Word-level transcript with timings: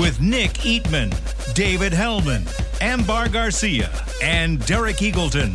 With 0.00 0.18
Nick 0.18 0.52
Eatman, 0.64 1.12
David 1.52 1.92
Helman, 1.92 2.46
Ambar 2.80 3.28
Garcia, 3.28 3.90
and 4.22 4.64
Derek 4.64 4.96
Eagleton. 4.96 5.54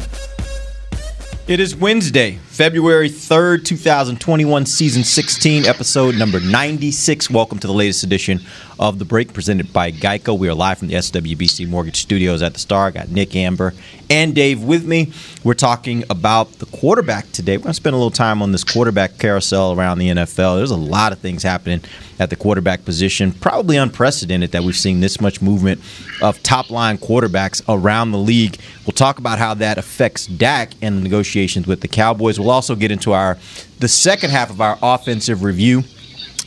It 1.48 1.60
is 1.60 1.76
Wednesday, 1.76 2.38
February 2.56 3.10
3rd, 3.10 3.66
2021, 3.66 4.66
season 4.66 5.04
16, 5.04 5.66
episode 5.66 6.16
number 6.16 6.40
96. 6.40 7.30
Welcome 7.30 7.60
to 7.60 7.68
the 7.68 7.74
latest 7.74 8.02
edition 8.04 8.40
of 8.80 8.98
The 8.98 9.04
Break 9.04 9.34
presented 9.34 9.74
by 9.74 9.92
Geico. 9.92 10.38
We 10.38 10.48
are 10.48 10.54
live 10.54 10.78
from 10.78 10.88
the 10.88 10.94
SWBC 10.94 11.68
Mortgage 11.68 11.98
Studios 11.98 12.42
at 12.42 12.54
the 12.54 12.60
Star. 12.60 12.88
I 12.88 12.92
got 12.92 13.10
Nick 13.10 13.36
Ambar 13.36 13.74
and 14.10 14.34
Dave 14.34 14.64
with 14.64 14.86
me. 14.86 15.12
We're 15.44 15.54
talking 15.54 16.04
about 16.10 16.52
the 16.54 16.66
quarterback 16.66 17.32
today. 17.32 17.58
We're 17.58 17.64
going 17.64 17.72
to 17.72 17.76
spend 17.76 17.94
a 17.94 17.98
little 17.98 18.12
time 18.12 18.42
on 18.42 18.52
this 18.52 18.64
quarterback 18.64 19.18
carousel 19.18 19.74
around 19.74 20.00
the 20.00 20.10
NFL. 20.10 20.58
There's 20.58 20.72
a 20.72 20.78
lot 20.78 21.12
of 21.12 21.20
things 21.20 21.44
happening 21.44 21.82
at 22.20 22.30
the 22.30 22.36
quarterback 22.36 22.86
position, 22.86 23.34
probably 23.34 23.76
unprecedented 23.76 24.52
that 24.52 24.64
we've 24.64 24.78
seen 24.78 25.02
this 25.02 25.20
much 25.20 25.42
movement 25.42 25.82
of 26.22 26.42
top 26.44 26.70
line 26.70 26.98
quarterbacks 26.98 27.62
around 27.68 28.12
the 28.12 28.18
league. 28.18 28.58
We'll 28.86 28.94
talk 28.94 29.20
about 29.20 29.38
how 29.38 29.54
that 29.56 29.78
affects 29.78 30.28
Dak 30.28 30.72
and 30.82 30.98
the 30.98 31.02
negotiations 31.02 31.68
with 31.68 31.82
the 31.82 31.88
Cowboys. 31.88 32.40
We'll 32.40 32.45
also 32.50 32.76
get 32.76 32.92
into 32.92 33.14
our 33.14 33.38
the 33.80 33.88
second 33.88 34.32
half 34.32 34.50
of 34.50 34.62
our 34.62 34.78
offensive 34.82 35.44
review. 35.44 35.84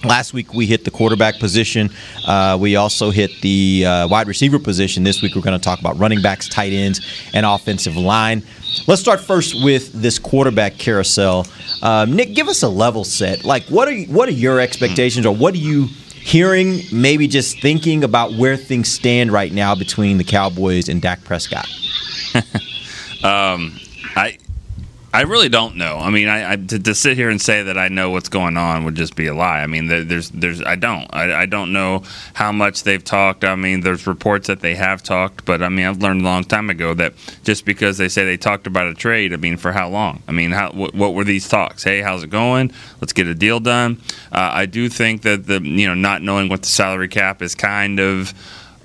Last 0.05 0.33
week 0.33 0.55
we 0.55 0.67
hit 0.67 0.85
the 0.85 0.93
quarterback 0.93 1.41
position. 1.41 1.91
Uh, 2.25 2.57
we 2.61 2.77
also 2.77 3.11
hit 3.11 3.33
the 3.41 3.85
uh, 3.85 4.09
wide 4.09 4.29
receiver 4.29 4.59
position. 4.59 5.03
This 5.03 5.23
week 5.23 5.35
we're 5.35 5.43
going 5.43 5.59
to 5.59 5.65
talk 5.65 5.81
about 5.81 5.99
running 5.99 6.23
backs, 6.23 6.49
tight 6.49 6.73
ends, 6.73 7.01
and 7.35 7.45
offensive 7.45 7.97
line. 7.97 8.45
Let's 8.87 9.01
start 9.01 9.21
first 9.21 9.65
with 9.65 9.93
this 9.93 10.19
quarterback 10.19 10.79
carousel. 10.79 11.47
Um, 11.83 12.15
Nick, 12.15 12.35
give 12.35 12.49
us 12.49 12.63
a 12.63 12.69
level 12.69 13.03
set. 13.03 13.45
Like, 13.45 13.65
what 13.65 13.89
are 13.89 13.97
what 14.03 14.29
are 14.29 14.33
your 14.33 14.61
expectations, 14.61 15.27
or 15.27 15.35
what 15.35 15.55
are 15.55 15.59
you 15.59 15.87
hearing? 16.15 16.83
Maybe 16.93 17.27
just 17.27 17.61
thinking 17.61 18.05
about 18.05 18.35
where 18.35 18.57
things 18.57 18.89
stand 18.89 19.33
right 19.33 19.53
now 19.53 19.75
between 19.75 20.19
the 20.19 20.25
Cowboys 20.25 20.89
and 20.89 21.03
Dak 21.03 21.25
Prescott. 21.25 21.67
I 24.17 24.39
I 25.13 25.23
really 25.23 25.49
don't 25.49 25.77
know. 25.77 25.97
I 25.97 26.11
mean, 26.11 26.29
I, 26.29 26.53
I 26.53 26.57
to, 26.57 26.79
to 26.79 26.95
sit 26.95 27.17
here 27.17 27.31
and 27.31 27.41
say 27.41 27.63
that 27.63 27.79
I 27.79 27.89
know 27.89 28.11
what's 28.11 28.29
going 28.29 28.59
on 28.59 28.85
would 28.85 28.95
just 28.95 29.17
be 29.17 29.27
a 29.27 29.35
lie. 29.35 29.63
I 29.63 29.67
mean, 29.67 29.87
there, 29.87 30.05
there's 30.05 30.29
there's 30.31 30.63
I 30.63 30.75
don't 30.77 31.07
I, 31.15 31.43
I 31.43 31.47
don't 31.47 31.73
know 31.73 32.03
how 32.35 32.53
much 32.53 32.83
they've 32.83 33.03
talked. 33.03 33.43
I 33.43 33.55
mean, 33.55 33.81
there's 33.81 34.07
reports 34.07 34.49
that 34.49 34.61
they 34.61 34.75
have 34.75 35.03
talked, 35.03 35.47
but 35.47 35.63
I 35.63 35.71
mean, 35.71 35.87
I've 35.87 36.03
learned 36.03 36.21
a 36.21 36.25
long 36.25 36.45
time 36.45 36.69
ago 36.69 36.93
that 36.95 37.15
just 37.43 37.65
because 37.65 37.97
they 37.97 38.11
say 38.11 38.27
they 38.27 38.37
talked 38.37 38.67
about 38.67 38.87
a 38.87 38.95
trade, 38.95 39.33
I 39.33 39.37
mean, 39.37 39.57
for 39.57 39.73
how 39.73 39.89
long? 39.89 40.23
I 40.29 40.33
mean, 40.33 40.51
how 40.51 40.73
what, 40.73 40.95
what 40.95 41.15
were 41.15 41.25
these 41.25 41.49
talks? 41.49 41.85
Hey, 41.85 42.03
how's 42.03 42.23
it 42.23 42.31
going? 42.31 42.71
Let's 43.01 43.15
get 43.15 43.27
a 43.27 43.35
deal 43.35 43.61
done. 43.61 44.03
Uh, 44.31 44.51
I 44.53 44.67
do 44.67 44.91
think 44.91 45.23
that 45.23 45.47
the 45.47 45.63
you 45.63 45.87
know 45.87 45.95
not 45.95 46.21
knowing 46.21 46.51
what 46.51 46.63
the 46.63 46.69
salary 46.69 47.09
cap 47.09 47.41
is 47.41 47.55
kind 47.55 47.99
of 47.99 48.35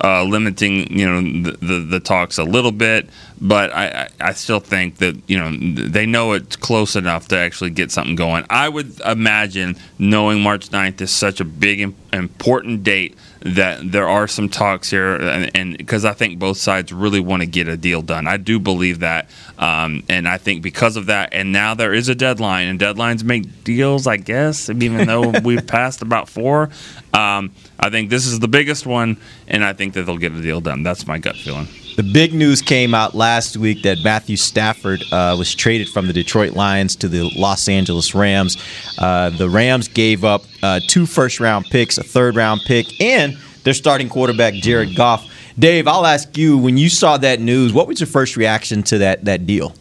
uh, 0.02 0.24
limiting 0.24 0.98
you 0.98 1.08
know 1.08 1.22
the, 1.52 1.58
the 1.66 1.80
the 1.80 2.00
talks 2.00 2.38
a 2.38 2.44
little 2.44 2.72
bit, 2.72 3.10
but 3.40 3.74
I, 3.74 3.88
I 3.88 4.10
I 4.30 4.34
still 4.34 4.60
think 4.60 4.98
that 4.98 5.18
you 5.28 5.38
know 5.38 5.52
they 5.88 6.06
know 6.06 6.34
it's 6.34 6.56
close 6.56 6.96
enough 6.96 7.28
to 7.30 7.38
actually 7.38 7.70
get 7.70 7.92
something 7.92 8.16
going. 8.16 8.46
I 8.50 8.70
would 8.70 9.00
imagine 9.02 9.78
knowing 10.00 10.42
March 10.42 10.70
9th 10.70 11.02
is 11.02 11.12
such 11.12 11.40
a 11.40 11.46
big 11.46 11.80
im- 11.82 11.96
important 12.12 12.84
date 12.84 13.18
that 13.44 13.92
there 13.92 14.08
are 14.08 14.28
some 14.28 14.48
talks 14.48 14.90
here, 14.90 15.16
and 15.54 15.78
because 15.78 16.06
I 16.06 16.14
think 16.14 16.40
both 16.40 16.58
sides 16.58 16.94
really 16.94 17.20
want 17.20 17.42
to 17.42 17.46
get 17.46 17.68
a 17.68 17.76
deal 17.76 18.02
done. 18.02 18.26
I 18.26 18.38
do 18.38 18.58
believe 18.58 19.00
that, 19.00 19.30
um, 19.58 20.04
and 20.08 20.28
I 20.28 20.38
think 20.38 20.64
because 20.64 20.96
of 20.96 21.08
that, 21.08 21.34
and 21.34 21.52
now 21.52 21.74
there 21.74 21.94
is 21.94 22.08
a 22.08 22.16
deadline, 22.16 22.68
and 22.68 22.80
deadlines 22.80 23.24
make 23.24 23.64
deals, 23.66 24.08
I 24.08 24.18
guess. 24.18 24.70
Even 24.70 25.08
though 25.08 25.30
we've 25.44 25.68
passed 25.68 26.02
about 26.02 26.30
four, 26.30 26.70
um, 27.14 27.52
I 27.84 27.90
think 27.90 28.10
this 28.10 28.26
is 28.26 28.40
the 28.40 28.48
biggest 28.48 28.86
one, 28.86 29.18
and 29.48 29.64
I 29.64 29.74
think 29.74 29.94
that 29.94 30.04
they'll 30.04 30.18
get 30.18 30.32
a 30.32 30.42
deal 30.42 30.62
done. 30.62 30.84
That's 30.84 31.06
my 31.06 31.18
gut 31.18 31.36
feeling. 31.36 31.68
The 31.98 32.04
big 32.04 32.34
news 32.34 32.62
came 32.62 32.96
out 32.96 33.14
last 33.14 33.58
week 33.58 33.84
that 33.84 33.98
Matthew 34.04 34.38
Stafford 34.38 35.04
uh, 35.12 35.36
was 35.38 35.54
traded 35.54 35.90
from 35.90 36.08
the 36.08 36.14
Detroit 36.14 36.54
Lions 36.54 36.96
to 36.98 37.10
the 37.10 37.30
Los 37.36 37.68
Angeles 37.68 38.16
Rams. 38.16 38.58
Uh, 38.98 39.32
the 39.32 39.50
Rams 39.50 39.90
gave 39.90 40.24
up 40.24 40.46
uh, 40.64 40.80
two 40.88 41.06
first 41.06 41.42
round 41.42 41.66
picks, 41.66 41.98
a 41.98 42.04
third 42.04 42.38
round 42.38 42.62
pick, 42.66 43.02
and 43.02 43.38
their 43.64 43.74
starting 43.74 44.08
quarterback, 44.08 44.54
Jared 44.54 44.96
Goff. 44.96 45.30
Dave, 45.60 45.86
I'll 45.86 46.06
ask 46.06 46.38
you 46.38 46.58
when 46.58 46.78
you 46.78 46.90
saw 46.90 47.18
that 47.18 47.42
news, 47.42 47.74
what 47.74 47.88
was 47.88 48.00
your 48.00 48.08
first 48.08 48.38
reaction 48.38 48.82
to 48.84 49.00
that, 49.00 49.26
that 49.26 49.46
deal? 49.46 49.76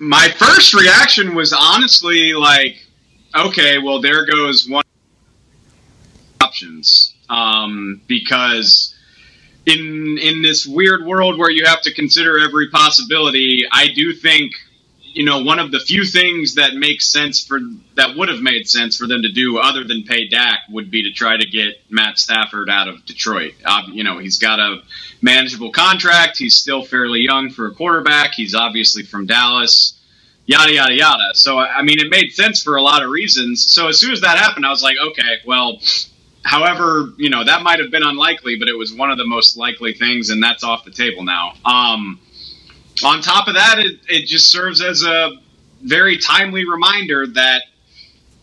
my 0.00 0.30
first 0.30 0.72
reaction 0.72 1.34
was 1.34 1.52
honestly 1.52 2.32
like, 2.32 2.82
okay, 3.36 3.78
well, 3.78 4.00
there 4.00 4.24
goes 4.24 4.66
one 4.68 4.82
options 6.40 7.14
um, 7.28 8.00
because 8.06 8.94
in 9.66 10.18
in 10.20 10.42
this 10.42 10.66
weird 10.66 11.04
world 11.04 11.38
where 11.38 11.50
you 11.50 11.64
have 11.66 11.82
to 11.82 11.94
consider 11.94 12.38
every 12.40 12.70
possibility, 12.70 13.64
I 13.70 13.88
do 13.94 14.12
think 14.12 14.52
you 15.02 15.24
know 15.24 15.42
one 15.42 15.58
of 15.58 15.70
the 15.70 15.80
few 15.80 16.04
things 16.04 16.54
that 16.54 16.74
makes 16.74 17.08
sense 17.08 17.44
for 17.44 17.58
that 17.96 18.16
would 18.16 18.28
have 18.28 18.40
made 18.40 18.68
sense 18.68 18.96
for 18.96 19.06
them 19.06 19.22
to 19.22 19.30
do 19.30 19.58
other 19.58 19.84
than 19.84 20.02
pay 20.02 20.28
Dak 20.28 20.60
would 20.70 20.90
be 20.90 21.02
to 21.04 21.12
try 21.12 21.36
to 21.36 21.46
get 21.46 21.80
Matt 21.90 22.18
Stafford 22.18 22.70
out 22.70 22.88
of 22.88 23.04
Detroit. 23.04 23.54
You 23.92 24.04
know, 24.04 24.18
he's 24.18 24.38
got 24.38 24.58
a 24.58 24.82
manageable 25.22 25.72
contract. 25.72 26.38
He's 26.38 26.54
still 26.54 26.82
fairly 26.82 27.20
young 27.20 27.50
for 27.50 27.66
a 27.66 27.74
quarterback. 27.74 28.32
He's 28.34 28.54
obviously 28.54 29.02
from 29.02 29.26
Dallas 29.26 29.94
yada 30.46 30.72
yada 30.72 30.94
yada. 30.94 31.34
So 31.34 31.58
I 31.58 31.82
mean, 31.82 32.00
it 32.00 32.10
made 32.10 32.32
sense 32.32 32.62
for 32.62 32.76
a 32.76 32.82
lot 32.82 33.04
of 33.04 33.10
reasons. 33.10 33.72
So 33.72 33.88
as 33.88 34.00
soon 34.00 34.12
as 34.12 34.20
that 34.22 34.38
happened, 34.38 34.66
I 34.66 34.70
was 34.70 34.82
like, 34.82 34.96
okay, 35.10 35.38
well, 35.46 35.80
however, 36.44 37.12
you 37.16 37.30
know, 37.30 37.44
that 37.44 37.62
might 37.62 37.80
have 37.80 37.90
been 37.90 38.02
unlikely, 38.02 38.56
but 38.58 38.68
it 38.68 38.76
was 38.76 38.92
one 38.92 39.10
of 39.10 39.18
the 39.18 39.26
most 39.26 39.56
likely 39.56 39.92
things, 39.94 40.30
and 40.30 40.42
that's 40.42 40.64
off 40.64 40.84
the 40.84 40.90
table 40.90 41.22
now. 41.22 41.52
Um, 41.64 42.20
on 43.04 43.22
top 43.22 43.48
of 43.48 43.54
that, 43.54 43.78
it, 43.78 44.00
it 44.08 44.26
just 44.26 44.50
serves 44.50 44.82
as 44.82 45.02
a 45.02 45.32
very 45.82 46.18
timely 46.18 46.68
reminder 46.68 47.26
that 47.26 47.64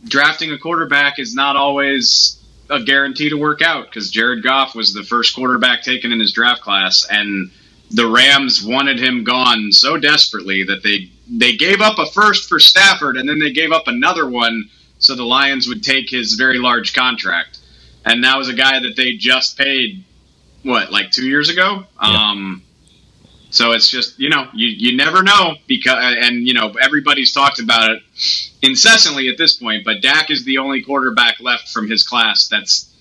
drafting 0.05 0.51
a 0.51 0.57
quarterback 0.57 1.19
is 1.19 1.35
not 1.35 1.55
always 1.55 2.37
a 2.69 2.81
guarantee 2.81 3.29
to 3.29 3.37
work 3.37 3.61
out 3.61 3.85
because 3.85 4.11
Jared 4.11 4.43
Goff 4.43 4.75
was 4.75 4.93
the 4.93 5.03
first 5.03 5.35
quarterback 5.35 5.83
taken 5.83 6.11
in 6.11 6.19
his 6.19 6.33
draft 6.33 6.61
class, 6.61 7.05
and 7.09 7.49
the 7.91 8.07
Rams 8.07 8.63
wanted 8.63 8.99
him 8.99 9.23
gone 9.23 9.71
so 9.71 9.97
desperately 9.97 10.63
that 10.63 10.83
they 10.83 11.09
they 11.29 11.55
gave 11.55 11.81
up 11.81 11.99
a 11.99 12.05
first 12.05 12.47
for 12.47 12.59
Stafford, 12.59 13.17
and 13.17 13.27
then 13.27 13.39
they 13.39 13.51
gave 13.51 13.71
up 13.71 13.87
another 13.87 14.29
one 14.29 14.69
so 14.99 15.15
the 15.15 15.23
Lions 15.23 15.67
would 15.67 15.83
take 15.83 16.09
his 16.09 16.33
very 16.33 16.57
large 16.57 16.93
contract. 16.93 17.56
And 18.09 18.23
that 18.23 18.37
was 18.37 18.49
a 18.49 18.53
guy 18.53 18.79
that 18.79 18.95
they 18.95 19.13
just 19.13 19.57
paid, 19.57 20.03
what, 20.63 20.91
like 20.91 21.11
two 21.11 21.27
years 21.27 21.49
ago? 21.49 21.83
Um, 21.99 22.63
so 23.49 23.71
it's 23.71 23.89
just 23.89 24.19
you 24.19 24.29
know 24.29 24.47
you, 24.53 24.67
you 24.67 24.97
never 24.97 25.23
know 25.23 25.55
because 25.67 26.15
and 26.21 26.47
you 26.47 26.53
know 26.53 26.73
everybody's 26.81 27.31
talked 27.33 27.59
about 27.59 27.91
it 27.91 28.03
incessantly 28.61 29.29
at 29.29 29.37
this 29.37 29.55
point. 29.55 29.85
But 29.85 30.01
Dak 30.01 30.29
is 30.29 30.43
the 30.43 30.57
only 30.57 30.81
quarterback 30.81 31.39
left 31.39 31.69
from 31.69 31.89
his 31.89 32.05
class 32.05 32.47
that's 32.49 32.93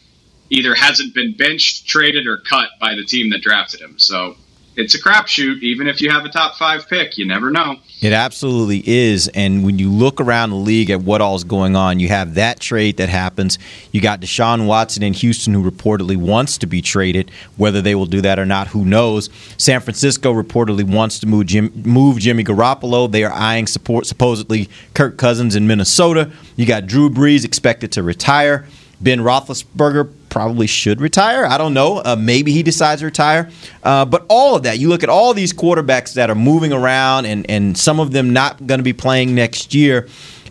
either 0.51 0.75
hasn't 0.75 1.15
been 1.15 1.35
benched, 1.37 1.89
traded, 1.89 2.27
or 2.27 2.39
cut 2.39 2.69
by 2.81 2.95
the 2.95 3.05
team 3.05 3.31
that 3.31 3.43
drafted 3.43 3.81
him. 3.81 3.99
So 3.99 4.37
it's 4.77 4.95
a 4.95 5.01
crapshoot. 5.01 5.63
Even 5.63 5.87
if 5.87 6.01
you 6.01 6.11
have 6.11 6.25
a 6.25 6.29
top 6.29 6.57
five 6.57 6.87
pick, 6.89 7.17
you 7.17 7.27
never 7.27 7.51
know. 7.51 7.77
It 8.01 8.13
absolutely 8.13 8.83
is. 8.87 9.29
And 9.29 9.65
when 9.65 9.79
you 9.79 9.91
look 9.91 10.21
around 10.21 10.51
the 10.51 10.57
league 10.57 10.91
at 10.91 11.01
what 11.01 11.21
all's 11.21 11.45
going 11.45 11.75
on, 11.75 11.99
you 11.99 12.09
have 12.09 12.35
that 12.35 12.61
trade 12.61 12.99
that 12.99 13.09
happens. 13.09 13.59
You 13.91 14.01
got 14.01 14.21
Deshaun 14.21 14.67
Watson 14.67 15.03
in 15.03 15.15
Houston, 15.15 15.55
who 15.55 15.69
reportedly 15.69 16.17
wants 16.17 16.59
to 16.59 16.67
be 16.67 16.83
traded. 16.83 17.31
Whether 17.57 17.81
they 17.81 17.95
will 17.95 18.07
do 18.07 18.21
that 18.21 18.39
or 18.39 18.45
not, 18.45 18.69
who 18.69 18.85
knows? 18.85 19.31
San 19.57 19.81
Francisco 19.81 20.33
reportedly 20.33 20.85
wants 20.85 21.19
to 21.21 21.27
move, 21.27 21.47
Jim, 21.47 21.73
move 21.75 22.19
Jimmy 22.19 22.45
Garoppolo. 22.45 23.11
They 23.11 23.25
are 23.25 23.33
eyeing 23.33 23.67
support, 23.67 24.07
supposedly 24.07 24.69
Kirk 24.93 25.17
Cousins 25.17 25.57
in 25.57 25.67
Minnesota. 25.67 26.31
You 26.57 26.67
got 26.67 26.87
Drew 26.87 27.09
Brees 27.09 27.45
expected 27.45 27.93
to 27.93 28.03
retire. 28.03 28.67
Ben 29.01 29.21
Roethlisberger 29.21 30.11
probably 30.29 30.67
should 30.67 31.01
retire. 31.01 31.45
I 31.47 31.59
don't 31.59 31.75
know. 31.75 31.99
Uh, 31.99 32.17
maybe 32.19 32.53
he 32.53 32.63
decides 32.63 33.01
to 33.01 33.07
retire. 33.07 33.51
Uh, 33.83 34.05
but 34.05 34.27
all 34.29 34.57
of 34.57 34.65
that, 34.65 34.79
you 34.79 34.89
look 34.89 35.03
at 35.03 35.09
all 35.09 35.35
these 35.35 35.53
quarterbacks 35.53 36.15
that 36.15 36.31
are 36.31 36.35
moving 36.35 36.73
around 36.73 37.27
and, 37.27 37.49
and 37.51 37.77
some 37.77 38.01
of 38.01 38.13
them 38.13 38.33
not 38.33 38.67
going 38.67 38.79
to 38.79 38.85
be 38.85 38.93
playing 38.93 39.35
next 39.35 39.75
year. 39.75 40.09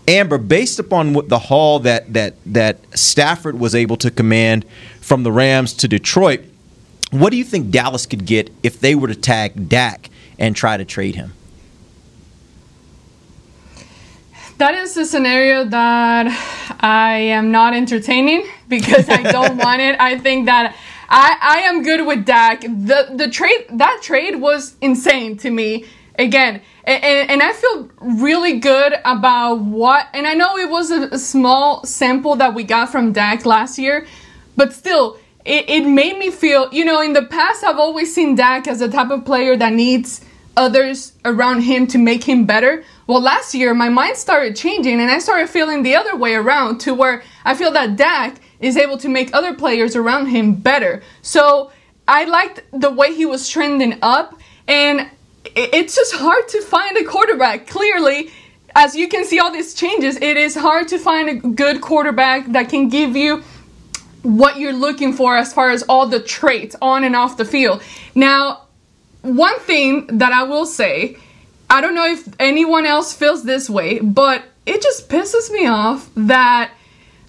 Ambar, 0.07 0.37
based 0.37 0.79
upon 0.79 1.13
what 1.13 1.29
the 1.29 1.39
haul 1.39 1.79
that 1.79 2.13
that 2.13 2.35
that 2.45 2.77
Stafford 2.97 3.59
was 3.59 3.73
able 3.73 3.97
to 3.97 4.11
command 4.11 4.63
from 5.01 5.23
the 5.23 5.31
Rams 5.31 5.73
to 5.73 5.87
Detroit, 5.87 6.41
what 7.09 7.31
do 7.31 7.37
you 7.37 7.43
think 7.43 7.71
Dallas 7.71 8.05
could 8.05 8.25
get 8.25 8.51
if 8.61 8.79
they 8.79 8.93
were 8.93 9.07
to 9.07 9.15
tag 9.15 9.67
Dak 9.67 10.09
and 10.37 10.55
try 10.55 10.77
to 10.77 10.85
trade 10.85 11.15
him? 11.15 11.33
That 14.57 14.73
is 14.75 14.95
a 14.95 15.05
scenario 15.05 15.65
that 15.65 16.27
I 16.79 17.17
am 17.17 17.51
not 17.51 17.73
entertaining 17.73 18.47
because 18.69 19.09
I 19.09 19.23
don't 19.23 19.57
want 19.65 19.81
it. 19.81 19.99
I 19.99 20.17
think 20.17 20.45
that 20.45 20.75
I, 21.09 21.37
I 21.41 21.57
am 21.67 21.83
good 21.83 22.05
with 22.07 22.25
Dak. 22.25 22.61
The 22.61 23.11
the 23.13 23.29
trade 23.29 23.65
that 23.71 23.99
trade 24.01 24.35
was 24.39 24.75
insane 24.81 25.37
to 25.37 25.51
me. 25.51 25.85
Again, 26.17 26.61
and, 26.85 27.29
and 27.29 27.43
I 27.43 27.51
feel 27.51 27.89
really 27.99 28.59
good 28.59 28.93
about 29.03 29.59
what. 29.59 30.07
And 30.13 30.25
I 30.25 30.33
know 30.33 30.57
it 30.57 30.69
was 30.69 30.89
a, 30.89 31.09
a 31.11 31.19
small 31.19 31.83
sample 31.83 32.37
that 32.37 32.53
we 32.53 32.63
got 32.63 32.89
from 32.89 33.11
Dak 33.11 33.45
last 33.45 33.77
year, 33.77 34.07
but 34.55 34.71
still, 34.71 35.19
it, 35.43 35.69
it 35.69 35.85
made 35.85 36.17
me 36.17 36.31
feel. 36.31 36.73
You 36.73 36.85
know, 36.85 37.01
in 37.01 37.11
the 37.11 37.23
past, 37.23 37.65
I've 37.65 37.79
always 37.79 38.15
seen 38.15 38.35
Dak 38.35 38.65
as 38.65 38.79
the 38.79 38.87
type 38.87 39.09
of 39.09 39.25
player 39.25 39.57
that 39.57 39.73
needs 39.73 40.23
others 40.55 41.11
around 41.25 41.61
him 41.61 41.85
to 41.87 41.97
make 41.97 42.23
him 42.23 42.45
better. 42.45 42.85
Well, 43.07 43.21
last 43.21 43.53
year 43.53 43.73
my 43.73 43.89
mind 43.89 44.17
started 44.17 44.55
changing 44.55 44.99
and 44.99 45.11
I 45.11 45.19
started 45.19 45.49
feeling 45.49 45.83
the 45.83 45.95
other 45.95 46.15
way 46.15 46.33
around 46.33 46.79
to 46.81 46.93
where 46.93 47.23
I 47.43 47.53
feel 47.53 47.71
that 47.71 47.95
Dak 47.95 48.41
is 48.59 48.77
able 48.77 48.97
to 48.99 49.09
make 49.09 49.33
other 49.33 49.53
players 49.53 49.95
around 49.95 50.27
him 50.27 50.55
better. 50.55 51.03
So 51.21 51.71
I 52.07 52.25
liked 52.25 52.63
the 52.71 52.89
way 52.89 53.13
he 53.13 53.25
was 53.25 53.47
trending 53.47 53.99
up 54.01 54.39
and 54.67 55.09
it's 55.55 55.95
just 55.95 56.15
hard 56.15 56.47
to 56.49 56.61
find 56.61 56.97
a 56.97 57.03
quarterback. 57.03 57.67
Clearly, 57.67 58.31
as 58.73 58.95
you 58.95 59.07
can 59.07 59.23
see 59.23 59.39
all 59.39 59.51
these 59.51 59.75
changes, 59.75 60.17
it 60.17 60.35
is 60.35 60.55
hard 60.55 60.87
to 60.87 60.97
find 60.97 61.29
a 61.29 61.35
good 61.35 61.81
quarterback 61.81 62.47
that 62.47 62.69
can 62.69 62.89
give 62.89 63.15
you 63.15 63.43
what 64.23 64.57
you're 64.57 64.73
looking 64.73 65.13
for 65.13 65.37
as 65.37 65.53
far 65.53 65.69
as 65.69 65.83
all 65.83 66.07
the 66.07 66.19
traits 66.19 66.75
on 66.81 67.03
and 67.03 67.15
off 67.15 67.37
the 67.37 67.45
field. 67.45 67.83
Now, 68.15 68.63
one 69.21 69.59
thing 69.59 70.07
that 70.07 70.31
I 70.31 70.43
will 70.43 70.65
say, 70.65 71.17
I 71.75 71.81
don't 71.81 71.93
know 71.93 72.05
if 72.05 72.33
anyone 72.39 72.85
else 72.85 73.11
feels 73.11 73.43
this 73.43 73.69
way, 73.69 73.99
but 73.99 74.45
it 74.65 74.81
just 74.81 75.09
pisses 75.09 75.51
me 75.51 75.67
off 75.67 76.09
that 76.15 76.71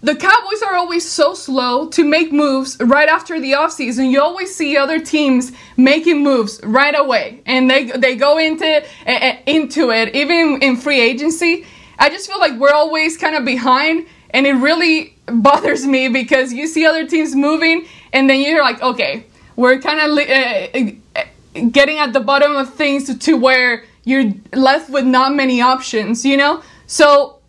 the 0.02 0.14
Cowboys 0.14 0.62
are 0.62 0.76
always 0.76 1.04
so 1.04 1.34
slow 1.34 1.88
to 1.88 2.04
make 2.04 2.30
moves 2.30 2.76
right 2.78 3.08
after 3.08 3.40
the 3.40 3.54
offseason. 3.54 4.08
You 4.08 4.22
always 4.22 4.54
see 4.54 4.76
other 4.76 5.00
teams 5.00 5.50
making 5.76 6.22
moves 6.22 6.60
right 6.62 6.96
away, 6.96 7.42
and 7.44 7.68
they 7.68 7.86
they 7.86 8.14
go 8.14 8.38
into 8.38 8.84
uh, 9.04 9.36
into 9.46 9.90
it 9.90 10.14
even 10.14 10.62
in 10.62 10.76
free 10.76 11.00
agency. 11.00 11.66
I 11.98 12.08
just 12.08 12.28
feel 12.28 12.38
like 12.38 12.56
we're 12.56 12.70
always 12.70 13.16
kind 13.16 13.34
of 13.34 13.44
behind, 13.44 14.06
and 14.30 14.46
it 14.46 14.52
really 14.52 15.16
bothers 15.26 15.84
me 15.84 16.06
because 16.06 16.52
you 16.52 16.68
see 16.68 16.86
other 16.86 17.04
teams 17.04 17.34
moving, 17.34 17.84
and 18.12 18.30
then 18.30 18.42
you're 18.42 18.62
like, 18.62 18.80
okay, 18.80 19.26
we're 19.56 19.80
kind 19.80 19.98
of 19.98 20.16
uh, 20.16 21.24
getting 21.72 21.98
at 21.98 22.12
the 22.12 22.20
bottom 22.20 22.54
of 22.54 22.74
things 22.74 23.06
to, 23.06 23.18
to 23.18 23.36
where 23.36 23.82
you're 24.06 24.32
left 24.54 24.88
with 24.88 25.04
not 25.04 25.34
many 25.34 25.60
options, 25.60 26.24
you 26.24 26.38
know? 26.38 26.62
So 26.86 27.40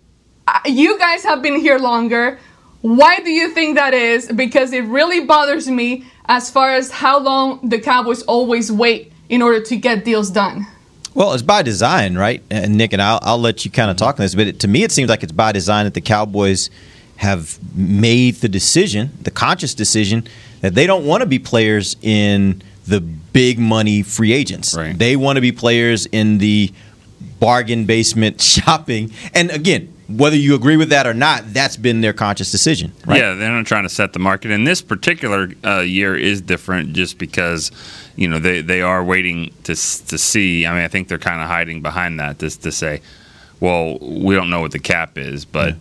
uh, 0.47 0.59
you 0.65 0.99
guys 0.99 1.23
have 1.23 1.41
been 1.41 1.55
here 1.61 1.77
longer. 1.77 2.39
Why 2.81 3.19
do 3.19 3.29
you 3.29 3.51
think 3.51 3.75
that 3.75 3.93
is? 3.93 4.29
Because 4.31 4.73
it 4.73 4.83
really 4.85 5.23
bothers 5.25 5.69
me 5.69 6.05
as 6.25 6.49
far 6.49 6.71
as 6.71 6.91
how 6.91 7.19
long 7.19 7.69
the 7.69 7.79
Cowboys 7.79 8.23
always 8.23 8.71
wait 8.71 9.13
in 9.29 9.41
order 9.41 9.61
to 9.61 9.77
get 9.77 10.03
deals 10.03 10.31
done. 10.31 10.65
Well, 11.13 11.33
it's 11.33 11.43
by 11.43 11.61
design, 11.61 12.17
right? 12.17 12.43
And 12.49 12.75
Nick 12.75 12.91
and 12.91 13.01
I'll, 13.01 13.19
I'll 13.21 13.39
let 13.39 13.63
you 13.63 13.71
kind 13.71 13.91
of 13.91 13.97
talk 13.97 14.19
on 14.19 14.23
this, 14.23 14.35
but 14.35 14.47
it, 14.47 14.59
to 14.61 14.67
me, 14.67 14.83
it 14.83 14.91
seems 14.91 15.09
like 15.09 15.23
it's 15.23 15.31
by 15.31 15.51
design 15.51 15.85
that 15.85 15.93
the 15.93 16.01
Cowboys 16.01 16.69
have 17.17 17.59
made 17.75 18.35
the 18.35 18.49
decision, 18.49 19.11
the 19.21 19.31
conscious 19.31 19.73
decision, 19.73 20.27
that 20.61 20.73
they 20.75 20.87
don't 20.87 21.05
want 21.05 21.21
to 21.21 21.27
be 21.27 21.39
players 21.39 21.95
in 22.01 22.61
the 22.87 23.01
big 23.01 23.59
money 23.59 24.01
free 24.01 24.33
agents. 24.33 24.75
Right. 24.75 24.97
They 24.97 25.15
want 25.15 25.37
to 25.37 25.41
be 25.41 25.51
players 25.51 26.05
in 26.07 26.39
the 26.39 26.73
bargain 27.39 27.85
basement 27.85 28.41
shopping. 28.41 29.11
And 29.33 29.51
again, 29.51 29.93
whether 30.07 30.37
you 30.37 30.55
agree 30.55 30.77
with 30.77 30.89
that 30.89 31.05
or 31.05 31.13
not, 31.13 31.53
that's 31.53 31.75
been 31.75 31.99
their 31.99 32.13
conscious 32.13 32.49
decision. 32.49 32.93
Right? 33.05 33.19
Yeah, 33.19 33.33
they're 33.33 33.51
not 33.51 33.65
trying 33.65 33.83
to 33.83 33.89
set 33.89 34.13
the 34.13 34.19
market. 34.19 34.51
And 34.51 34.65
this 34.65 34.81
particular 34.81 35.49
uh, 35.65 35.79
year 35.79 36.15
is 36.15 36.41
different 36.41 36.93
just 36.93 37.17
because, 37.17 37.71
you 38.15 38.27
know, 38.27 38.39
they, 38.39 38.61
they 38.61 38.81
are 38.81 39.03
waiting 39.03 39.53
to 39.63 39.73
to 39.73 40.17
see. 40.17 40.65
I 40.65 40.71
mean, 40.73 40.83
I 40.83 40.87
think 40.87 41.09
they're 41.09 41.17
kind 41.17 41.41
of 41.41 41.47
hiding 41.47 41.81
behind 41.81 42.19
that 42.21 42.39
just 42.39 42.63
to 42.63 42.71
say, 42.71 43.01
well, 43.59 43.97
we 43.99 44.33
don't 44.33 44.49
know 44.49 44.61
what 44.61 44.71
the 44.71 44.79
cap 44.79 45.17
is, 45.17 45.45
but. 45.45 45.75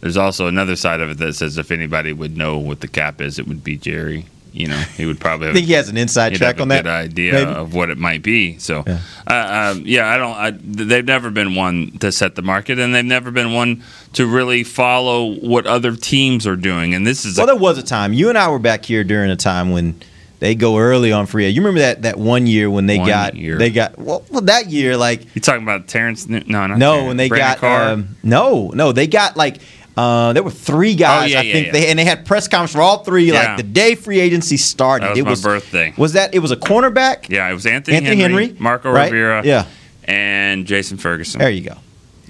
There's 0.00 0.16
also 0.16 0.48
another 0.48 0.74
side 0.74 0.98
of 0.98 1.10
it 1.10 1.18
that 1.18 1.34
says 1.34 1.58
if 1.58 1.70
anybody 1.70 2.12
would 2.12 2.36
know 2.36 2.58
what 2.58 2.80
the 2.80 2.88
cap 2.88 3.20
is, 3.20 3.38
it 3.38 3.46
would 3.46 3.62
be 3.62 3.76
Jerry 3.76 4.26
you 4.52 4.68
know, 4.68 4.76
he 4.96 5.06
would 5.06 5.18
probably 5.18 5.46
have, 5.46 5.56
think 5.56 5.66
he 5.66 5.72
has 5.72 5.88
an 5.88 5.96
inside 5.96 6.34
track 6.34 6.60
on 6.60 6.68
that. 6.68 6.84
Good 6.84 6.90
idea 6.90 7.32
maybe? 7.32 7.50
of 7.50 7.74
what 7.74 7.90
it 7.90 7.98
might 7.98 8.22
be. 8.22 8.58
So, 8.58 8.84
yeah, 8.86 9.00
uh, 9.26 9.72
um, 9.72 9.82
yeah 9.86 10.08
I 10.08 10.16
don't. 10.18 10.36
I, 10.36 10.50
they've 10.50 11.04
never 11.04 11.30
been 11.30 11.54
one 11.54 11.92
to 11.98 12.12
set 12.12 12.34
the 12.34 12.42
market, 12.42 12.78
and 12.78 12.94
they've 12.94 13.04
never 13.04 13.30
been 13.30 13.52
one 13.52 13.82
to 14.14 14.26
really 14.26 14.62
follow 14.64 15.34
what 15.34 15.66
other 15.66 15.96
teams 15.96 16.46
are 16.46 16.56
doing. 16.56 16.94
And 16.94 17.06
this 17.06 17.24
is 17.24 17.36
well, 17.38 17.44
a, 17.44 17.52
there 17.52 17.56
was 17.56 17.78
a 17.78 17.82
time. 17.82 18.12
You 18.12 18.28
and 18.28 18.36
I 18.36 18.50
were 18.50 18.58
back 18.58 18.84
here 18.84 19.04
during 19.04 19.30
a 19.30 19.36
time 19.36 19.70
when 19.70 20.00
they 20.42 20.56
go 20.56 20.76
early 20.76 21.12
on 21.12 21.26
free. 21.26 21.48
You 21.48 21.60
remember 21.60 21.80
that 21.80 22.02
that 22.02 22.18
one 22.18 22.48
year 22.48 22.68
when 22.68 22.86
they 22.86 22.98
one 22.98 23.06
got 23.06 23.36
year. 23.36 23.58
they 23.58 23.70
got 23.70 23.96
well, 23.96 24.24
well 24.28 24.40
that 24.42 24.66
year 24.66 24.96
like 24.96 25.34
you 25.36 25.40
talking 25.40 25.62
about 25.62 25.86
Terrence? 25.86 26.26
No, 26.26 26.40
not 26.46 26.78
no 26.78 26.92
Terrence. 26.94 27.06
when 27.06 27.16
they 27.16 27.28
Brandon 27.28 27.60
got 27.60 27.92
um, 27.92 28.16
no 28.24 28.72
no 28.74 28.90
they 28.90 29.06
got 29.06 29.36
like 29.36 29.58
uh, 29.96 30.32
there 30.32 30.42
were 30.42 30.50
three 30.50 30.94
guys, 30.94 31.24
oh, 31.30 31.32
yeah, 31.34 31.40
I 31.40 31.42
yeah, 31.42 31.52
think, 31.52 31.66
yeah. 31.66 31.72
they 31.72 31.86
and 31.88 31.98
they 31.98 32.04
had 32.04 32.24
press 32.24 32.48
conference 32.48 32.72
for 32.72 32.80
all 32.80 33.04
three, 33.04 33.24
Yeah. 33.30 33.48
like 33.48 33.56
the 33.58 33.62
day 33.62 33.94
free 33.94 34.20
agency 34.20 34.56
started. 34.56 35.04
That 35.06 35.10
was 35.10 35.18
it 35.18 35.24
my 35.24 35.30
was 35.30 35.42
birthday. 35.42 35.94
Was 35.96 36.12
that 36.14 36.34
it 36.34 36.38
was 36.38 36.50
a 36.50 36.56
cornerback? 36.56 37.28
Yeah, 37.28 37.48
it 37.50 37.54
was 37.54 37.66
Anthony, 37.66 37.98
Anthony 37.98 38.16
Henry, 38.16 38.56
Marco 38.58 38.90
right? 38.90 39.12
Rivera, 39.12 39.42
Yeah. 39.44 39.66
and 40.04 40.66
Jason 40.66 40.96
Ferguson. 40.98 41.38
There 41.40 41.50
you 41.50 41.62
go. 41.62 41.76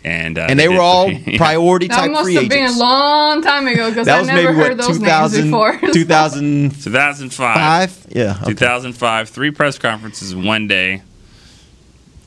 And 0.05 0.37
uh, 0.37 0.47
And 0.50 0.59
they 0.59 0.67
did 0.67 0.75
were 0.75 0.81
all 0.82 1.09
yeah. 1.12 1.37
priority 1.37 1.87
That 1.87 1.94
type 1.94 2.11
must 2.11 2.25
free 2.25 2.35
have 2.35 2.49
been 2.49 2.67
a 2.67 2.76
long 2.76 3.41
time 3.41 3.69
ago 3.69 3.88
because 3.88 4.09
I 4.09 4.23
never 4.23 4.49
maybe 4.53 4.59
heard 4.59 4.76
what 4.79 4.87
those 4.88 4.99
names 4.99 5.41
before. 5.41 5.79
2000, 5.93 6.69
before. 6.70 6.82
2005. 6.82 6.82
2005. 6.82 8.06
Yeah. 8.11 8.37
okay. 8.43 8.47
2005, 8.50 9.29
three 9.29 9.53
press 9.53 9.79
conferences 9.79 10.32
in 10.32 10.43
one 10.43 10.67
day, 10.67 11.03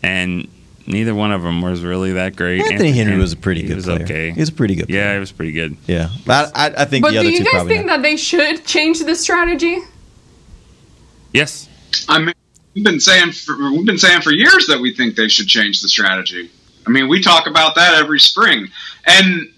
and 0.01 0.47
neither 0.87 1.15
one 1.15 1.31
of 1.31 1.41
them 1.43 1.61
was 1.61 1.83
really 1.83 2.13
that 2.13 2.35
great. 2.35 2.61
Anthony 2.61 2.91
Henry 2.91 3.17
was 3.17 3.33
a 3.33 3.37
pretty 3.37 3.61
good. 3.61 3.67
he 3.67 3.69
good 3.69 3.75
was 3.77 3.85
player. 3.85 4.03
okay. 4.03 4.31
He 4.31 4.39
was 4.39 4.49
a 4.49 4.53
pretty 4.53 4.75
good. 4.75 4.89
yeah, 4.89 5.13
he 5.13 5.19
was 5.19 5.31
pretty 5.31 5.51
good. 5.51 5.77
Yeah. 5.87 6.09
But 6.25 6.51
I, 6.55 6.67
I, 6.67 6.73
I 6.81 6.85
think 6.85 7.03
but 7.03 7.09
the 7.09 7.13
do 7.13 7.19
other 7.19 7.29
you 7.29 7.37
two 7.39 7.43
guys 7.45 7.67
think 7.67 7.85
not. 7.85 7.97
that 7.97 8.01
they 8.03 8.17
should 8.17 8.65
change 8.65 8.99
the 8.99 9.15
strategy? 9.15 9.79
Yes. 11.33 11.67
I 12.07 12.19
mean, 12.19 12.33
we've 12.73 12.83
been 12.83 12.99
saying 12.99 13.31
for, 13.31 13.55
we've 13.71 13.85
been 13.85 13.97
saying 13.97 14.21
for 14.21 14.31
years 14.31 14.67
that 14.67 14.79
we 14.79 14.93
think 14.93 15.15
they 15.15 15.27
should 15.27 15.47
change 15.47 15.81
the 15.81 15.89
strategy. 15.89 16.49
I 16.87 16.91
mean, 16.91 17.07
we 17.09 17.21
talk 17.21 17.47
about 17.47 17.75
that 17.75 17.95
every 17.95 18.19
spring, 18.19 18.67
and 19.05 19.51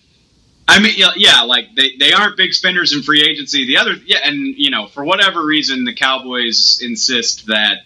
I 0.67 0.79
mean, 0.79 0.93
yeah, 0.96 1.12
yeah, 1.15 1.41
like 1.41 1.75
they, 1.75 1.96
they 2.00 2.13
aren't 2.13 2.38
big 2.38 2.53
spenders 2.53 2.93
in 2.93 3.03
free 3.03 3.22
agency. 3.22 3.65
The 3.65 3.77
other, 3.77 3.96
yeah, 4.05 4.19
and 4.24 4.55
you 4.57 4.69
know, 4.69 4.88
for 4.88 5.03
whatever 5.03 5.46
reason, 5.46 5.84
the 5.84 5.93
Cowboys 5.93 6.79
insist 6.81 7.48
that 7.48 7.84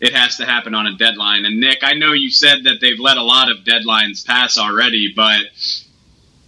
it 0.00 0.14
has 0.14 0.36
to 0.38 0.46
happen 0.46 0.74
on 0.74 0.86
a 0.86 0.96
deadline. 0.96 1.44
And 1.44 1.60
Nick, 1.60 1.78
I 1.82 1.92
know 1.94 2.12
you 2.12 2.30
said 2.30 2.64
that 2.64 2.80
they've 2.80 2.98
let 2.98 3.16
a 3.18 3.22
lot 3.22 3.50
of 3.50 3.58
deadlines 3.58 4.24
pass 4.26 4.56
already, 4.58 5.12
but 5.14 5.42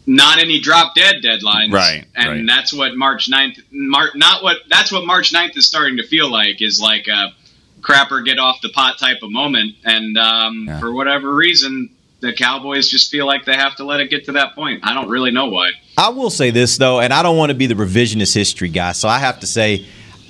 not 0.06 0.38
any 0.38 0.60
drop 0.60 0.94
dead 0.94 1.16
deadlines. 1.22 1.72
Right, 1.72 2.04
And 2.14 2.28
right. 2.28 2.44
that's 2.46 2.72
what 2.72 2.96
March 2.96 3.30
9th, 3.30 3.62
Mar- 3.70 4.10
not 4.14 4.42
what, 4.42 4.58
that's 4.68 4.90
what 4.90 5.06
March 5.06 5.32
9th 5.32 5.56
is 5.56 5.66
starting 5.66 5.98
to 5.98 6.02
feel 6.06 6.30
like 6.30 6.60
is 6.60 6.80
like 6.80 7.06
a 7.08 7.32
crapper 7.80 8.24
get 8.24 8.38
off 8.38 8.60
the 8.62 8.68
pot 8.70 8.98
type 8.98 9.18
of 9.22 9.30
moment. 9.30 9.76
And 9.84 10.16
um, 10.18 10.64
Yeah. 10.68 10.80
for 10.80 10.92
whatever 10.92 11.32
reason, 11.34 11.90
the 12.20 12.32
Cowboys 12.32 12.88
just 12.88 13.10
feel 13.10 13.26
like 13.26 13.44
they 13.44 13.54
have 13.56 13.76
to 13.76 13.84
let 13.84 14.00
it 14.00 14.08
get 14.10 14.24
to 14.26 14.32
that 14.32 14.54
point. 14.54 14.80
I 14.84 14.94
don't 14.94 15.08
really 15.08 15.30
know 15.32 15.46
why. 15.46 15.70
I 15.98 16.08
will 16.08 16.30
say 16.30 16.50
this 16.50 16.78
though, 16.78 17.00
and 17.00 17.12
I 17.12 17.22
don't 17.22 17.36
want 17.36 17.50
to 17.50 17.54
be 17.54 17.66
the 17.66 17.74
revisionist 17.74 18.34
history 18.34 18.68
guy, 18.68 18.92
so 18.92 19.08
I 19.08 19.18
have 19.18 19.40
to 19.40 19.46
say, 19.46 19.84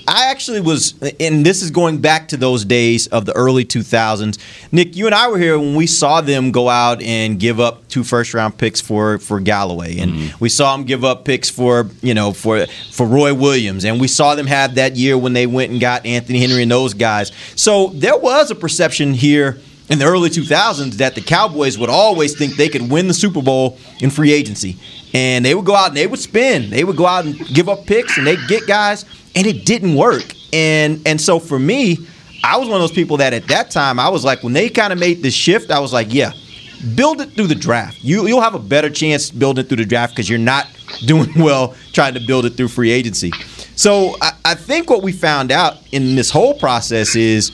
I 0.07 0.31
actually 0.31 0.61
was, 0.61 0.95
and 1.21 1.45
this 1.45 1.63
is 1.63 1.71
going 1.71 1.99
back 1.99 2.29
to 2.29 2.37
those 2.37 2.65
days 2.65 3.07
of 3.09 3.25
the 3.25 3.33
early 3.33 3.65
2000s. 3.65 4.39
Nick, 4.73 4.97
you 4.97 5.07
and 5.07 5.15
I 5.15 5.29
were 5.29 5.39
here 5.39 5.59
when 5.59 5.75
we 5.75 5.87
saw 5.87 6.21
them 6.21 6.51
go 6.51 6.69
out 6.69 7.03
and 7.03 7.39
give 7.39 7.61
up 7.61 7.87
two 7.89 8.05
first 8.05 8.35
round 8.35 8.59
picks 8.59 8.81
for 8.81 9.19
for 9.19 9.41
Galloway, 9.41 9.99
and 9.99 10.13
mm-hmm. 10.13 10.37
we 10.39 10.49
saw 10.49 10.77
them 10.77 10.85
give 10.85 11.05
up 11.05 11.25
picks 11.25 11.49
for 11.49 11.89
you 12.01 12.15
know 12.15 12.33
for 12.33 12.67
for 12.91 13.07
Roy 13.07 13.35
Williams, 13.35 13.85
and 13.85 14.01
we 14.01 14.09
saw 14.09 14.35
them 14.35 14.47
have 14.47 14.75
that 14.77 14.97
year 14.97 15.17
when 15.17 15.33
they 15.33 15.47
went 15.47 15.71
and 15.71 15.81
got 15.81 16.05
Anthony 16.07 16.41
Henry 16.41 16.63
and 16.63 16.71
those 16.71 16.95
guys. 16.95 17.33
So 17.57 17.89
there 17.89 18.17
was 18.17 18.51
a 18.51 18.55
perception 18.55 19.15
here 19.15 19.61
in 19.93 19.99
the 19.99 20.07
early 20.07 20.31
2000s 20.31 20.95
that 20.95 21.15
the 21.15 21.21
Cowboys 21.21 21.77
would 21.77 21.91
always 21.91 22.35
think 22.37 22.57
they 22.57 22.69
could 22.71 22.91
win 22.91 23.09
the 23.09 23.15
Super 23.15 23.43
Bowl 23.43 23.79
in 24.01 24.09
free 24.09 24.33
agency. 24.33 24.79
And 25.13 25.45
they 25.45 25.55
would 25.55 25.67
go 25.67 25.75
out 25.75 25.89
and 25.89 25.97
they 25.97 26.07
would 26.07 26.19
spin. 26.19 26.71
They 26.71 26.83
would 26.83 26.97
go 26.97 27.07
out 27.07 27.27
and 27.27 27.39
give 27.49 27.69
up 27.69 27.85
picks 27.85 28.17
and 28.17 28.27
they'd 28.27 28.39
get 28.49 28.67
guys, 28.67 29.05
and 29.35 29.47
it 29.47 29.65
didn't 29.65 29.95
work. 29.95 30.35
And 30.53 31.01
and 31.07 31.21
so 31.21 31.39
for 31.39 31.59
me, 31.59 31.99
I 32.45 32.57
was 32.59 32.69
one 32.69 32.77
of 32.77 32.83
those 32.83 32.93
people 32.93 33.19
that 33.19 33.33
at 33.33 33.47
that 33.49 33.71
time 33.71 33.99
I 33.99 34.09
was 34.09 34.25
like, 34.25 34.43
when 34.43 34.53
they 34.53 34.69
kind 34.69 34.93
of 34.93 34.99
made 34.99 35.23
the 35.23 35.31
shift, 35.31 35.71
I 35.71 35.79
was 35.79 35.93
like, 35.93 36.13
yeah, 36.13 36.33
build 36.95 37.21
it 37.21 37.31
through 37.33 37.47
the 37.47 37.55
draft. 37.55 38.03
You 38.03 38.27
you'll 38.27 38.41
have 38.41 38.55
a 38.55 38.59
better 38.59 38.91
chance 38.91 39.31
building 39.31 39.65
through 39.65 39.79
the 39.79 39.87
draft 39.87 40.15
because 40.15 40.29
you're 40.29 40.39
not 40.39 40.67
doing 41.07 41.33
well 41.37 41.75
trying 41.93 42.15
to 42.15 42.21
build 42.21 42.45
it 42.45 42.51
through 42.51 42.69
free 42.69 42.91
agency. 42.91 43.33
So 43.75 44.17
I, 44.21 44.33
I 44.45 44.55
think 44.55 44.91
what 44.91 45.03
we 45.03 45.13
found 45.13 45.51
out 45.51 45.79
in 45.93 46.15
this 46.15 46.31
whole 46.31 46.55
process 46.55 47.17
is 47.17 47.51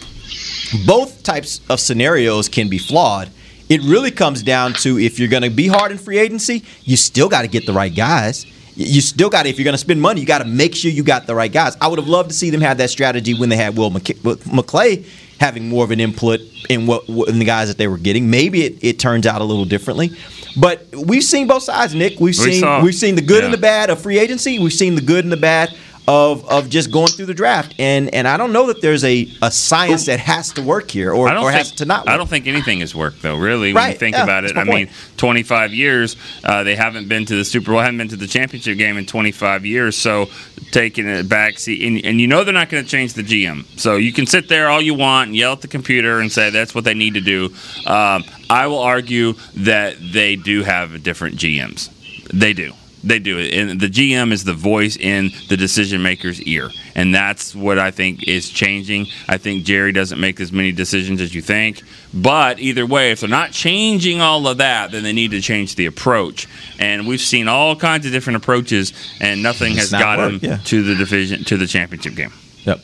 both 0.87 1.23
types 1.23 1.61
of 1.71 1.81
scenarios 1.81 2.49
can 2.49 2.69
be 2.69 2.79
flawed. 2.79 3.31
It 3.69 3.83
really 3.83 4.11
comes 4.11 4.43
down 4.43 4.73
to 4.75 4.99
if 4.99 5.19
you're 5.19 5.29
going 5.29 5.43
to 5.43 5.51
be 5.51 5.69
hard 5.69 5.93
in 5.93 5.99
free 5.99 6.19
agency, 6.19 6.65
you 6.85 6.97
still 6.97 7.29
got 7.29 7.43
to 7.43 7.49
get 7.49 7.67
the 7.67 7.73
right 7.73 7.95
guys. 7.95 8.47
You 8.81 9.01
still 9.01 9.29
got 9.29 9.43
to, 9.43 9.49
if 9.49 9.59
you're 9.59 9.65
going 9.65 9.75
to 9.75 9.79
spend 9.79 10.01
money, 10.01 10.21
you 10.21 10.27
got 10.27 10.39
to 10.39 10.45
make 10.45 10.77
sure 10.77 10.89
you 10.89 11.03
got 11.03 11.27
the 11.27 11.35
right 11.35 11.53
guys. 11.53 11.77
I 11.81 11.89
would 11.89 11.99
have 11.99 12.07
loved 12.07 12.31
to 12.31 12.37
see 12.37 12.51
them 12.51 12.61
have 12.61 12.79
that 12.79 12.91
strategy 12.91 13.35
when 13.35 13.49
they 13.49 13.57
had 13.57 13.77
Will 13.77 13.91
McClay 13.91 15.05
having 15.41 15.69
more 15.69 15.83
of 15.83 15.91
an 15.91 15.99
input 15.99 16.41
in 16.69 16.87
what, 16.87 17.09
in 17.09 17.41
the 17.41 17.45
guys 17.45 17.67
that 17.69 17.77
they 17.77 17.89
were 17.89 17.99
getting. 17.99 18.31
Maybe 18.31 18.65
it, 18.65 18.79
it 18.81 18.99
turns 19.01 19.27
out 19.27 19.41
a 19.41 19.45
little 19.45 19.65
differently. 19.65 20.11
But 20.57 20.87
we've 20.95 21.25
seen 21.25 21.49
both 21.49 21.65
sides, 21.65 21.93
Nick. 21.93 22.21
We've 22.21 22.39
we 22.39 22.53
seen 22.53 22.61
saw, 22.61 22.83
we've 22.83 22.95
seen 22.95 23.17
the 23.17 23.23
good 23.23 23.41
yeah. 23.41 23.47
and 23.47 23.55
the 23.55 23.59
bad 23.59 23.91
of 23.91 24.01
free 24.01 24.21
agency. 24.21 24.61
We've 24.61 24.73
seen 24.73 24.95
the 24.95 25.01
good 25.01 25.25
and 25.25 25.33
the 25.33 25.37
bad 25.37 25.77
of 26.09 26.49
of 26.49 26.71
just 26.71 26.91
going 26.91 27.09
through 27.09 27.27
the 27.27 27.35
draft. 27.35 27.75
And 27.79 28.13
and 28.15 28.27
I 28.27 28.39
don't 28.39 28.53
know 28.53 28.67
that 28.69 28.81
there's 28.81 29.05
a, 29.05 29.29
a 29.43 29.51
science 29.51 30.07
that 30.07 30.19
has 30.19 30.53
to 30.55 30.63
work 30.63 30.91
here 30.91 31.13
or, 31.13 31.29
or 31.29 31.29
think, 31.29 31.51
has 31.51 31.73
to 31.73 31.85
not 31.85 32.07
work. 32.07 32.09
I 32.09 32.17
don't 32.17 32.29
think 32.29 32.47
anything 32.47 32.81
has 32.81 32.95
worked 32.95 33.21
though, 33.21 33.37
really, 33.37 33.75
when 33.75 33.85
right. 33.85 33.93
you 33.93 33.99
think 33.99 34.17
yeah, 34.17 34.25
about 34.25 34.45
it. 34.45 34.57
I 34.57 34.65
point. 34.65 34.89
mean, 34.89 34.91
25 35.19 35.75
years, 35.75 36.17
uh, 36.45 36.65
they 36.65 36.75
haven't 36.75 37.09
been 37.09 37.27
to 37.27 37.37
the 37.37 37.45
Super 37.45 37.73
Bowl, 37.73 37.81
haven't 37.81 37.99
been 37.99 38.09
to 38.09 38.17
the 38.17 38.27
championship 38.27 38.79
game 38.79 38.97
in 38.97 39.05
25 39.05 39.67
years. 39.67 39.99
So 39.99 40.31
taking 40.71 41.07
it 41.07 41.29
back, 41.29 41.59
see, 41.59 41.87
and, 41.87 42.03
and 42.03 42.21
you 42.21 42.27
know 42.27 42.43
they're 42.43 42.55
not 42.55 42.71
going 42.71 42.83
to 42.83 42.89
change 42.89 43.13
the 43.13 43.23
GM. 43.23 43.67
So 43.79 43.97
you 43.97 44.13
can 44.15 44.27
sit 44.27 44.49
there 44.49 44.69
all 44.69 44.81
you 44.81 44.95
want 44.95 45.29
and 45.29 45.37
yell 45.37 45.53
at 45.53 45.61
the 45.61 45.69
computer 45.69 46.21
and 46.21 46.33
say 46.33 46.49
that's 46.49 46.75
what 46.75 46.85
they 46.85 46.95
need 46.95 47.15
to 47.15 47.21
do. 47.21 47.47
Um, 47.87 48.25
I 48.49 48.67
will 48.67 48.79
argue 48.79 49.35
that 49.57 49.97
they 50.01 50.37
do 50.37 50.63
have 50.63 51.03
different 51.03 51.37
GMs. 51.37 51.91
They 52.33 52.55
do. 52.55 52.73
They 53.05 53.21
do 53.21 53.39
it, 53.39 53.55
and 53.55 53.81
the 53.81 53.87
GM 53.87 54.33
is 54.33 54.43
the 54.43 54.53
voice 54.53 54.97
in 54.97 55.31
the 55.49 55.57
decision 55.57 56.03
maker's 56.03 56.43
ear, 56.43 56.71
and 56.97 57.15
that's 57.15 57.55
what 57.55 57.79
I 57.79 57.93
think 57.93 58.27
is 58.27 58.51
changing. 58.51 59.07
I 59.29 59.39
think 59.39 59.65
Jerry 59.65 59.93
doesn't 59.93 60.21
make 60.21 60.41
as 60.41 60.51
many 60.51 60.73
decisions 60.73 61.21
as 61.21 61.33
you 61.33 61.41
think, 61.41 61.83
but 62.13 62.59
either 62.59 62.85
way, 62.85 63.13
if 63.13 63.21
they're 63.21 63.29
not 63.29 63.53
changing 63.53 64.21
all 64.21 64.49
of 64.49 64.59
that, 64.59 64.91
then 64.91 65.05
they 65.05 65.13
need 65.13 65.31
to 65.31 65.41
change 65.41 65.77
the 65.77 65.87
approach. 65.87 66.49
And 66.81 67.07
we've 67.07 67.21
seen 67.21 67.47
all 67.47 67.77
kinds 67.77 68.05
of 68.05 68.11
different 68.11 68.39
approaches, 68.39 68.93
and 69.21 69.45
nothing 69.45 69.77
has 69.77 69.93
got 69.93 70.17
them 70.17 70.41
yeah. 70.43 70.57
to 70.65 70.83
the 70.83 70.97
division 70.97 71.45
to 71.45 71.57
the 71.57 71.69
championship 71.69 72.17
game. 72.17 72.33
Yep. 72.65 72.81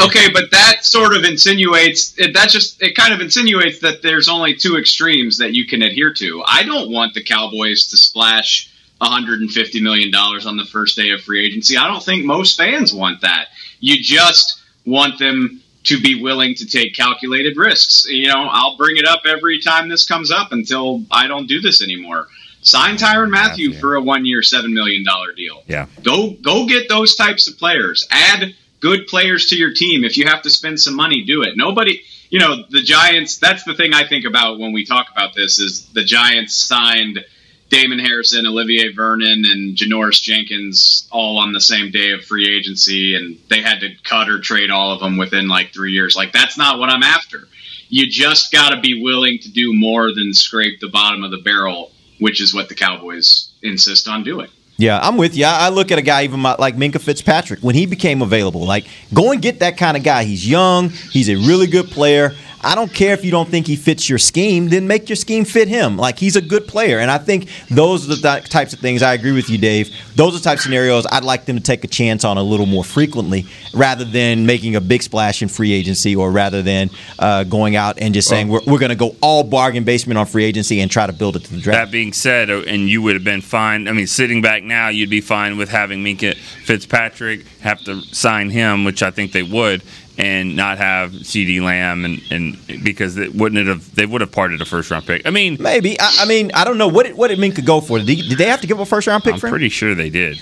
Okay, 0.00 0.30
but 0.32 0.50
that 0.50 0.84
sort 0.84 1.16
of 1.16 1.24
insinuates 1.24 2.14
it, 2.18 2.34
that 2.34 2.48
just 2.50 2.82
it 2.82 2.94
kind 2.94 3.14
of 3.14 3.20
insinuates 3.20 3.80
that 3.80 4.02
there's 4.02 4.28
only 4.28 4.54
two 4.54 4.76
extremes 4.76 5.38
that 5.38 5.54
you 5.54 5.66
can 5.66 5.82
adhere 5.82 6.12
to. 6.14 6.42
I 6.46 6.62
don't 6.62 6.90
want 6.90 7.14
the 7.14 7.22
Cowboys 7.22 7.86
to 7.88 7.96
splash 7.96 8.70
150 8.98 9.80
million 9.80 10.10
dollars 10.10 10.46
on 10.46 10.56
the 10.56 10.64
first 10.64 10.96
day 10.96 11.10
of 11.10 11.22
free 11.22 11.44
agency. 11.44 11.76
I 11.76 11.86
don't 11.88 12.02
think 12.02 12.24
most 12.24 12.56
fans 12.56 12.92
want 12.92 13.22
that. 13.22 13.48
You 13.80 13.96
just 14.02 14.60
want 14.84 15.18
them 15.18 15.62
to 15.84 15.98
be 15.98 16.20
willing 16.20 16.54
to 16.56 16.66
take 16.66 16.94
calculated 16.94 17.56
risks. 17.56 18.06
You 18.08 18.28
know, 18.28 18.48
I'll 18.50 18.76
bring 18.76 18.96
it 18.98 19.06
up 19.06 19.22
every 19.26 19.60
time 19.60 19.88
this 19.88 20.04
comes 20.06 20.30
up 20.30 20.52
until 20.52 21.02
I 21.10 21.26
don't 21.26 21.46
do 21.46 21.60
this 21.60 21.82
anymore. 21.82 22.28
Sign 22.62 22.96
Tyrann 22.96 23.30
Mathieu 23.30 23.72
for 23.72 23.94
a 23.94 24.02
one-year, 24.02 24.42
seven 24.42 24.74
million 24.74 25.02
dollar 25.02 25.32
deal. 25.32 25.62
Yeah, 25.66 25.86
go 26.02 26.32
go 26.42 26.66
get 26.66 26.88
those 26.90 27.14
types 27.14 27.48
of 27.48 27.56
players. 27.58 28.06
Add 28.10 28.54
good 28.80 29.06
players 29.06 29.46
to 29.46 29.56
your 29.56 29.72
team. 29.72 30.04
If 30.04 30.16
you 30.16 30.26
have 30.26 30.42
to 30.42 30.50
spend 30.50 30.80
some 30.80 30.96
money, 30.96 31.24
do 31.24 31.42
it. 31.42 31.56
Nobody, 31.56 32.02
you 32.30 32.38
know, 32.38 32.64
the 32.68 32.82
Giants. 32.82 33.38
That's 33.38 33.64
the 33.64 33.74
thing 33.74 33.92
I 33.92 34.06
think 34.06 34.24
about 34.24 34.58
when 34.58 34.72
we 34.72 34.84
talk 34.84 35.06
about 35.12 35.34
this 35.34 35.58
is 35.58 35.86
the 35.92 36.04
Giants 36.04 36.54
signed 36.54 37.24
Damon 37.68 38.00
Harrison, 38.00 38.46
Olivier 38.46 38.92
Vernon, 38.92 39.44
and 39.44 39.76
Janoris 39.76 40.20
Jenkins 40.20 41.08
all 41.12 41.38
on 41.38 41.52
the 41.52 41.60
same 41.60 41.92
day 41.92 42.10
of 42.10 42.24
free 42.24 42.48
agency, 42.48 43.14
and 43.14 43.38
they 43.48 43.62
had 43.62 43.80
to 43.80 43.90
cut 44.02 44.28
or 44.28 44.40
trade 44.40 44.70
all 44.70 44.92
of 44.92 45.00
them 45.00 45.16
within 45.16 45.46
like 45.46 45.72
three 45.72 45.92
years. 45.92 46.16
Like 46.16 46.32
that's 46.32 46.58
not 46.58 46.78
what 46.78 46.90
I'm 46.90 47.04
after. 47.04 47.46
You 47.88 48.10
just 48.10 48.52
got 48.52 48.70
to 48.70 48.80
be 48.80 49.02
willing 49.02 49.38
to 49.40 49.50
do 49.50 49.72
more 49.74 50.12
than 50.12 50.34
scrape 50.34 50.80
the 50.80 50.88
bottom 50.88 51.24
of 51.24 51.30
the 51.30 51.38
barrel, 51.38 51.92
which 52.18 52.40
is 52.40 52.54
what 52.54 52.68
the 52.68 52.74
Cowboys 52.74 53.50
insist 53.62 54.08
on 54.08 54.24
doing. 54.24 54.48
Yeah, 54.80 54.98
I'm 54.98 55.18
with 55.18 55.36
you. 55.36 55.44
I 55.44 55.68
look 55.68 55.92
at 55.92 55.98
a 55.98 56.02
guy 56.02 56.24
even 56.24 56.42
like 56.42 56.74
Minkah 56.74 57.02
Fitzpatrick 57.02 57.60
when 57.60 57.74
he 57.74 57.84
became 57.84 58.22
available. 58.22 58.64
Like, 58.64 58.86
go 59.12 59.30
and 59.30 59.42
get 59.42 59.58
that 59.58 59.76
kind 59.76 59.94
of 59.94 60.02
guy. 60.02 60.24
He's 60.24 60.48
young. 60.48 60.88
He's 60.88 61.28
a 61.28 61.34
really 61.34 61.66
good 61.66 61.90
player. 61.90 62.34
I 62.62 62.74
don't 62.74 62.92
care 62.92 63.14
if 63.14 63.24
you 63.24 63.30
don't 63.30 63.48
think 63.48 63.66
he 63.66 63.76
fits 63.76 64.08
your 64.08 64.18
scheme, 64.18 64.68
then 64.68 64.86
make 64.86 65.08
your 65.08 65.16
scheme 65.16 65.44
fit 65.44 65.68
him. 65.68 65.96
Like 65.96 66.18
he's 66.18 66.36
a 66.36 66.42
good 66.42 66.68
player. 66.68 66.98
And 66.98 67.10
I 67.10 67.18
think 67.18 67.48
those 67.70 68.04
are 68.04 68.14
the 68.14 68.20
th- 68.20 68.50
types 68.50 68.72
of 68.72 68.80
things 68.80 69.02
I 69.02 69.14
agree 69.14 69.32
with 69.32 69.48
you, 69.48 69.58
Dave. 69.58 69.90
Those 70.14 70.46
are 70.46 70.52
of 70.52 70.60
scenarios 70.60 71.06
I'd 71.10 71.24
like 71.24 71.46
them 71.46 71.56
to 71.56 71.62
take 71.62 71.84
a 71.84 71.88
chance 71.88 72.24
on 72.24 72.36
a 72.36 72.42
little 72.42 72.66
more 72.66 72.84
frequently 72.84 73.46
rather 73.72 74.04
than 74.04 74.44
making 74.44 74.76
a 74.76 74.80
big 74.80 75.02
splash 75.02 75.42
in 75.42 75.48
free 75.48 75.72
agency 75.72 76.14
or 76.14 76.30
rather 76.30 76.62
than 76.62 76.90
uh, 77.18 77.44
going 77.44 77.76
out 77.76 77.98
and 77.98 78.12
just 78.12 78.28
saying 78.28 78.48
we're, 78.48 78.60
we're 78.66 78.78
going 78.78 78.90
to 78.90 78.96
go 78.96 79.16
all 79.22 79.42
bargain 79.42 79.84
basement 79.84 80.18
on 80.18 80.26
free 80.26 80.44
agency 80.44 80.80
and 80.80 80.90
try 80.90 81.06
to 81.06 81.12
build 81.12 81.36
it 81.36 81.44
to 81.44 81.54
the 81.54 81.60
draft. 81.60 81.86
That 81.86 81.92
being 81.92 82.12
said, 82.12 82.50
uh, 82.50 82.62
and 82.66 82.88
you 82.88 83.00
would 83.02 83.14
have 83.14 83.24
been 83.24 83.40
fine. 83.40 83.88
I 83.88 83.92
mean, 83.92 84.06
sitting 84.06 84.42
back 84.42 84.62
now, 84.62 84.88
you'd 84.88 85.10
be 85.10 85.20
fine 85.20 85.56
with 85.56 85.70
having 85.70 86.04
Minkah 86.04 86.36
Fitzpatrick 86.36 87.46
have 87.60 87.80
to 87.84 88.02
sign 88.02 88.50
him, 88.50 88.84
which 88.84 89.02
I 89.02 89.10
think 89.10 89.32
they 89.32 89.42
would 89.42 89.82
and 90.20 90.54
not 90.54 90.78
have 90.78 91.12
CeeDee 91.12 91.62
Lamb 91.62 92.04
and, 92.04 92.20
and 92.30 92.84
because 92.84 93.16
it 93.16 93.34
wouldn't 93.34 93.58
it 93.58 93.66
have 93.66 93.94
they 93.94 94.04
would 94.04 94.20
have 94.20 94.30
parted 94.30 94.60
a 94.60 94.64
first 94.64 94.90
round 94.90 95.06
pick. 95.06 95.26
I 95.26 95.30
mean, 95.30 95.56
maybe. 95.58 95.98
I, 95.98 96.18
I 96.20 96.26
mean, 96.26 96.50
I 96.54 96.64
don't 96.64 96.78
know 96.78 96.88
what 96.88 97.06
it, 97.06 97.16
what 97.16 97.30
it 97.30 97.38
mean 97.38 97.52
could 97.52 97.66
go 97.66 97.80
for. 97.80 97.98
Did, 97.98 98.08
he, 98.08 98.28
did 98.28 98.38
they 98.38 98.46
have 98.46 98.60
to 98.60 98.66
give 98.66 98.78
a 98.80 98.86
first 98.86 99.06
round 99.06 99.24
pick? 99.24 99.34
I'm 99.34 99.40
for 99.40 99.46
him? 99.46 99.52
pretty 99.52 99.70
sure 99.70 99.94
they 99.94 100.10
did. 100.10 100.36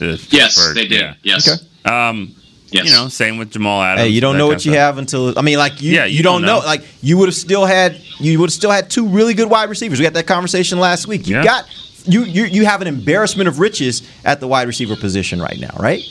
yes, 0.00 0.56
first, 0.56 0.74
they 0.74 0.86
did. 0.86 1.00
Yeah. 1.00 1.14
Yes. 1.22 1.48
Okay. 1.48 1.92
Um, 1.92 2.34
yes. 2.68 2.86
You 2.86 2.92
know, 2.92 3.08
same 3.08 3.38
with 3.38 3.50
Jamal 3.50 3.82
Adams. 3.82 4.06
Hey, 4.06 4.08
you 4.12 4.20
don't 4.20 4.38
know 4.38 4.46
what 4.46 4.64
you 4.64 4.72
have 4.72 4.98
until 4.98 5.36
I 5.38 5.42
mean, 5.42 5.58
like 5.58 5.82
you, 5.82 5.92
yeah, 5.92 6.04
you, 6.04 6.18
you 6.18 6.22
don't, 6.22 6.42
don't 6.42 6.46
know. 6.46 6.60
know. 6.60 6.66
Like 6.66 6.84
you 7.02 7.18
would 7.18 7.28
have 7.28 7.36
still 7.36 7.66
had 7.66 8.00
you 8.18 8.38
would 8.38 8.50
have 8.50 8.54
still 8.54 8.70
had 8.70 8.88
two 8.88 9.08
really 9.08 9.34
good 9.34 9.50
wide 9.50 9.68
receivers. 9.68 9.98
We 9.98 10.04
had 10.04 10.14
that 10.14 10.26
conversation 10.26 10.78
last 10.78 11.08
week. 11.08 11.26
You 11.26 11.36
yeah. 11.36 11.44
got 11.44 11.68
you, 12.06 12.22
you 12.22 12.44
you 12.44 12.64
have 12.66 12.82
an 12.82 12.86
embarrassment 12.88 13.48
of 13.48 13.58
riches 13.58 14.08
at 14.24 14.40
the 14.40 14.46
wide 14.46 14.68
receiver 14.68 14.94
position 14.96 15.40
right 15.40 15.58
now, 15.58 15.74
right? 15.78 16.02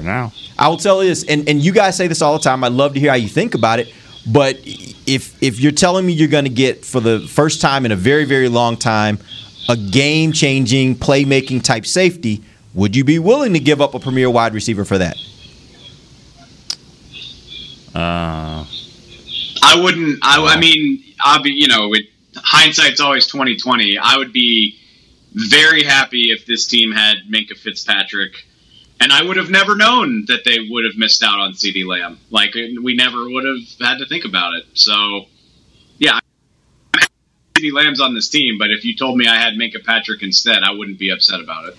For 0.00 0.06
now. 0.06 0.32
I 0.58 0.68
will 0.68 0.78
tell 0.78 1.02
you 1.02 1.10
this, 1.10 1.24
and, 1.24 1.46
and 1.46 1.60
you 1.60 1.72
guys 1.72 1.94
say 1.94 2.06
this 2.06 2.22
all 2.22 2.32
the 2.32 2.42
time. 2.42 2.64
I'd 2.64 2.72
love 2.72 2.94
to 2.94 3.00
hear 3.00 3.10
how 3.10 3.16
you 3.16 3.28
think 3.28 3.54
about 3.54 3.80
it. 3.80 3.92
But 4.26 4.58
if 4.64 5.42
if 5.42 5.60
you're 5.60 5.72
telling 5.72 6.06
me 6.06 6.14
you're 6.14 6.28
going 6.28 6.44
to 6.44 6.50
get 6.50 6.86
for 6.86 7.00
the 7.00 7.20
first 7.20 7.60
time 7.60 7.84
in 7.84 7.92
a 7.92 7.96
very 7.96 8.24
very 8.24 8.48
long 8.48 8.76
time 8.78 9.18
a 9.68 9.76
game 9.76 10.32
changing 10.32 10.96
playmaking 10.96 11.62
type 11.62 11.84
safety, 11.84 12.42
would 12.72 12.96
you 12.96 13.04
be 13.04 13.18
willing 13.18 13.52
to 13.52 13.58
give 13.58 13.82
up 13.82 13.94
a 13.94 13.98
premier 14.00 14.30
wide 14.30 14.54
receiver 14.54 14.86
for 14.86 14.96
that? 14.96 15.16
Uh, 17.94 18.64
I 19.62 19.80
wouldn't. 19.82 20.18
I, 20.22 20.54
I 20.54 20.58
mean, 20.58 21.04
I'll 21.20 21.42
be. 21.42 21.50
You 21.50 21.68
know, 21.68 21.92
it, 21.92 22.06
hindsight's 22.36 23.00
always 23.00 23.26
twenty 23.26 23.56
twenty. 23.56 23.98
I 23.98 24.16
would 24.16 24.32
be 24.32 24.78
very 25.34 25.82
happy 25.82 26.30
if 26.30 26.46
this 26.46 26.66
team 26.66 26.90
had 26.90 27.16
Minkah 27.30 27.58
Fitzpatrick 27.58 28.46
and 29.00 29.12
I 29.12 29.22
would 29.22 29.38
have 29.38 29.50
never 29.50 29.74
known 29.74 30.26
that 30.28 30.44
they 30.44 30.58
would 30.68 30.84
have 30.84 30.96
missed 30.96 31.22
out 31.22 31.40
on 31.40 31.52
CeeDee 31.52 31.86
Lamb. 31.86 32.18
Like 32.30 32.54
we 32.54 32.94
never 32.94 33.28
would 33.28 33.44
have 33.44 33.88
had 33.88 33.98
to 33.98 34.06
think 34.06 34.24
about 34.24 34.54
it. 34.54 34.66
So, 34.74 35.24
yeah, 35.98 36.20
CeeDee 37.56 37.72
Lamb's 37.72 38.00
on 38.00 38.14
this 38.14 38.28
team, 38.28 38.58
but 38.58 38.70
if 38.70 38.84
you 38.84 38.94
told 38.94 39.16
me 39.16 39.26
I 39.26 39.36
had 39.36 39.54
Minkah 39.54 39.84
Patrick 39.84 40.22
instead, 40.22 40.62
I 40.62 40.72
wouldn't 40.72 40.98
be 40.98 41.10
upset 41.10 41.40
about 41.40 41.66
it. 41.66 41.76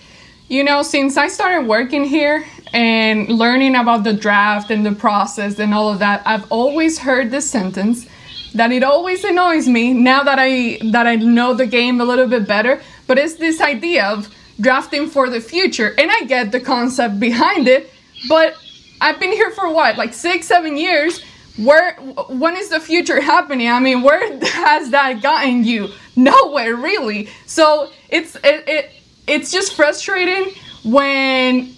You 0.48 0.64
know, 0.64 0.82
since 0.82 1.16
I 1.16 1.28
started 1.28 1.66
working 1.66 2.04
here 2.04 2.44
and 2.74 3.28
learning 3.28 3.76
about 3.76 4.04
the 4.04 4.12
draft 4.12 4.70
and 4.70 4.84
the 4.84 4.92
process 4.92 5.58
and 5.58 5.72
all 5.72 5.90
of 5.90 6.00
that, 6.00 6.22
I've 6.26 6.50
always 6.50 6.98
heard 6.98 7.30
this 7.30 7.48
sentence 7.48 8.06
that 8.54 8.70
it 8.70 8.82
always 8.82 9.24
annoys 9.24 9.66
me 9.66 9.94
now 9.94 10.22
that 10.24 10.38
I 10.38 10.78
that 10.90 11.06
I 11.06 11.16
know 11.16 11.54
the 11.54 11.66
game 11.66 12.00
a 12.00 12.04
little 12.04 12.26
bit 12.26 12.46
better, 12.46 12.82
but 13.06 13.16
it's 13.18 13.36
this 13.36 13.60
idea 13.60 14.04
of 14.06 14.28
drafting 14.62 15.08
for 15.08 15.28
the 15.28 15.40
future. 15.40 15.94
And 15.98 16.10
I 16.10 16.24
get 16.24 16.52
the 16.52 16.60
concept 16.60 17.20
behind 17.20 17.68
it, 17.68 17.90
but 18.28 18.56
I've 19.00 19.20
been 19.20 19.32
here 19.32 19.50
for 19.50 19.70
what, 19.70 19.98
like 19.98 20.14
six, 20.14 20.46
seven 20.46 20.76
years. 20.76 21.20
Where, 21.58 21.96
when 22.30 22.56
is 22.56 22.70
the 22.70 22.80
future 22.80 23.20
happening? 23.20 23.68
I 23.68 23.80
mean, 23.80 24.02
where 24.02 24.38
has 24.46 24.90
that 24.90 25.20
gotten 25.22 25.64
you? 25.64 25.90
Nowhere, 26.16 26.76
really. 26.76 27.28
So 27.44 27.90
it's 28.08 28.36
it, 28.36 28.64
it 28.68 28.90
it's 29.26 29.50
just 29.52 29.74
frustrating 29.74 30.52
when, 30.84 31.74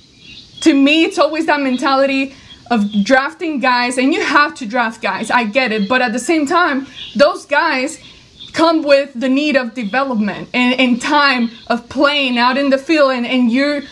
to 0.60 0.74
me, 0.74 1.04
it's 1.04 1.18
always 1.18 1.46
that 1.46 1.60
mentality 1.60 2.34
of 2.70 3.04
drafting 3.04 3.60
guys, 3.60 3.98
and 3.98 4.14
you 4.14 4.24
have 4.24 4.54
to 4.56 4.66
draft 4.66 5.02
guys. 5.02 5.30
I 5.30 5.44
get 5.44 5.72
it, 5.72 5.88
but 5.88 6.00
at 6.00 6.12
the 6.12 6.18
same 6.18 6.46
time, 6.46 6.86
those 7.14 7.44
guys 7.46 8.00
come 8.54 8.82
with 8.82 9.12
the 9.14 9.28
need 9.28 9.56
of 9.56 9.74
development 9.74 10.48
and, 10.54 10.80
and 10.80 11.02
time 11.02 11.50
of 11.66 11.88
playing 11.88 12.38
out 12.38 12.56
in 12.56 12.70
the 12.70 12.78
field 12.78 13.10
and, 13.10 13.26
and 13.26 13.52
you're 13.52 13.82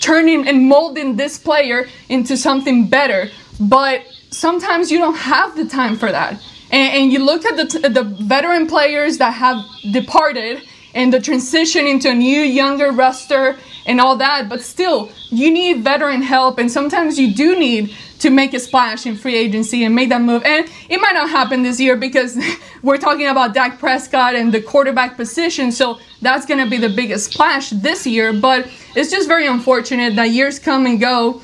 turning 0.00 0.46
and 0.46 0.68
molding 0.68 1.16
this 1.16 1.38
player 1.38 1.88
into 2.08 2.36
something 2.36 2.88
better. 2.88 3.30
But 3.58 4.04
sometimes 4.30 4.92
you 4.92 4.98
don't 4.98 5.16
have 5.16 5.56
the 5.56 5.66
time 5.66 5.96
for 5.96 6.12
that. 6.12 6.32
And, 6.70 6.94
and 6.94 7.12
you 7.12 7.24
look 7.24 7.44
at 7.44 7.56
the 7.56 7.66
t- 7.66 7.88
the 7.88 8.04
veteran 8.04 8.66
players 8.68 9.18
that 9.18 9.32
have 9.32 9.64
departed 9.90 10.62
and 10.94 11.12
the 11.12 11.20
transition 11.20 11.86
into 11.86 12.10
a 12.10 12.14
new 12.14 12.40
younger 12.40 12.92
roster 12.92 13.56
and 13.90 14.00
all 14.00 14.16
that 14.16 14.48
but 14.48 14.60
still 14.62 15.10
you 15.30 15.50
need 15.50 15.82
veteran 15.82 16.22
help 16.22 16.58
and 16.58 16.70
sometimes 16.70 17.18
you 17.18 17.34
do 17.34 17.58
need 17.58 17.92
to 18.20 18.30
make 18.30 18.54
a 18.54 18.60
splash 18.60 19.04
in 19.04 19.16
free 19.16 19.34
agency 19.34 19.82
and 19.84 19.94
make 19.94 20.08
that 20.08 20.20
move 20.20 20.42
and 20.44 20.70
it 20.88 21.00
might 21.00 21.14
not 21.14 21.28
happen 21.28 21.62
this 21.64 21.80
year 21.80 21.96
because 21.96 22.38
we're 22.82 22.96
talking 22.96 23.26
about 23.26 23.52
Dak 23.52 23.78
Prescott 23.80 24.34
and 24.36 24.52
the 24.52 24.62
quarterback 24.62 25.16
position 25.16 25.72
so 25.72 25.98
that's 26.22 26.46
going 26.46 26.62
to 26.62 26.70
be 26.70 26.76
the 26.76 26.88
biggest 26.88 27.32
splash 27.32 27.70
this 27.70 28.06
year 28.06 28.32
but 28.32 28.70
it's 28.94 29.10
just 29.10 29.26
very 29.26 29.46
unfortunate 29.46 30.14
that 30.14 30.30
years 30.30 30.60
come 30.60 30.86
and 30.86 31.00
go 31.00 31.42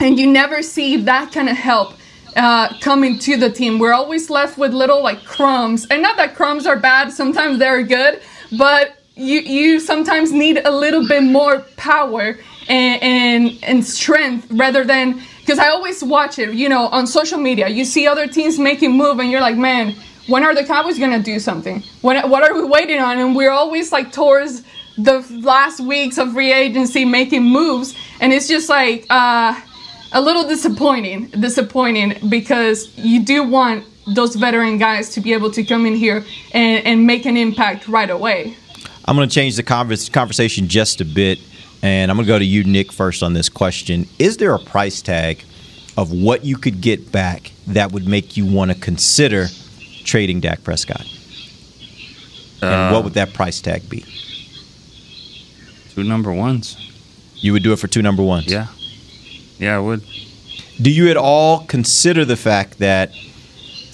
and 0.00 0.18
you 0.18 0.26
never 0.26 0.62
see 0.62 0.96
that 0.96 1.32
kind 1.32 1.48
of 1.48 1.56
help 1.56 1.94
uh, 2.36 2.72
coming 2.80 3.18
to 3.18 3.36
the 3.36 3.50
team. 3.50 3.78
We're 3.80 3.94
always 3.94 4.30
left 4.30 4.58
with 4.58 4.72
little 4.72 5.02
like 5.02 5.24
crumbs, 5.24 5.86
and 5.90 6.02
not 6.02 6.16
that 6.18 6.36
crumbs 6.36 6.66
are 6.66 6.78
bad. 6.78 7.10
Sometimes 7.10 7.58
they're 7.58 7.82
good, 7.82 8.20
but 8.56 8.97
you 9.18 9.40
you 9.40 9.80
sometimes 9.80 10.32
need 10.32 10.58
a 10.64 10.70
little 10.70 11.06
bit 11.06 11.22
more 11.22 11.60
power 11.76 12.38
and 12.68 13.02
and, 13.02 13.58
and 13.62 13.84
strength 13.84 14.46
rather 14.50 14.84
than 14.84 15.20
because 15.40 15.58
I 15.58 15.68
always 15.68 16.02
watch 16.04 16.38
it. 16.38 16.54
You 16.54 16.68
know, 16.68 16.86
on 16.88 17.06
social 17.06 17.38
media, 17.38 17.68
you 17.68 17.84
see 17.84 18.06
other 18.06 18.26
teams 18.26 18.58
making 18.58 18.92
move, 18.92 19.18
and 19.18 19.30
you're 19.30 19.40
like, 19.40 19.56
man. 19.56 19.94
When 20.28 20.44
are 20.44 20.54
the 20.54 20.62
Cowboys 20.62 20.98
gonna 20.98 21.22
do 21.22 21.38
something? 21.38 21.82
When, 22.02 22.28
what 22.28 22.42
are 22.42 22.52
we 22.52 22.62
waiting 22.62 23.00
on? 23.00 23.18
And 23.18 23.34
we're 23.34 23.50
always 23.50 23.92
like 23.92 24.12
towards 24.12 24.62
the 24.98 25.26
last 25.42 25.80
weeks 25.80 26.18
of 26.18 26.34
free 26.34 26.52
agency 26.52 27.06
making 27.06 27.44
moves, 27.44 27.96
and 28.20 28.30
it's 28.30 28.46
just 28.46 28.68
like 28.68 29.06
uh, 29.08 29.58
a 30.12 30.20
little 30.20 30.46
disappointing 30.46 31.28
disappointing 31.28 32.28
because 32.28 32.94
you 32.98 33.24
do 33.24 33.42
want 33.42 33.86
those 34.14 34.34
veteran 34.34 34.76
guys 34.76 35.08
to 35.14 35.22
be 35.22 35.32
able 35.32 35.50
to 35.50 35.64
come 35.64 35.86
in 35.86 35.94
here 35.94 36.22
and, 36.52 36.86
and 36.86 37.06
make 37.06 37.24
an 37.24 37.38
impact 37.38 37.88
right 37.88 38.10
away 38.10 38.54
I'm 39.08 39.16
going 39.16 39.26
to 39.26 39.34
change 39.34 39.56
the 39.56 39.62
convers- 39.62 40.10
conversation 40.10 40.68
just 40.68 41.00
a 41.00 41.04
bit, 41.06 41.38
and 41.82 42.10
I'm 42.10 42.18
going 42.18 42.26
to 42.26 42.30
go 42.30 42.38
to 42.38 42.44
you, 42.44 42.62
Nick, 42.62 42.92
first 42.92 43.22
on 43.22 43.32
this 43.32 43.48
question. 43.48 44.06
Is 44.18 44.36
there 44.36 44.52
a 44.52 44.58
price 44.58 45.00
tag 45.00 45.42
of 45.96 46.12
what 46.12 46.44
you 46.44 46.58
could 46.58 46.82
get 46.82 47.10
back 47.10 47.52
that 47.68 47.90
would 47.92 48.06
make 48.06 48.36
you 48.36 48.44
want 48.44 48.70
to 48.70 48.78
consider 48.78 49.46
trading 50.04 50.40
Dak 50.40 50.62
Prescott? 50.62 51.06
And 52.60 52.92
what 52.92 53.00
uh, 53.00 53.02
would 53.04 53.14
that 53.14 53.32
price 53.32 53.62
tag 53.62 53.88
be? 53.88 54.04
Two 55.94 56.04
number 56.04 56.30
ones. 56.30 56.76
You 57.36 57.54
would 57.54 57.62
do 57.62 57.72
it 57.72 57.78
for 57.78 57.88
two 57.88 58.02
number 58.02 58.22
ones. 58.22 58.52
Yeah. 58.52 58.66
Yeah, 59.58 59.76
I 59.76 59.78
would. 59.78 60.04
Do 60.82 60.90
you 60.90 61.08
at 61.08 61.16
all 61.16 61.64
consider 61.64 62.26
the 62.26 62.36
fact 62.36 62.78
that 62.80 63.12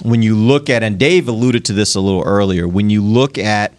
when 0.02 0.22
you 0.22 0.34
look 0.34 0.68
at, 0.68 0.82
and 0.82 0.98
Dave 0.98 1.28
alluded 1.28 1.64
to 1.66 1.72
this 1.72 1.94
a 1.94 2.00
little 2.00 2.24
earlier, 2.24 2.66
when 2.66 2.90
you 2.90 3.00
look 3.00 3.38
at 3.38 3.74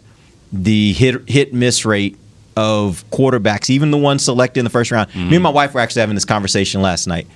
the 0.64 0.92
hit 0.92 1.28
hit 1.28 1.52
miss 1.52 1.84
rate 1.84 2.16
of 2.56 3.04
quarterbacks, 3.10 3.68
even 3.68 3.90
the 3.90 3.98
ones 3.98 4.24
selected 4.24 4.60
in 4.60 4.64
the 4.64 4.70
first 4.70 4.90
round. 4.90 5.14
Me 5.14 5.36
and 5.36 5.42
my 5.42 5.50
mm. 5.50 5.54
wife 5.54 5.74
were 5.74 5.80
actually 5.80 6.00
having 6.00 6.14
this 6.14 6.24
conversation 6.24 6.80
last 6.80 7.06
night. 7.06 7.26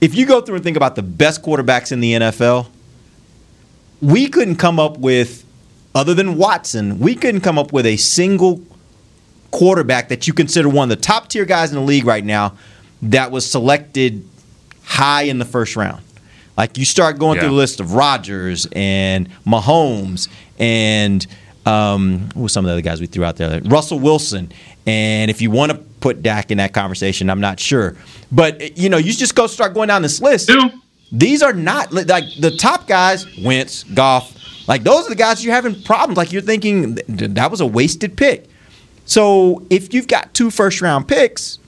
If 0.00 0.14
you 0.14 0.24
go 0.26 0.40
through 0.40 0.56
and 0.56 0.64
think 0.64 0.76
about 0.76 0.94
the 0.94 1.02
best 1.02 1.42
quarterbacks 1.42 1.90
in 1.90 2.00
the 2.00 2.12
NFL, 2.12 2.68
we 4.00 4.28
couldn't 4.28 4.56
come 4.56 4.78
up 4.78 4.98
with, 4.98 5.44
other 5.94 6.14
than 6.14 6.36
Watson, 6.36 7.00
we 7.00 7.16
couldn't 7.16 7.40
come 7.40 7.58
up 7.58 7.72
with 7.72 7.86
a 7.86 7.96
single 7.96 8.62
quarterback 9.50 10.08
that 10.08 10.28
you 10.28 10.32
consider 10.32 10.68
one 10.68 10.90
of 10.90 10.96
the 10.96 11.02
top 11.02 11.28
tier 11.28 11.44
guys 11.44 11.72
in 11.72 11.76
the 11.76 11.84
league 11.84 12.04
right 12.04 12.24
now 12.24 12.56
that 13.02 13.32
was 13.32 13.50
selected 13.50 14.24
high 14.84 15.22
in 15.22 15.38
the 15.38 15.44
first 15.44 15.74
round. 15.74 16.04
Like 16.56 16.76
you 16.76 16.84
start 16.84 17.18
going 17.18 17.38
through 17.38 17.50
the 17.50 17.54
list 17.54 17.78
of 17.80 17.94
Rodgers 17.94 18.66
and 18.72 19.28
Mahomes 19.46 20.28
and 20.58 21.24
um, 21.66 22.28
who 22.34 22.42
were 22.42 22.48
some 22.48 22.64
of 22.64 22.68
the 22.68 22.72
other 22.72 22.82
guys 22.82 23.00
we 23.00 23.06
threw 23.06 23.24
out 23.24 23.36
there? 23.36 23.60
Russell 23.62 23.98
Wilson. 23.98 24.52
And 24.86 25.30
if 25.30 25.42
you 25.42 25.50
want 25.50 25.72
to 25.72 25.78
put 25.78 26.22
Dak 26.22 26.50
in 26.50 26.58
that 26.58 26.72
conversation, 26.72 27.28
I'm 27.30 27.40
not 27.40 27.60
sure. 27.60 27.96
But 28.32 28.78
you 28.78 28.88
know, 28.88 28.96
you 28.96 29.12
just 29.12 29.34
go 29.34 29.46
start 29.46 29.74
going 29.74 29.88
down 29.88 30.02
this 30.02 30.20
list. 30.20 30.48
Do. 30.48 30.70
These 31.12 31.42
are 31.42 31.52
not 31.52 31.92
like 31.92 32.06
the 32.06 32.54
top 32.58 32.86
guys, 32.86 33.26
Wentz, 33.38 33.84
Goff. 33.84 34.34
Like 34.68 34.82
those 34.82 35.06
are 35.06 35.08
the 35.08 35.16
guys 35.16 35.44
you're 35.44 35.54
having 35.54 35.82
problems. 35.82 36.16
Like 36.16 36.32
you're 36.32 36.42
thinking 36.42 36.96
that 37.08 37.50
was 37.50 37.60
a 37.60 37.66
wasted 37.66 38.16
pick. 38.16 38.46
So 39.06 39.66
if 39.70 39.94
you've 39.94 40.08
got 40.08 40.34
two 40.34 40.50
first 40.50 40.82
round 40.82 41.08
picks, 41.08 41.58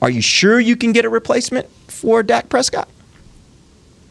are 0.00 0.10
you 0.10 0.22
sure 0.22 0.60
you 0.60 0.76
can 0.76 0.92
get 0.92 1.04
a 1.04 1.08
replacement 1.08 1.68
for 1.88 2.22
Dak 2.22 2.48
Prescott? 2.48 2.88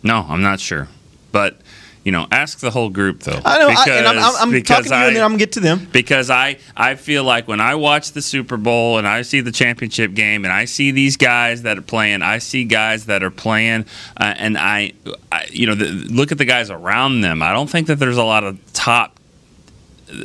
No, 0.03 0.25
I'm 0.27 0.41
not 0.41 0.59
sure. 0.59 0.89
But, 1.31 1.61
you 2.03 2.11
know, 2.11 2.27
ask 2.31 2.59
the 2.59 2.69
whole 2.71 2.89
group, 2.89 3.21
though. 3.21 3.39
I 3.45 3.59
know, 3.59 3.67
I, 3.69 3.85
and 3.97 4.07
I'm, 4.07 4.17
I'm, 4.17 4.33
I'm 4.39 4.51
because 4.51 4.85
talking 4.87 4.91
to 4.91 4.97
you, 4.97 5.03
and 5.07 5.15
then 5.15 5.21
I- 5.21 5.25
I'm 5.25 5.31
gonna 5.31 5.39
get 5.39 5.51
to 5.53 5.59
them. 5.61 5.87
because 5.91 6.29
I, 6.29 6.57
I 6.75 6.95
feel 6.95 7.23
like 7.23 7.47
when 7.47 7.61
I 7.61 7.75
watch 7.75 8.11
the 8.11 8.21
Super 8.21 8.57
Bowl 8.57 8.97
and 8.97 9.07
I 9.07 9.21
see 9.21 9.39
the 9.41 9.51
championship 9.51 10.13
game 10.13 10.43
and 10.43 10.53
I 10.53 10.65
see 10.65 10.91
these 10.91 11.15
guys 11.17 11.61
that 11.61 11.77
are 11.77 11.81
playing, 11.81 12.21
I 12.21 12.39
see 12.39 12.65
guys 12.65 13.05
that 13.05 13.23
are 13.23 13.31
playing, 13.31 13.85
uh, 14.17 14.33
and 14.37 14.57
I, 14.57 14.91
I 15.31 15.47
you 15.49 15.65
know, 15.67 15.75
the, 15.75 15.85
look 15.85 16.31
at 16.31 16.37
the 16.37 16.45
guys 16.45 16.69
around 16.69 17.21
them. 17.21 17.41
I 17.41 17.53
don't 17.53 17.69
think 17.69 17.87
that 17.87 17.99
there's 17.99 18.17
a 18.17 18.23
lot 18.23 18.43
of 18.43 18.59
top. 18.73 19.17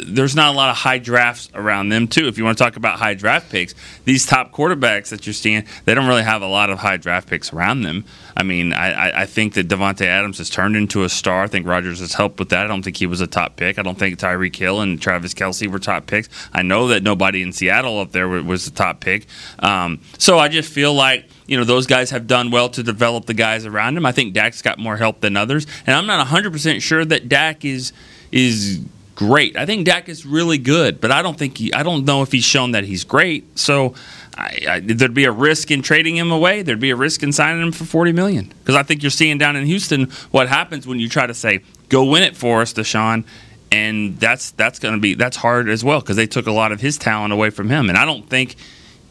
There's 0.07 0.35
not 0.35 0.55
a 0.55 0.57
lot 0.57 0.71
of 0.71 0.77
high 0.77 0.99
drafts 0.99 1.49
around 1.55 1.89
them 1.89 2.09
too. 2.09 2.27
If 2.29 2.37
you 2.39 2.45
want 2.45 2.59
to 2.59 2.65
talk 2.65 2.77
about 2.77 2.99
high 2.99 3.15
draft 3.15 3.51
picks, 3.51 3.75
these 4.05 4.27
top 4.27 4.53
quarterbacks 4.53 5.09
that 5.09 5.27
you're 5.27 5.33
seeing, 5.35 5.65
they 5.85 5.95
don't 5.95 6.07
really 6.07 6.23
have 6.23 6.43
a 6.43 6.47
lot 6.47 6.71
of 6.71 6.79
high 6.79 6.97
draft 6.97 7.29
picks 7.29 7.53
around 7.53 7.83
them. 7.83 8.05
I 8.37 8.43
mean, 8.43 8.73
I, 8.73 9.23
I- 9.23 9.27
think 9.27 9.55
that 9.55 9.69
Davante 9.69 10.07
Adams 10.07 10.39
has 10.39 10.49
turned 10.51 10.75
into 10.77 11.05
a 11.05 11.09
star. 11.09 11.43
I 11.45 11.47
think 11.49 11.67
Rodgers 11.67 12.01
has 12.01 12.15
helped 12.15 12.39
with 12.39 12.49
that. 12.49 12.65
I 12.65 12.69
don't 12.69 12.83
think 12.83 12.97
he 12.97 13.07
was 13.07 13.21
a 13.21 13.27
top 13.27 13.57
pick. 13.57 13.79
I 13.79 13.83
don't 13.83 13.99
think 13.99 14.19
Tyreek 14.19 14.57
Hill 14.57 14.81
and 14.81 15.01
Travis 15.01 15.35
Kelce 15.35 15.71
were 15.71 15.79
top 15.79 16.07
picks. 16.07 16.29
I 16.53 16.63
know 16.63 16.89
that 16.89 17.03
nobody 17.03 17.43
in 17.43 17.53
Seattle 17.53 18.01
up 18.01 18.13
there 18.13 18.27
was 18.29 18.65
the 18.65 18.71
top 18.71 19.01
pick. 19.01 19.27
Um, 19.59 20.01
so 20.19 20.39
I 20.39 20.49
just 20.49 20.73
feel 20.73 20.95
like 20.95 21.29
you 21.47 21.57
know 21.57 21.65
those 21.65 21.87
guys 21.87 22.11
have 22.11 22.27
done 22.27 22.51
well 22.51 22.69
to 22.71 22.83
develop 22.83 23.27
the 23.27 23.35
guys 23.35 23.67
around 23.67 23.97
him. 23.97 24.07
I 24.07 24.13
think 24.13 24.33
Dak's 24.35 24.63
got 24.63 24.79
more 24.79 24.97
help 24.97 25.21
than 25.21 25.37
others, 25.37 25.67
and 25.87 25.95
I'm 25.95 26.07
not 26.07 26.19
100 26.19 26.53
percent 26.53 26.83
sure 26.83 27.05
that 27.05 27.29
Dak 27.29 27.65
is 27.65 27.93
is 28.33 28.81
great. 29.19 29.57
I 29.57 29.67
think 29.67 29.85
Dak 29.85 30.09
is 30.09 30.25
really 30.25 30.59
good, 30.59 31.01
but 31.01 31.11
I 31.11 31.23
don't 31.23 31.37
think 31.37 31.59
he, 31.59 31.75
I 31.75 31.83
don't 31.83 32.05
know 32.05 32.23
if 32.23 32.31
he's 32.31 32.45
shown 32.45 32.71
that 32.71 32.85
he's 32.85 33.03
great. 33.03 33.59
So 33.59 33.95
I, 34.37 34.59
I, 34.69 34.81
there'd 34.81 35.13
be 35.13 35.25
a 35.25 35.33
risk 35.33 35.73
in 35.73 35.83
trading 35.83 36.17
him 36.17 36.31
away. 36.31 36.63
There'd 36.63 36.79
be 36.79 36.91
a 36.91 36.97
risk 36.97 37.25
in 37.25 37.33
signing 37.33 37.61
him 37.61 37.73
for 37.73 37.85
40 37.85 38.13
million 38.13 38.45
because 38.61 38.77
I 38.77 38.85
think 38.85 39.03
you're 39.03 39.11
seeing 39.11 39.37
down 39.37 39.57
in 39.57 39.67
Houston 39.67 40.05
what 40.31 40.49
happens 40.49 40.87
when 40.87 41.01
you 41.01 41.09
try 41.09 41.27
to 41.27 41.35
say 41.35 41.63
go 41.89 42.05
win 42.05 42.23
it 42.23 42.37
for 42.37 42.61
us, 42.61 42.73
Deshaun. 42.73 43.25
And 43.73 44.19
that's 44.21 44.53
that's 44.53 44.79
going 44.79 44.95
to 44.95 45.01
be 45.01 45.15
that's 45.15 45.37
hard 45.37 45.69
as 45.69 45.83
well 45.83 45.99
because 46.01 46.15
they 46.17 46.29
took 46.29 46.47
a 46.47 46.53
lot 46.53 46.71
of 46.71 46.81
his 46.81 46.97
talent 46.97 47.33
away 47.33 47.51
from 47.51 47.69
him, 47.69 47.89
and 47.89 47.99
I 47.99 48.05
don't 48.05 48.27
think 48.31 48.55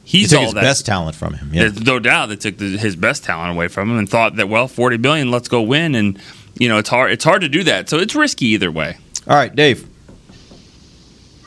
He 0.05 0.19
he's 0.19 0.29
took 0.29 0.39
all 0.39 0.45
his 0.45 0.53
that. 0.53 0.61
best 0.61 0.85
talent 0.85 1.15
from 1.17 1.33
him. 1.33 1.51
Yeah. 1.53 1.67
There's 1.67 1.81
no 1.85 1.99
doubt 1.99 2.29
they 2.29 2.37
took 2.37 2.57
the, 2.57 2.77
his 2.77 2.95
best 2.95 3.25
talent 3.25 3.51
away 3.51 3.67
from 3.67 3.91
him 3.91 3.97
and 3.99 4.09
thought 4.09 4.37
that 4.37 4.47
well, 4.47 4.69
40 4.69 4.97
billion, 4.97 5.29
let's 5.31 5.49
go 5.49 5.61
win. 5.61 5.93
And 5.95 6.17
you 6.57 6.69
know 6.69 6.77
it's 6.79 6.87
hard 6.89 7.11
it's 7.11 7.25
hard 7.25 7.41
to 7.41 7.49
do 7.49 7.63
that, 7.65 7.89
so 7.89 7.97
it's 7.99 8.15
risky 8.15 8.45
either 8.47 8.71
way. 8.71 8.97
All 9.27 9.35
right, 9.35 9.53
Dave. 9.53 9.85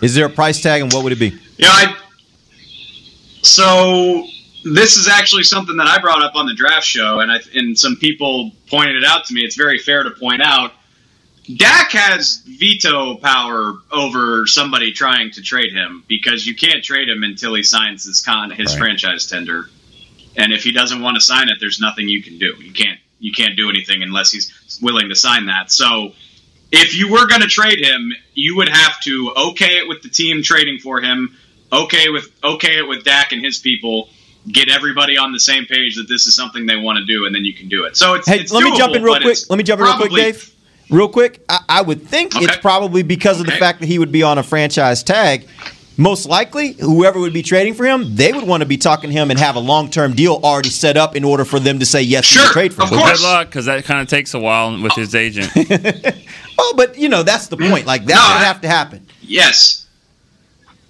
Is 0.02 0.14
there 0.14 0.26
a 0.26 0.30
price 0.30 0.60
tag, 0.62 0.82
and 0.82 0.92
what 0.92 1.04
would 1.04 1.12
it 1.12 1.18
be? 1.18 1.38
Yeah, 1.58 1.68
I. 1.70 1.96
So 3.42 4.26
this 4.64 4.96
is 4.96 5.08
actually 5.08 5.44
something 5.44 5.76
that 5.76 5.86
I 5.86 5.98
brought 6.00 6.22
up 6.22 6.34
on 6.34 6.46
the 6.46 6.54
draft 6.54 6.86
show, 6.86 7.20
and 7.20 7.30
I 7.32 7.38
and 7.54 7.78
some 7.78 7.96
people 7.96 8.52
pointed 8.68 8.96
it 8.96 9.04
out 9.04 9.24
to 9.26 9.34
me. 9.34 9.42
It's 9.42 9.56
very 9.56 9.78
fair 9.78 10.02
to 10.02 10.10
point 10.10 10.42
out. 10.42 10.72
Dak 11.56 11.90
has 11.92 12.42
veto 12.46 13.16
power 13.16 13.74
over 13.90 14.46
somebody 14.46 14.92
trying 14.92 15.32
to 15.32 15.42
trade 15.42 15.72
him 15.72 16.04
because 16.06 16.46
you 16.46 16.54
can't 16.54 16.84
trade 16.84 17.08
him 17.08 17.24
until 17.24 17.54
he 17.54 17.62
signs 17.62 18.04
his 18.04 18.20
con 18.20 18.50
his 18.50 18.72
Right. 18.72 18.78
franchise 18.78 19.26
tender, 19.26 19.68
and 20.36 20.52
if 20.52 20.62
he 20.62 20.70
doesn't 20.72 21.00
want 21.02 21.16
to 21.16 21.20
sign 21.20 21.48
it, 21.48 21.56
there's 21.58 21.80
nothing 21.80 22.08
you 22.08 22.22
can 22.22 22.38
do. 22.38 22.54
You 22.60 22.72
can't 22.72 22.98
you 23.18 23.32
can't 23.32 23.56
do 23.56 23.68
anything 23.68 24.02
unless 24.02 24.30
he's 24.30 24.78
willing 24.80 25.08
to 25.08 25.14
sign 25.14 25.46
that. 25.46 25.72
So 25.72 26.12
if 26.72 26.96
you 26.96 27.10
were 27.10 27.26
going 27.26 27.40
to 27.40 27.48
trade 27.48 27.84
him, 27.84 28.12
you 28.34 28.56
would 28.56 28.68
have 28.68 29.00
to 29.02 29.32
okay 29.36 29.78
it 29.78 29.88
with 29.88 30.02
the 30.02 30.08
team 30.08 30.42
trading 30.42 30.78
for 30.78 31.00
him, 31.00 31.36
okay 31.72 32.08
with 32.08 32.30
okay 32.42 32.78
it 32.78 32.88
with 32.88 33.04
Dak 33.04 33.32
and 33.32 33.44
his 33.44 33.58
people, 33.58 34.08
get 34.48 34.68
everybody 34.68 35.18
on 35.18 35.32
the 35.32 35.40
same 35.40 35.66
page 35.66 35.96
that 35.96 36.08
this 36.08 36.26
is 36.26 36.34
something 36.34 36.66
they 36.66 36.76
want 36.76 36.98
to 36.98 37.04
do, 37.04 37.26
and 37.26 37.34
then 37.34 37.44
you 37.44 37.52
can 37.52 37.68
do 37.68 37.84
it. 37.84 37.96
So 37.96 38.14
it's 38.14 38.28
Hey, 38.28 38.40
it's 38.40 38.52
let 38.52 38.64
me 38.64 38.76
jump 38.76 38.94
in 38.94 39.02
real 39.02 39.20
quick. 39.20 39.38
Let 39.48 39.56
me 39.56 39.64
jump 39.64 39.80
in 39.80 39.86
real 39.86 39.96
quick, 39.96 40.12
Dave. 40.12 40.54
Real 40.90 41.08
quick, 41.08 41.44
I, 41.48 41.60
I 41.68 41.82
would 41.82 42.02
think 42.02 42.32
it's 42.34 42.56
probably 42.56 43.04
because 43.04 43.38
of 43.38 43.46
the 43.46 43.52
fact 43.52 43.78
that 43.80 43.86
he 43.86 44.00
would 44.00 44.10
be 44.10 44.24
on 44.24 44.38
a 44.38 44.42
franchise 44.42 45.04
tag. 45.04 45.46
Most 46.00 46.24
likely, 46.26 46.72
whoever 46.72 47.20
would 47.20 47.34
be 47.34 47.42
trading 47.42 47.74
for 47.74 47.84
him, 47.84 48.16
they 48.16 48.32
would 48.32 48.44
want 48.44 48.62
to 48.62 48.66
be 48.66 48.78
talking 48.78 49.10
to 49.10 49.14
him 49.14 49.30
and 49.30 49.38
have 49.38 49.54
a 49.56 49.60
long-term 49.60 50.14
deal 50.14 50.40
already 50.42 50.70
set 50.70 50.96
up 50.96 51.14
in 51.14 51.24
order 51.24 51.44
for 51.44 51.60
them 51.60 51.78
to 51.78 51.84
say 51.84 52.00
yes 52.00 52.24
Sure, 52.24 52.46
to 52.46 52.52
trade 52.52 52.72
for 52.72 52.82
of 52.84 52.88
him. 52.88 52.96
Well, 52.96 53.06
course. 53.06 53.20
good 53.20 53.26
luck 53.26 53.48
because 53.48 53.66
that 53.66 53.84
kind 53.84 54.00
of 54.00 54.08
takes 54.08 54.32
a 54.32 54.38
while 54.40 54.80
with 54.82 54.94
his 54.94 55.14
agent. 55.14 55.52
Oh, 56.62 56.74
but 56.76 56.98
you 56.98 57.08
know 57.08 57.22
that's 57.22 57.46
the 57.46 57.56
point. 57.56 57.86
Like 57.86 58.04
that 58.04 58.14
No, 58.14 58.34
would 58.38 58.44
have 58.44 58.60
to 58.60 58.68
happen. 58.68 59.06
Yes, 59.22 59.86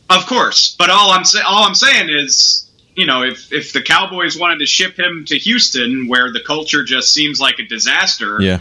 of 0.08 0.26
course. 0.26 0.74
But 0.76 0.90
all 0.90 1.12
I'm 1.12 1.24
say- 1.24 1.42
all 1.46 1.62
I'm 1.62 1.76
saying 1.76 2.08
is, 2.10 2.68
you 2.96 3.06
know, 3.06 3.22
if 3.22 3.52
if 3.52 3.72
the 3.72 3.80
Cowboys 3.80 4.36
wanted 4.36 4.58
to 4.58 4.66
ship 4.66 4.98
him 4.98 5.24
to 5.28 5.38
Houston, 5.38 6.08
where 6.08 6.32
the 6.32 6.40
culture 6.40 6.82
just 6.82 7.14
seems 7.14 7.40
like 7.40 7.60
a 7.60 7.64
disaster, 7.64 8.38
Yeah. 8.42 8.58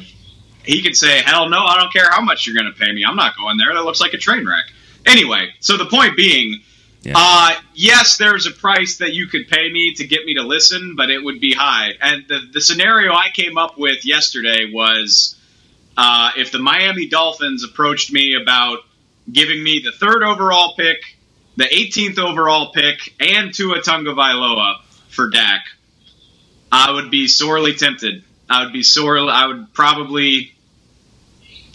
he 0.63 0.83
could 0.83 0.95
say, 0.95 1.21
"Hell 1.23 1.49
no, 1.49 1.65
I 1.65 1.77
don't 1.79 1.91
care 1.91 2.09
how 2.11 2.21
much 2.21 2.45
you're 2.45 2.55
going 2.55 2.71
to 2.71 2.79
pay 2.79 2.91
me. 2.91 3.03
I'm 3.03 3.15
not 3.15 3.35
going 3.35 3.57
there. 3.57 3.73
That 3.73 3.83
looks 3.85 3.99
like 4.01 4.13
a 4.13 4.17
train 4.19 4.45
wreck." 4.47 4.65
Anyway, 5.05 5.49
so 5.59 5.77
the 5.77 5.85
point 5.85 6.15
being, 6.17 6.61
Yeah. 7.03 7.13
uh, 7.15 7.55
yes, 7.73 8.17
there's 8.17 8.45
a 8.45 8.51
price 8.51 8.97
that 8.97 9.13
you 9.13 9.27
could 9.27 9.47
pay 9.47 9.71
me 9.71 9.93
to 9.95 10.05
get 10.05 10.25
me 10.25 10.35
to 10.35 10.43
listen, 10.43 10.95
but 10.95 11.09
it 11.09 11.23
would 11.23 11.39
be 11.39 11.53
high. 11.53 11.93
And 12.01 12.25
the 12.27 12.41
the 12.51 12.61
scenario 12.61 13.13
I 13.13 13.29
came 13.33 13.57
up 13.57 13.77
with 13.77 14.05
yesterday 14.05 14.71
was 14.71 15.35
uh, 15.97 16.31
if 16.37 16.51
the 16.51 16.59
Miami 16.59 17.07
Dolphins 17.07 17.63
approached 17.63 18.11
me 18.11 18.35
about 18.41 18.79
giving 19.31 19.63
me 19.63 19.81
the 19.83 19.91
third 19.91 20.23
overall 20.23 20.73
pick, 20.75 20.97
the 21.55 21.65
18th 21.65 22.19
overall 22.19 22.71
pick, 22.71 23.13
and 23.19 23.53
Tua 23.53 23.79
Tagovailoa 23.81 24.81
for 25.09 25.29
Dak, 25.29 25.65
I 26.71 26.91
would 26.91 27.09
be 27.11 27.27
sorely 27.27 27.73
tempted. 27.73 28.23
I 28.49 28.63
would 28.63 28.73
be 28.73 28.83
sorely. 28.83 29.29
I 29.31 29.47
would 29.47 29.73
probably. 29.73 30.53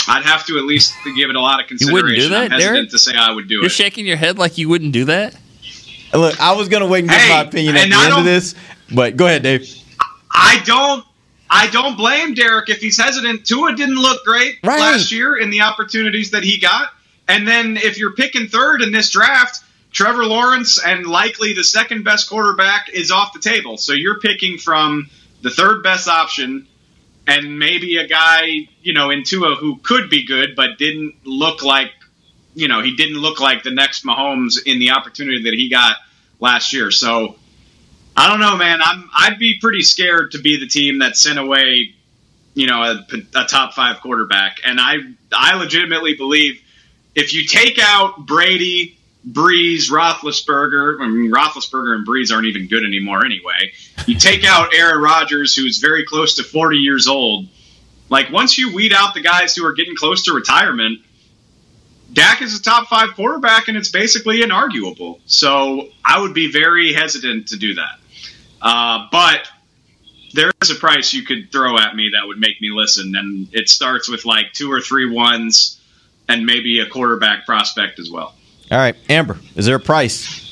I'd 0.08 0.24
have 0.24 0.44
to 0.46 0.58
at 0.58 0.64
least 0.64 0.92
give 1.16 1.30
it 1.30 1.36
a 1.36 1.40
lot 1.40 1.60
of 1.60 1.66
consideration. 1.68 1.88
You 1.88 2.02
wouldn't 2.02 2.14
do 2.16 2.20
consideration. 2.28 2.34
I'm 2.44 2.48
that, 2.50 2.54
hesitant 2.54 2.76
Derek? 2.76 2.90
to 2.90 2.98
say 2.98 3.12
I 3.16 3.30
would 3.32 3.48
do 3.48 3.54
You're 3.56 3.66
it. 3.66 3.70
shaking 3.72 4.06
your 4.06 4.16
head 4.16 4.38
like 4.38 4.58
you 4.58 4.68
wouldn't 4.68 4.92
do 4.92 5.04
that. 5.06 5.36
Look, 6.12 6.40
I 6.40 6.52
was 6.52 6.68
gonna 6.68 6.86
wait 6.86 7.00
and 7.00 7.08
give 7.10 7.18
Hey, 7.18 7.28
my 7.34 7.40
opinion 7.42 7.76
at 7.76 7.88
the 7.88 7.94
I 7.96 8.04
end 8.06 8.14
of 8.18 8.24
this, 8.24 8.54
but 8.94 9.16
go 9.16 9.26
ahead, 9.26 9.42
Dave. 9.42 9.68
I 10.30 10.62
don't. 10.64 11.04
I 11.50 11.68
don't 11.68 11.96
blame 11.96 12.34
Derek 12.34 12.68
if 12.68 12.78
he's 12.78 12.96
hesitant. 13.00 13.46
Tua 13.46 13.74
didn't 13.76 13.96
look 13.96 14.24
great 14.24 14.56
Right. 14.64 14.80
last 14.80 15.12
year 15.12 15.36
in 15.36 15.50
the 15.50 15.60
opportunities 15.60 16.30
that 16.32 16.42
he 16.42 16.58
got. 16.58 16.90
And 17.28 17.46
then 17.46 17.76
if 17.76 17.96
you're 17.98 18.12
picking 18.14 18.48
third 18.48 18.82
in 18.82 18.90
this 18.92 19.10
draft, 19.10 19.60
Trevor 19.92 20.24
Lawrence 20.24 20.78
and 20.84 21.06
likely 21.06 21.52
the 21.52 21.62
second 21.62 22.02
best 22.04 22.28
quarterback 22.28 22.88
is 22.92 23.10
off 23.12 23.32
the 23.32 23.38
table. 23.38 23.76
So 23.76 23.92
you're 23.92 24.18
picking 24.18 24.58
from 24.58 25.08
the 25.42 25.50
third 25.50 25.82
best 25.84 26.08
option 26.08 26.66
and 27.26 27.58
maybe 27.58 27.96
a 27.96 28.06
guy, 28.06 28.68
you 28.82 28.92
know, 28.92 29.10
in 29.10 29.24
Tua 29.24 29.56
who 29.56 29.76
could 29.76 30.10
be 30.10 30.26
good 30.26 30.54
but 30.56 30.78
didn't 30.78 31.14
look 31.24 31.62
like, 31.62 31.90
you 32.54 32.68
know, 32.68 32.82
he 32.82 32.96
didn't 32.96 33.18
look 33.18 33.40
like 33.40 33.62
the 33.62 33.70
next 33.70 34.04
Mahomes 34.04 34.58
in 34.64 34.78
the 34.78 34.90
opportunity 34.90 35.44
that 35.44 35.54
he 35.54 35.68
got 35.68 35.96
last 36.40 36.72
year. 36.72 36.90
So 36.90 37.36
I 38.16 38.28
don't 38.28 38.40
know, 38.40 38.56
man. 38.56 38.80
I'm 38.82 39.10
I'd 39.14 39.38
be 39.38 39.58
pretty 39.60 39.82
scared 39.82 40.32
to 40.32 40.38
be 40.38 40.58
the 40.60 40.66
team 40.66 41.00
that 41.00 41.16
sent 41.16 41.38
away, 41.38 41.94
you 42.54 42.66
know, 42.66 42.82
a, 42.82 43.06
a 43.34 43.44
top 43.44 43.74
five 43.74 44.00
quarterback. 44.00 44.58
And 44.64 44.78
I 44.80 44.98
I 45.32 45.56
legitimately 45.56 46.14
believe 46.14 46.60
if 47.14 47.32
you 47.32 47.46
take 47.46 47.78
out 47.80 48.26
Brady, 48.26 48.98
Brees, 49.28 49.90
Roethlisberger, 49.90 51.00
I 51.00 51.08
mean 51.08 51.32
Roethlisberger 51.32 51.94
and 51.94 52.06
Brees 52.06 52.32
aren't 52.32 52.46
even 52.46 52.68
good 52.68 52.84
anymore 52.84 53.24
anyway. 53.24 53.72
You 54.06 54.16
take 54.16 54.44
out 54.44 54.74
Aaron 54.74 55.02
Rodgers, 55.02 55.56
who's 55.56 55.78
very 55.78 56.04
close 56.04 56.36
to 56.36 56.42
40 56.42 56.76
years 56.76 57.08
old. 57.08 57.48
Like 58.10 58.30
once 58.30 58.58
you 58.58 58.74
weed 58.74 58.92
out 58.92 59.14
the 59.14 59.22
guys 59.22 59.56
who 59.56 59.64
are 59.66 59.72
getting 59.72 59.96
close 59.96 60.24
to 60.24 60.34
retirement, 60.34 61.00
Dak 62.12 62.42
is 62.42 62.58
a 62.58 62.62
top 62.62 62.88
five 62.88 63.14
quarterback, 63.14 63.68
and 63.68 63.76
it's 63.76 63.90
basically 63.90 64.40
inarguable. 64.40 65.20
So 65.26 65.88
I 66.04 66.20
would 66.20 66.34
be 66.34 66.52
very 66.52 66.92
hesitant 66.92 67.48
to 67.48 67.56
do 67.56 67.74
that. 67.74 67.98
Uh, 68.62 69.08
but 69.10 69.48
there 70.32 70.52
is 70.62 70.70
a 70.70 70.74
price 70.76 71.12
you 71.12 71.24
could 71.24 71.50
throw 71.50 71.76
at 71.78 71.96
me 71.96 72.10
that 72.14 72.26
would 72.26 72.38
make 72.38 72.60
me 72.60 72.70
listen, 72.70 73.14
and 73.16 73.48
it 73.52 73.68
starts 73.68 74.08
with 74.08 74.24
like 74.24 74.52
two 74.52 74.70
or 74.70 74.80
three 74.80 75.10
ones, 75.10 75.80
and 76.28 76.46
maybe 76.46 76.80
a 76.80 76.86
quarterback 76.86 77.46
prospect 77.46 77.98
as 77.98 78.10
well. 78.10 78.34
All 78.74 78.80
right, 78.80 78.96
Ambar, 79.08 79.38
is 79.54 79.66
there 79.66 79.76
a 79.76 79.80
price? 79.80 80.42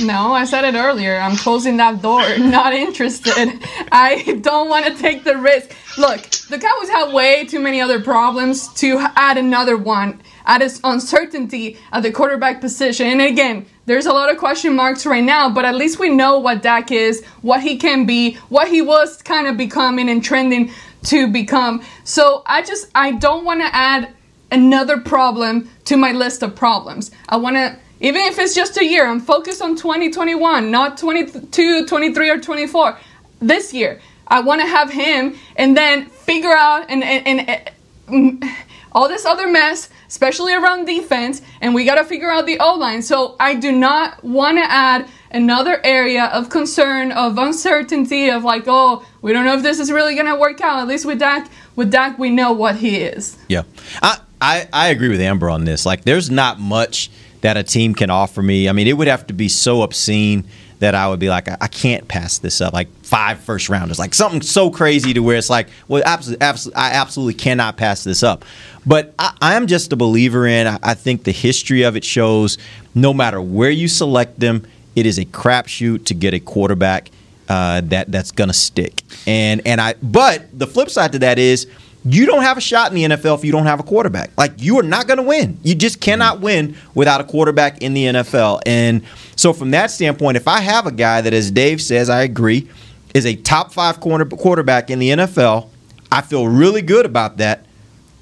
No, 0.00 0.32
I 0.32 0.44
said 0.44 0.62
it 0.62 0.78
earlier. 0.78 1.18
I'm 1.18 1.36
closing 1.36 1.78
that 1.78 2.00
door. 2.00 2.20
Not 2.38 2.72
interested. 2.72 3.34
I 3.90 4.38
don't 4.42 4.68
want 4.68 4.86
to 4.86 4.94
take 4.94 5.24
the 5.24 5.36
risk. 5.36 5.74
Look, 5.98 6.22
the 6.50 6.60
Cowboys 6.60 6.90
have 6.90 7.12
way 7.12 7.46
too 7.46 7.58
many 7.58 7.80
other 7.80 8.00
problems 8.00 8.72
to 8.74 9.04
add 9.16 9.38
another 9.38 9.76
one. 9.76 10.22
Add 10.44 10.60
this 10.60 10.80
uncertainty 10.84 11.78
at 11.90 12.04
the 12.04 12.12
quarterback 12.12 12.60
position. 12.60 13.08
And 13.08 13.20
again, 13.20 13.66
there's 13.86 14.06
a 14.06 14.12
lot 14.12 14.30
of 14.30 14.38
question 14.38 14.76
marks 14.76 15.04
right 15.04 15.24
now, 15.24 15.50
but 15.50 15.64
at 15.64 15.74
least 15.74 15.98
we 15.98 16.10
know 16.10 16.38
what 16.38 16.62
Dak 16.62 16.92
is, 16.92 17.24
what 17.42 17.60
he 17.60 17.76
can 17.76 18.06
be, 18.06 18.34
what 18.50 18.68
he 18.68 18.82
was 18.82 19.20
kind 19.20 19.48
of 19.48 19.56
becoming 19.56 20.08
and 20.10 20.22
trending 20.22 20.70
to 21.06 21.26
become. 21.26 21.82
So 22.04 22.44
I 22.46 22.62
just, 22.62 22.88
I 22.94 23.12
don't 23.12 23.44
want 23.44 23.62
to 23.62 23.74
add 23.74 24.15
another 24.50 24.98
problem 24.98 25.68
to 25.84 25.96
my 25.96 26.12
list 26.12 26.42
of 26.42 26.54
problems. 26.54 27.10
I 27.28 27.36
want 27.36 27.56
to 27.56 27.78
even 28.00 28.22
if 28.22 28.38
it's 28.38 28.54
just 28.54 28.76
a 28.76 28.84
year, 28.84 29.06
I'm 29.06 29.20
focused 29.20 29.62
on 29.62 29.74
2021, 29.74 30.70
not 30.70 30.98
22, 30.98 31.86
23, 31.86 32.30
or 32.30 32.38
24. 32.38 32.98
This 33.40 33.72
year, 33.72 34.00
I 34.26 34.40
want 34.40 34.60
to 34.60 34.66
have 34.66 34.90
him 34.90 35.36
and 35.56 35.76
then 35.76 36.06
figure 36.06 36.52
out 36.52 36.90
and, 36.90 37.02
and, 37.02 37.26
and, 37.26 37.48
and 37.48 38.40
mm, 38.42 38.54
all 38.92 39.08
this 39.08 39.24
other 39.24 39.46
mess, 39.46 39.88
especially 40.08 40.52
around 40.52 40.84
defense, 40.84 41.40
and 41.60 41.74
we 41.74 41.84
got 41.84 41.94
to 41.96 42.04
figure 42.04 42.30
out 42.30 42.44
the 42.46 42.58
O 42.58 42.74
line. 42.74 43.02
So 43.02 43.36
I 43.40 43.54
do 43.54 43.72
not 43.72 44.22
want 44.22 44.58
to 44.58 44.64
add 44.64 45.08
another 45.30 45.80
area 45.84 46.26
of 46.26 46.50
concern, 46.50 47.12
of 47.12 47.38
uncertainty, 47.38 48.30
of 48.30 48.44
like, 48.44 48.64
oh, 48.66 49.04
we 49.22 49.32
don't 49.32 49.44
know 49.44 49.54
if 49.54 49.62
this 49.62 49.78
is 49.78 49.90
really 49.90 50.14
going 50.14 50.26
to 50.26 50.36
work 50.36 50.60
out. 50.60 50.80
At 50.80 50.88
least 50.88 51.06
with 51.06 51.18
Dak, 51.18 51.50
with 51.76 51.90
Dak, 51.90 52.18
we 52.18 52.30
know 52.30 52.52
what 52.52 52.76
he 52.76 52.96
is. 52.96 53.38
Yeah, 53.48 53.62
I, 54.02 54.18
I 54.40 54.68
I 54.72 54.88
agree 54.88 55.08
with 55.08 55.20
Ambar 55.20 55.50
on 55.50 55.64
this. 55.64 55.86
Like, 55.86 56.04
there's 56.04 56.30
not 56.30 56.58
much 56.58 57.10
that 57.40 57.56
a 57.56 57.62
team 57.62 57.94
can 57.94 58.10
offer 58.10 58.42
me. 58.42 58.68
I 58.68 58.72
mean, 58.72 58.86
it 58.86 58.94
would 58.94 59.08
have 59.08 59.26
to 59.28 59.32
be 59.32 59.48
so 59.48 59.82
obscene 59.82 60.44
that 60.78 60.94
I 60.94 61.08
would 61.08 61.18
be 61.18 61.28
like, 61.28 61.48
I, 61.48 61.68
can't 61.68 62.06
pass 62.06 62.38
this 62.38 62.60
up. 62.60 62.72
Like 62.74 62.88
five 63.02 63.40
first 63.40 63.68
rounders, 63.68 63.98
like 63.98 64.12
something 64.12 64.42
so 64.42 64.70
crazy 64.70 65.14
to 65.14 65.20
where 65.20 65.36
it's 65.36 65.48
like, 65.48 65.68
well, 65.88 66.02
absolutely, 66.04 66.44
absolutely 66.44 66.82
I 66.82 66.90
absolutely 66.92 67.34
cannot 67.34 67.76
pass 67.76 68.04
this 68.04 68.22
up. 68.22 68.44
But 68.84 69.14
I, 69.18 69.36
I'm 69.40 69.66
just 69.66 69.92
a 69.92 69.96
believer 69.96 70.46
in. 70.46 70.66
I, 70.66 70.78
I 70.82 70.94
think 70.94 71.24
the 71.24 71.32
history 71.32 71.82
of 71.82 71.96
it 71.96 72.04
shows, 72.04 72.58
no 72.94 73.14
matter 73.14 73.40
where 73.40 73.70
you 73.70 73.88
select 73.88 74.38
them, 74.38 74.66
it 74.94 75.06
is 75.06 75.18
a 75.18 75.24
crapshoot 75.24 76.04
to 76.06 76.14
get 76.14 76.34
a 76.34 76.40
quarterback 76.40 77.10
uh, 77.48 77.80
that 77.84 78.10
that's 78.10 78.32
gonna 78.32 78.52
stick. 78.52 79.02
And 79.26 79.62
and 79.64 79.80
I, 79.80 79.94
but 80.02 80.46
the 80.58 80.66
flip 80.66 80.90
side 80.90 81.12
to 81.12 81.20
that 81.20 81.38
is 81.38 81.68
you 82.08 82.24
don't 82.24 82.42
have 82.42 82.56
a 82.56 82.60
shot 82.60 82.92
in 82.92 82.94
the 82.94 83.16
NFL 83.16 83.36
if 83.36 83.44
you 83.44 83.50
don't 83.50 83.66
have 83.66 83.80
a 83.80 83.82
quarterback. 83.82 84.30
Like 84.38 84.52
you 84.58 84.78
are 84.78 84.84
not 84.84 85.08
going 85.08 85.16
to 85.16 85.24
win. 85.24 85.58
You 85.64 85.74
just 85.74 86.00
cannot 86.00 86.40
win 86.40 86.76
without 86.94 87.20
a 87.20 87.24
quarterback 87.24 87.82
in 87.82 87.94
the 87.94 88.04
NFL. 88.04 88.62
And 88.64 89.02
so 89.34 89.52
from 89.52 89.72
that 89.72 89.90
standpoint, 89.90 90.36
if 90.36 90.46
I 90.46 90.60
have 90.60 90.86
a 90.86 90.92
guy 90.92 91.20
that, 91.20 91.34
as 91.34 91.50
Dave 91.50 91.82
says, 91.82 92.08
I 92.08 92.22
agree, 92.22 92.68
is 93.12 93.26
a 93.26 93.34
top 93.34 93.72
five 93.72 93.98
corner 93.98 94.24
quarterback 94.24 94.88
in 94.88 95.00
the 95.00 95.10
NFL, 95.10 95.68
I 96.12 96.22
feel 96.22 96.46
really 96.46 96.82
good 96.82 97.06
about 97.06 97.38
that. 97.38 97.66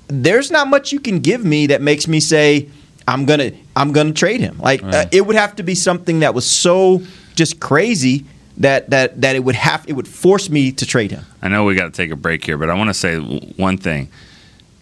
There's 0.06 0.50
not 0.50 0.68
much 0.68 0.90
you 0.90 1.00
can 1.00 1.18
give 1.18 1.44
me 1.44 1.66
that 1.66 1.82
makes 1.82 2.08
me 2.08 2.20
say 2.20 2.70
I'm 3.06 3.26
gonna 3.26 3.52
I'm 3.76 3.92
gonna 3.92 4.12
trade 4.12 4.40
him. 4.40 4.58
Like 4.58 4.82
uh, 4.82 5.06
it 5.12 5.26
would 5.26 5.36
have 5.36 5.56
to 5.56 5.62
be 5.62 5.74
something 5.74 6.20
that 6.20 6.34
was 6.34 6.46
so 6.46 7.02
just 7.34 7.60
crazy 7.60 8.24
that 8.58 8.90
that 8.90 9.20
that 9.20 9.36
it 9.36 9.40
would 9.40 9.54
have 9.56 9.84
it 9.88 9.94
would 9.94 10.08
force 10.08 10.48
me 10.48 10.72
to 10.72 10.86
trade 10.86 11.10
him. 11.10 11.24
I 11.42 11.48
know 11.48 11.64
we 11.64 11.74
got 11.74 11.86
to 11.86 11.90
take 11.90 12.10
a 12.10 12.16
break 12.16 12.44
here, 12.44 12.56
but 12.56 12.70
I 12.70 12.74
want 12.74 12.90
to 12.90 12.94
say 12.94 13.18
one 13.18 13.78
thing. 13.78 14.08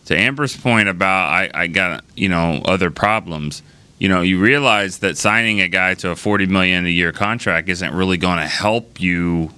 To 0.07 0.17
Ambar's 0.17 0.57
point 0.57 0.89
about 0.89 1.31
I, 1.31 1.51
I 1.55 1.67
got 1.69 2.05
you 2.17 2.29
know 2.29 2.61
other 2.65 2.91
problems. 2.91 3.63
You 3.99 4.09
know, 4.09 4.21
you 4.21 4.41
realize 4.41 4.99
that 4.99 5.17
signing 5.17 5.61
a 5.61 5.69
guy 5.69 5.95
to 5.95 6.11
a 6.11 6.17
forty 6.17 6.47
million 6.47 6.87
a 6.87 6.91
year 6.91 7.13
contract 7.13 7.69
isn't 7.69 7.95
really 7.95 8.17
going 8.17 8.39
to 8.39 8.47
help 8.47 9.01
you 9.01 9.51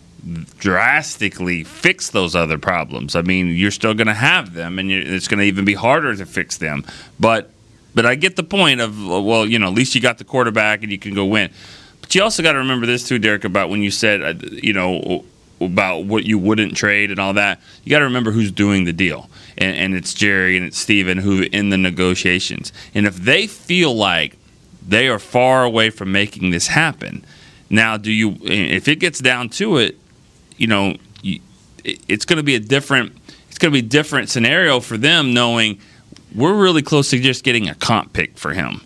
drastically 0.59 1.65
fix 1.65 2.11
those 2.11 2.35
other 2.35 2.59
problems. 2.59 3.15
I 3.17 3.23
mean, 3.23 3.49
you're 3.49 3.71
still 3.71 3.95
going 3.95 4.07
to 4.07 4.15
have 4.15 4.55
them, 4.55 4.79
and 4.79 4.91
it's 4.91 5.29
going 5.29 5.39
to 5.39 5.45
even 5.45 5.65
be 5.65 5.75
harder 5.75 6.15
to 6.15 6.27
fix 6.27 6.59
them. 6.59 6.85
But 7.19 7.51
but 7.95 8.07
I 8.07 8.15
get 8.15 8.37
the 8.37 8.43
point 8.43 8.81
of 8.81 8.99
well, 9.07 9.47
you 9.47 9.59
know, 9.59 9.69
at 9.69 9.75
least 9.75 9.95
you 9.95 10.01
got 10.01 10.19
the 10.19 10.25
quarterback 10.25 10.83
and 10.83 10.93
you 10.93 10.99
can 10.99 11.15
go 11.15 11.25
win. 11.25 11.51
But 12.05 12.15
you 12.15 12.23
also 12.23 12.43
got 12.43 12.53
to 12.53 12.59
remember 12.59 12.85
this 12.85 13.09
too, 13.09 13.19
Derek, 13.19 13.45
about 13.45 13.71
when 13.71 13.81
you 13.81 13.91
said, 13.91 14.23
uh, 14.23 14.35
you 14.53 14.75
know, 14.75 15.25
about 15.59 16.05
what 16.05 16.25
you 16.25 16.39
wouldn't 16.39 16.77
trade 16.77 17.11
and 17.11 17.19
all 17.19 17.33
that. 17.33 17.63
You 17.83 17.91
got 17.91 18.01
to 18.01 18.05
remember 18.05 18.31
who's 18.31 18.53
doing 18.53 18.85
the 18.85 18.93
deal, 18.93 19.31
and, 19.57 19.75
and 19.75 19.95
it's 19.95 20.13
Jerry 20.13 20.59
and 20.59 20.67
it's 20.67 20.79
Stephen 20.79 21.17
who 21.17 21.45
in 21.45 21.71
the 21.71 21.79
negotiations. 21.79 22.75
And 22.95 23.07
if 23.07 23.17
they 23.17 23.47
feel 23.47 23.95
like 23.95 24.37
they 24.87 25.09
are 25.09 25.19
far 25.19 25.65
away 25.65 25.89
from 25.89 26.13
making 26.13 26.51
this 26.51 26.67
happen, 26.67 27.25
now 27.71 27.97
do 27.97 28.13
you? 28.13 28.37
If 28.43 28.87
it 28.87 28.97
gets 28.97 29.21
down 29.21 29.49
to 29.51 29.79
it, 29.79 29.99
you 30.59 30.67
know, 30.67 30.97
it's 31.85 32.27
going 32.27 32.37
to 32.37 32.43
be 32.43 32.55
a 32.55 32.61
different. 32.61 33.17
It's 33.49 33.57
going 33.57 33.73
to 33.73 33.81
be 33.81 33.87
a 33.87 33.89
different 33.89 34.29
scenario 34.29 34.79
for 34.79 34.99
them, 34.99 35.33
knowing 35.33 35.81
we're 36.35 36.55
really 36.55 36.83
close 36.83 37.09
to 37.11 37.19
just 37.19 37.45
getting 37.45 37.71
a 37.71 37.75
comp 37.75 38.13
pick 38.13 38.37
for 38.37 38.53
him. 38.53 38.83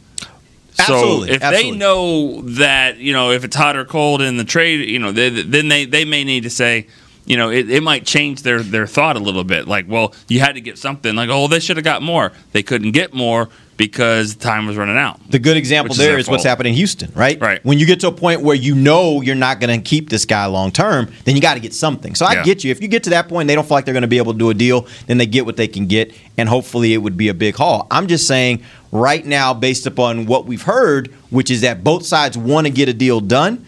Absolutely, 0.78 1.28
So 1.28 1.34
if 1.34 1.42
absolutely. 1.42 1.70
they 1.72 1.76
know 1.78 2.40
that 2.42 2.98
you 2.98 3.12
know 3.12 3.30
if 3.32 3.44
it's 3.44 3.56
hot 3.56 3.76
or 3.76 3.84
cold 3.84 4.22
in 4.22 4.36
the 4.36 4.44
trade, 4.44 4.88
you 4.88 4.98
know, 4.98 5.12
they, 5.12 5.28
then 5.30 5.68
they 5.68 5.84
they 5.84 6.04
may 6.04 6.24
need 6.24 6.44
to 6.44 6.50
say, 6.50 6.86
you 7.26 7.36
know, 7.36 7.50
it, 7.50 7.70
it 7.70 7.82
might 7.82 8.06
change 8.06 8.42
their 8.42 8.60
their 8.62 8.86
thought 8.86 9.16
a 9.16 9.20
little 9.20 9.44
bit. 9.44 9.66
Like, 9.68 9.86
well, 9.88 10.14
you 10.28 10.40
had 10.40 10.54
to 10.54 10.60
get 10.60 10.78
something. 10.78 11.14
Like, 11.14 11.28
oh, 11.30 11.48
they 11.48 11.60
should 11.60 11.76
have 11.76 11.84
got 11.84 12.02
more. 12.02 12.32
They 12.52 12.62
couldn't 12.62 12.92
get 12.92 13.12
more 13.12 13.48
because 13.76 14.34
time 14.34 14.66
was 14.66 14.76
running 14.76 14.96
out. 14.96 15.20
The 15.30 15.38
good 15.38 15.56
example 15.56 15.94
there 15.94 16.18
is 16.18 16.24
is 16.26 16.30
what's 16.30 16.42
happening 16.42 16.72
in 16.72 16.76
Houston, 16.78 17.12
right? 17.14 17.40
Right. 17.40 17.64
When 17.64 17.78
you 17.78 17.86
get 17.86 18.00
to 18.00 18.08
a 18.08 18.12
point 18.12 18.40
where 18.42 18.56
you 18.56 18.74
know 18.74 19.20
you're 19.20 19.36
not 19.36 19.60
going 19.60 19.80
to 19.80 19.88
keep 19.88 20.08
this 20.10 20.24
guy 20.24 20.46
long 20.46 20.72
term, 20.72 21.12
then 21.24 21.36
you 21.36 21.40
got 21.40 21.54
to 21.54 21.60
get 21.60 21.72
something. 21.72 22.16
So 22.16 22.26
I 22.26 22.32
Yeah. 22.34 22.42
get 22.42 22.64
you. 22.64 22.72
If 22.72 22.82
you 22.82 22.88
get 22.88 23.04
to 23.04 23.10
that 23.10 23.28
point, 23.28 23.42
and 23.42 23.50
they 23.50 23.54
don't 23.54 23.66
feel 23.68 23.76
like 23.76 23.84
they're 23.84 23.94
going 23.94 24.02
to 24.02 24.08
be 24.08 24.18
able 24.18 24.32
to 24.32 24.38
do 24.38 24.50
a 24.50 24.54
deal, 24.54 24.88
then 25.06 25.18
they 25.18 25.26
get 25.26 25.46
what 25.46 25.56
they 25.56 25.68
can 25.68 25.86
get, 25.86 26.12
and 26.36 26.48
hopefully 26.48 26.92
it 26.92 26.98
would 26.98 27.16
be 27.16 27.28
a 27.28 27.34
big 27.34 27.54
haul. 27.54 27.86
I'm 27.88 28.08
just 28.08 28.26
saying, 28.26 28.64
right 28.92 29.24
now, 29.24 29.54
based 29.54 29.86
upon 29.86 30.26
what 30.26 30.46
we've 30.46 30.62
heard, 30.62 31.08
which 31.30 31.50
is 31.50 31.60
that 31.62 31.84
both 31.84 32.06
sides 32.06 32.36
want 32.38 32.66
to 32.66 32.72
get 32.72 32.88
a 32.88 32.94
deal 32.94 33.20
done. 33.20 33.64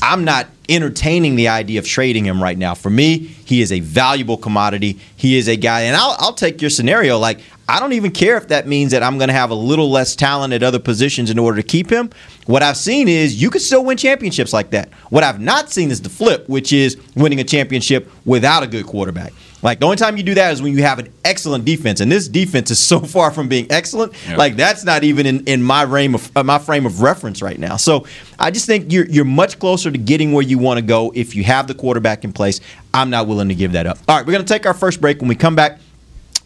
I'm 0.00 0.24
not 0.24 0.46
entertaining 0.68 1.36
the 1.36 1.48
idea 1.48 1.78
of 1.78 1.86
trading 1.86 2.24
him 2.24 2.42
right 2.42 2.56
now. 2.56 2.74
For 2.74 2.90
me, 2.90 3.18
he 3.18 3.60
is 3.60 3.72
a 3.72 3.80
valuable 3.80 4.36
commodity. 4.36 4.98
He 5.16 5.36
is 5.36 5.48
a 5.48 5.56
guy, 5.56 5.82
and 5.82 5.96
I'll, 5.96 6.16
I'll 6.18 6.34
take 6.34 6.60
your 6.60 6.70
scenario. 6.70 7.18
Like, 7.18 7.40
I 7.68 7.80
don't 7.80 7.92
even 7.92 8.12
care 8.12 8.36
if 8.36 8.48
that 8.48 8.66
means 8.66 8.92
that 8.92 9.02
I'm 9.02 9.18
going 9.18 9.28
to 9.28 9.34
have 9.34 9.50
a 9.50 9.54
little 9.54 9.90
less 9.90 10.14
talent 10.14 10.54
at 10.54 10.62
other 10.62 10.78
positions 10.78 11.30
in 11.30 11.38
order 11.38 11.60
to 11.60 11.66
keep 11.66 11.90
him. 11.90 12.10
What 12.46 12.62
I've 12.62 12.76
seen 12.76 13.08
is 13.08 13.42
you 13.42 13.50
can 13.50 13.60
still 13.60 13.84
win 13.84 13.96
championships 13.96 14.52
like 14.52 14.70
that. 14.70 14.90
What 15.10 15.24
I've 15.24 15.40
not 15.40 15.70
seen 15.70 15.90
is 15.90 16.00
the 16.00 16.08
flip, 16.08 16.48
which 16.48 16.72
is 16.72 16.96
winning 17.14 17.40
a 17.40 17.44
championship 17.44 18.10
without 18.24 18.62
a 18.62 18.66
good 18.66 18.86
quarterback. 18.86 19.32
Like 19.62 19.80
the 19.80 19.86
only 19.86 19.96
time 19.96 20.16
you 20.16 20.22
do 20.22 20.34
that 20.34 20.52
is 20.52 20.62
when 20.62 20.76
you 20.76 20.82
have 20.82 20.98
an 20.98 21.12
excellent 21.24 21.64
defense, 21.64 22.00
and 22.00 22.10
this 22.10 22.28
defense 22.28 22.70
is 22.70 22.78
so 22.78 23.00
far 23.14 23.30
from 23.30 23.48
being 23.48 23.66
excellent. 23.70 24.12
Yeah. 24.28 24.36
Like 24.36 24.56
that's 24.56 24.84
not 24.84 25.04
even 25.04 25.26
in, 25.26 25.44
in 25.46 25.62
my 25.62 25.84
frame 25.86 26.14
of 26.14 26.36
uh, 26.36 26.42
my 26.42 26.58
frame 26.58 26.86
of 26.86 27.00
reference 27.00 27.42
right 27.42 27.58
now. 27.58 27.76
So 27.76 28.06
I 28.38 28.50
just 28.50 28.66
think 28.66 28.92
you're 28.92 29.06
you're 29.06 29.24
much 29.24 29.58
closer 29.58 29.90
to 29.90 29.98
getting 29.98 30.32
where 30.32 30.44
you 30.44 30.58
want 30.58 30.78
to 30.78 30.82
go 30.84 31.12
if 31.14 31.34
you 31.34 31.44
have 31.44 31.66
the 31.66 31.74
quarterback 31.74 32.24
in 32.24 32.32
place. 32.32 32.60
I'm 32.94 33.10
not 33.10 33.26
willing 33.26 33.48
to 33.48 33.54
give 33.54 33.72
that 33.72 33.86
up. 33.86 33.98
All 34.08 34.16
right, 34.16 34.26
we're 34.26 34.32
going 34.32 34.44
to 34.44 34.52
take 34.52 34.66
our 34.66 34.74
first 34.74 35.00
break. 35.00 35.20
When 35.20 35.28
we 35.28 35.34
come 35.34 35.56
back. 35.56 35.80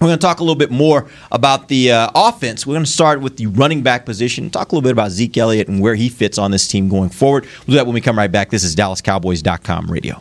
We're 0.00 0.08
going 0.08 0.18
to 0.18 0.26
talk 0.26 0.40
a 0.40 0.42
little 0.42 0.56
bit 0.56 0.72
more 0.72 1.08
about 1.30 1.68
the 1.68 1.92
uh, 1.92 2.10
offense. 2.16 2.66
We're 2.66 2.74
going 2.74 2.84
to 2.84 2.90
start 2.90 3.20
with 3.20 3.36
the 3.36 3.46
running 3.46 3.82
back 3.82 4.04
position, 4.04 4.50
talk 4.50 4.72
a 4.72 4.74
little 4.74 4.82
bit 4.82 4.90
about 4.90 5.12
Zeke 5.12 5.36
Elliott 5.38 5.68
and 5.68 5.80
where 5.80 5.94
he 5.94 6.08
fits 6.08 6.38
on 6.38 6.50
this 6.50 6.66
team 6.66 6.88
going 6.88 7.10
forward. 7.10 7.44
We'll 7.44 7.66
do 7.66 7.72
that 7.74 7.86
when 7.86 7.94
we 7.94 8.00
come 8.00 8.18
right 8.18 8.32
back. 8.32 8.50
This 8.50 8.64
is 8.64 8.74
DallasCowboys.com 8.74 9.88
radio. 9.88 10.20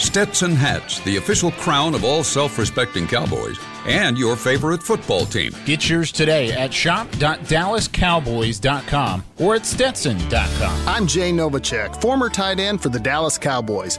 Stetson 0.00 0.56
hats, 0.56 0.98
the 1.00 1.18
official 1.18 1.50
crown 1.52 1.94
of 1.94 2.02
all 2.04 2.24
self 2.24 2.58
respecting 2.58 3.06
cowboys, 3.06 3.60
and 3.86 4.18
your 4.18 4.34
favorite 4.34 4.82
football 4.82 5.26
team. 5.26 5.52
Get 5.66 5.88
yours 5.88 6.10
today 6.10 6.50
at 6.52 6.72
shop.dallascowboys.com 6.72 9.24
or 9.38 9.54
at 9.56 9.66
stetson.com. 9.66 10.88
I'm 10.88 11.06
Jay 11.06 11.30
Novacek, 11.32 12.00
former 12.00 12.30
tight 12.30 12.58
end 12.58 12.82
for 12.82 12.88
the 12.88 12.98
Dallas 12.98 13.36
Cowboys. 13.38 13.98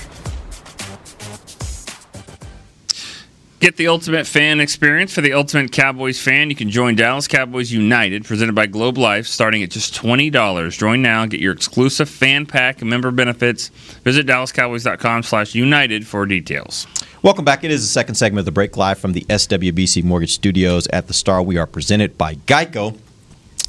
Get 3.61 3.77
the 3.77 3.89
ultimate 3.89 4.25
fan 4.25 4.59
experience 4.59 5.13
for 5.13 5.21
the 5.21 5.33
ultimate 5.33 5.71
Cowboys 5.71 6.19
fan. 6.19 6.49
You 6.49 6.55
can 6.55 6.71
join 6.71 6.95
Dallas 6.95 7.27
Cowboys 7.27 7.71
United, 7.71 8.25
presented 8.25 8.55
by 8.55 8.65
Globe 8.65 8.97
Life, 8.97 9.27
starting 9.27 9.61
at 9.61 9.69
just 9.69 9.93
$20. 9.93 10.75
Join 10.75 11.03
now, 11.03 11.27
get 11.27 11.39
your 11.39 11.53
exclusive 11.53 12.09
fan 12.09 12.47
pack 12.47 12.81
and 12.81 12.89
member 12.89 13.11
benefits. 13.11 13.67
Visit 14.03 14.25
dallascowboys.com 14.25 15.21
slash 15.21 15.53
united 15.53 16.07
for 16.07 16.25
details. 16.25 16.87
Welcome 17.21 17.45
back. 17.45 17.63
It 17.63 17.69
is 17.69 17.81
the 17.81 17.87
second 17.87 18.15
segment 18.15 18.39
of 18.39 18.45
the 18.45 18.51
break 18.51 18.77
live 18.77 18.97
from 18.97 19.13
the 19.13 19.21
SWBC 19.29 20.03
Mortgage 20.03 20.33
Studios 20.33 20.87
at 20.87 21.05
the 21.05 21.13
Star. 21.13 21.43
We 21.43 21.57
are 21.57 21.67
presented 21.67 22.17
by 22.17 22.33
Geico. 22.33 22.97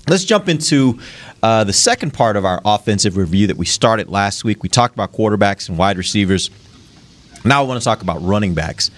Let's 0.08 0.24
jump 0.24 0.48
into 0.48 1.00
uh, 1.42 1.64
the 1.64 1.74
second 1.74 2.14
part 2.14 2.36
of 2.36 2.46
our 2.46 2.62
offensive 2.64 3.18
review 3.18 3.46
that 3.48 3.58
we 3.58 3.66
started 3.66 4.08
last 4.08 4.42
week. 4.42 4.62
We 4.62 4.70
talked 4.70 4.94
about 4.94 5.12
quarterbacks 5.12 5.68
and 5.68 5.76
wide 5.76 5.98
receivers. 5.98 6.48
Now 7.44 7.62
I 7.62 7.66
want 7.66 7.78
to 7.78 7.84
talk 7.84 8.00
about 8.00 8.22
running 8.22 8.54
backs. 8.54 8.90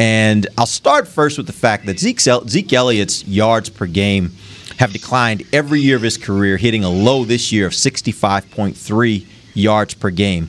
And 0.00 0.46
I'll 0.56 0.64
start 0.64 1.06
first 1.06 1.36
with 1.36 1.46
the 1.46 1.52
fact 1.52 1.84
that 1.84 1.98
Zeke, 1.98 2.20
Zeke 2.20 2.72
Elliott's 2.72 3.28
yards 3.28 3.68
per 3.68 3.84
game 3.84 4.32
have 4.78 4.94
declined 4.94 5.42
every 5.52 5.78
year 5.80 5.96
of 5.96 6.00
his 6.00 6.16
career, 6.16 6.56
hitting 6.56 6.84
a 6.84 6.88
low 6.88 7.24
this 7.24 7.52
year 7.52 7.66
of 7.66 7.74
65.3 7.74 9.26
yards 9.52 9.92
per 9.92 10.08
game. 10.08 10.48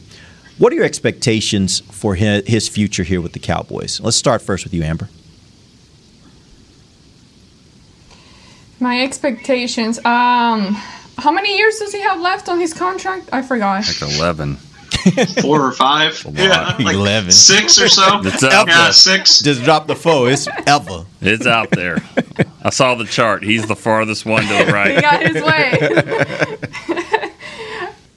What 0.57 0.71
are 0.71 0.77
your 0.77 0.85
expectations 0.85 1.81
for 1.81 2.15
his, 2.15 2.47
his 2.47 2.69
future 2.69 3.03
here 3.03 3.19
with 3.19 3.33
the 3.33 3.39
Cowboys? 3.39 3.99
Let's 3.99 4.15
start 4.15 4.41
first 4.41 4.63
with 4.63 4.73
you, 4.73 4.83
Ambar. 4.83 5.09
My 8.79 9.01
expectations. 9.01 9.97
Um, 9.97 10.77
how 11.17 11.31
many 11.31 11.57
years 11.57 11.77
does 11.77 11.91
he 11.91 11.99
have 11.99 12.21
left 12.21 12.47
on 12.47 12.57
his 12.57 12.73
contract? 12.73 13.27
I 13.33 13.41
forgot. 13.41 13.85
Like 13.85 14.17
11. 14.17 14.57
Four 15.41 15.61
or 15.61 15.71
five. 15.71 16.23
Yeah, 16.33 16.75
like 16.79 16.95
11. 16.95 17.31
Six 17.31 17.79
or 17.79 17.87
so. 17.87 18.21
It's 18.25 18.43
out 18.43 18.67
yeah, 18.67 18.83
there. 18.83 18.91
six. 18.91 19.39
Just 19.41 19.63
drop 19.63 19.87
the 19.87 19.95
foe. 19.95 20.25
It's 20.25 20.47
ever. 20.65 21.05
It's 21.21 21.45
out 21.45 21.71
there. 21.71 21.97
I 22.63 22.69
saw 22.69 22.95
the 22.95 23.05
chart. 23.05 23.43
He's 23.43 23.67
the 23.67 23.75
farthest 23.75 24.25
one 24.25 24.43
to 24.43 24.65
the 24.65 24.65
right. 24.73 24.91
He 24.91 24.95
right. 24.95 25.01
got 25.01 25.21
his 25.23 25.43
way. 25.43 27.17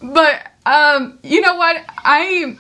but 0.02 0.52
um, 0.66 1.18
you 1.22 1.40
know 1.40 1.56
what? 1.56 1.84
I 1.98 2.56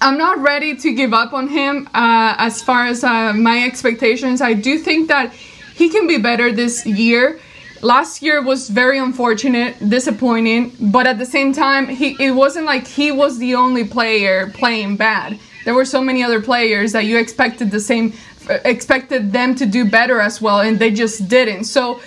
I'm 0.00 0.18
not 0.18 0.38
ready 0.38 0.74
to 0.76 0.92
give 0.92 1.14
up 1.14 1.32
on 1.32 1.48
him 1.48 1.88
uh, 1.94 2.34
as 2.38 2.60
far 2.60 2.86
as 2.86 3.04
uh, 3.04 3.32
my 3.34 3.64
expectations. 3.64 4.40
I 4.40 4.52
do 4.52 4.78
think 4.78 5.08
that 5.08 5.32
he 5.74 5.88
can 5.88 6.08
be 6.08 6.18
better 6.18 6.50
this 6.50 6.84
year. 6.84 7.38
Last 7.82 8.22
year 8.22 8.40
was 8.40 8.68
very 8.68 8.96
unfortunate, 8.96 9.88
disappointing, 9.88 10.72
but 10.78 11.04
at 11.04 11.18
the 11.18 11.26
same 11.26 11.52
time, 11.52 11.88
he 11.88 12.16
it 12.20 12.30
wasn't 12.30 12.64
like 12.64 12.86
he 12.86 13.10
was 13.10 13.38
the 13.38 13.56
only 13.56 13.82
player 13.82 14.50
playing 14.50 14.96
bad. 14.96 15.40
There 15.64 15.74
were 15.74 15.84
so 15.84 16.00
many 16.00 16.22
other 16.22 16.40
players 16.40 16.92
that 16.92 17.06
you 17.06 17.18
expected 17.18 17.72
the 17.72 17.80
same, 17.80 18.12
expected 18.64 19.32
them 19.32 19.56
to 19.56 19.66
do 19.66 19.84
better 19.84 20.20
as 20.20 20.40
well, 20.40 20.60
and 20.60 20.78
they 20.78 20.92
just 20.92 21.26
didn't. 21.26 21.64
So 21.64 22.00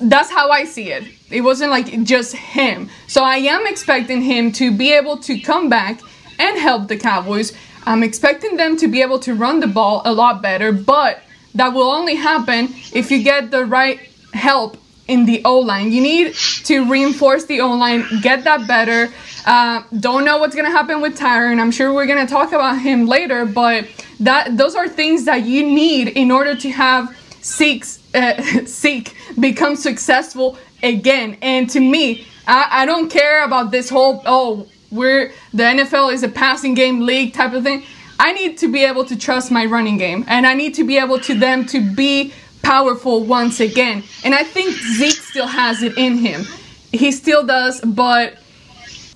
that's 0.00 0.30
how 0.30 0.50
I 0.50 0.62
see 0.62 0.92
it. 0.92 1.02
It 1.28 1.40
wasn't 1.40 1.72
like 1.72 2.04
just 2.04 2.36
him. 2.36 2.88
So 3.08 3.24
I 3.24 3.38
am 3.38 3.66
expecting 3.66 4.22
him 4.22 4.52
to 4.52 4.70
be 4.70 4.92
able 4.92 5.16
to 5.18 5.40
come 5.40 5.68
back 5.68 6.00
and 6.38 6.56
help 6.56 6.86
the 6.86 6.96
Cowboys. 6.96 7.52
I'm 7.84 8.04
expecting 8.04 8.56
them 8.56 8.76
to 8.76 8.86
be 8.86 9.02
able 9.02 9.18
to 9.20 9.34
run 9.34 9.58
the 9.58 9.66
ball 9.66 10.02
a 10.04 10.12
lot 10.12 10.40
better, 10.40 10.70
but 10.70 11.20
that 11.56 11.74
will 11.74 11.90
only 11.90 12.14
happen 12.14 12.68
if 12.92 13.10
you 13.10 13.24
get 13.24 13.50
the 13.50 13.64
right 13.64 13.98
help 14.34 14.76
in 15.10 15.26
the 15.26 15.42
O 15.44 15.58
line. 15.58 15.90
You 15.92 16.00
need 16.00 16.34
to 16.64 16.88
reinforce 16.90 17.44
the 17.44 17.60
O 17.60 17.72
line, 17.74 18.04
get 18.22 18.44
that 18.44 18.66
better. 18.66 19.12
Uh, 19.44 19.82
don't 19.98 20.24
know 20.24 20.38
what's 20.38 20.54
gonna 20.54 20.70
happen 20.70 21.00
with 21.00 21.18
Tyron. 21.18 21.60
I'm 21.60 21.72
sure 21.72 21.92
we're 21.92 22.06
gonna 22.06 22.26
talk 22.26 22.52
about 22.52 22.80
him 22.80 23.06
later, 23.06 23.44
but 23.44 23.86
that 24.20 24.56
those 24.56 24.74
are 24.76 24.88
things 24.88 25.24
that 25.24 25.44
you 25.44 25.64
need 25.64 26.08
in 26.08 26.30
order 26.30 26.54
to 26.54 26.70
have 26.70 27.16
Zeke's, 27.42 27.98
uh, 28.14 28.40
Zeke 28.66 29.14
become 29.38 29.74
successful 29.74 30.56
again. 30.82 31.36
And 31.42 31.68
to 31.70 31.80
me, 31.80 32.26
I, 32.46 32.82
I 32.82 32.86
don't 32.86 33.10
care 33.10 33.44
about 33.44 33.70
this 33.72 33.90
whole 33.90 34.22
oh 34.24 34.66
we're 34.90 35.32
the 35.52 35.62
NFL 35.62 36.12
is 36.12 36.22
a 36.22 36.28
passing 36.28 36.74
game 36.74 37.00
league 37.00 37.32
type 37.32 37.52
of 37.52 37.64
thing. 37.64 37.84
I 38.18 38.32
need 38.32 38.58
to 38.58 38.68
be 38.70 38.84
able 38.84 39.06
to 39.06 39.16
trust 39.16 39.50
my 39.50 39.64
running 39.64 39.96
game, 39.96 40.24
and 40.28 40.46
I 40.46 40.52
need 40.52 40.74
to 40.74 40.84
be 40.84 40.98
able 40.98 41.18
to 41.20 41.34
them 41.34 41.64
to 41.66 41.80
be 41.80 42.34
powerful 42.62 43.24
once 43.24 43.60
again. 43.60 44.02
And 44.24 44.34
I 44.34 44.44
think 44.44 44.74
Zeke 44.74 45.12
still 45.12 45.46
has 45.46 45.82
it 45.82 45.96
in 45.96 46.18
him. 46.18 46.44
He 46.92 47.12
still 47.12 47.44
does, 47.44 47.80
but 47.80 48.38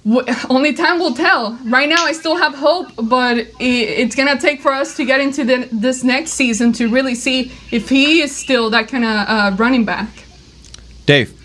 w- 0.05 0.27
only 0.49 0.73
time 0.73 0.99
will 0.99 1.15
tell. 1.15 1.59
Right 1.65 1.89
now, 1.89 2.05
I 2.05 2.13
still 2.13 2.37
have 2.37 2.55
hope, 2.55 2.93
but 2.97 3.39
it, 3.39 3.51
it's 3.61 4.15
gonna 4.15 4.39
take 4.39 4.61
for 4.61 4.73
us 4.73 4.97
to 4.97 5.05
get 5.05 5.21
into 5.21 5.45
the, 5.45 5.69
this 5.73 6.05
next 6.05 6.33
season 6.33 6.73
to 6.75 6.89
really 6.89 7.15
see 7.15 7.53
if 7.71 7.89
he 7.89 8.21
is 8.21 8.35
still 8.35 8.71
that 8.71 8.89
kind 8.89 9.05
of 9.05 9.29
uh, 9.29 9.57
running 9.57 9.85
back. 9.85 10.09
Dave. 11.07 11.41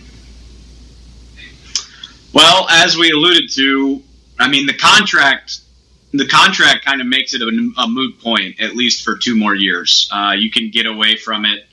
Well, 2.33 2.67
as 2.69 2.95
we 2.95 3.09
alluded 3.11 3.49
to, 3.53 4.03
I 4.39 4.47
mean 4.47 4.65
the 4.65 4.77
contract 4.77 5.61
the 6.11 6.27
contract 6.27 6.85
kind 6.85 7.01
of 7.01 7.07
makes 7.07 7.33
it 7.33 7.41
a, 7.41 7.71
a, 7.77 7.87
moot 7.87 8.19
point, 8.19 8.59
at 8.59 8.75
least 8.75 9.03
for 9.03 9.15
two 9.15 9.35
more 9.35 9.53
years. 9.53 10.09
Uh, 10.11 10.33
you 10.35 10.49
can 10.49 10.71
get 10.71 10.87
away 10.87 11.15
from 11.15 11.45
it 11.45 11.65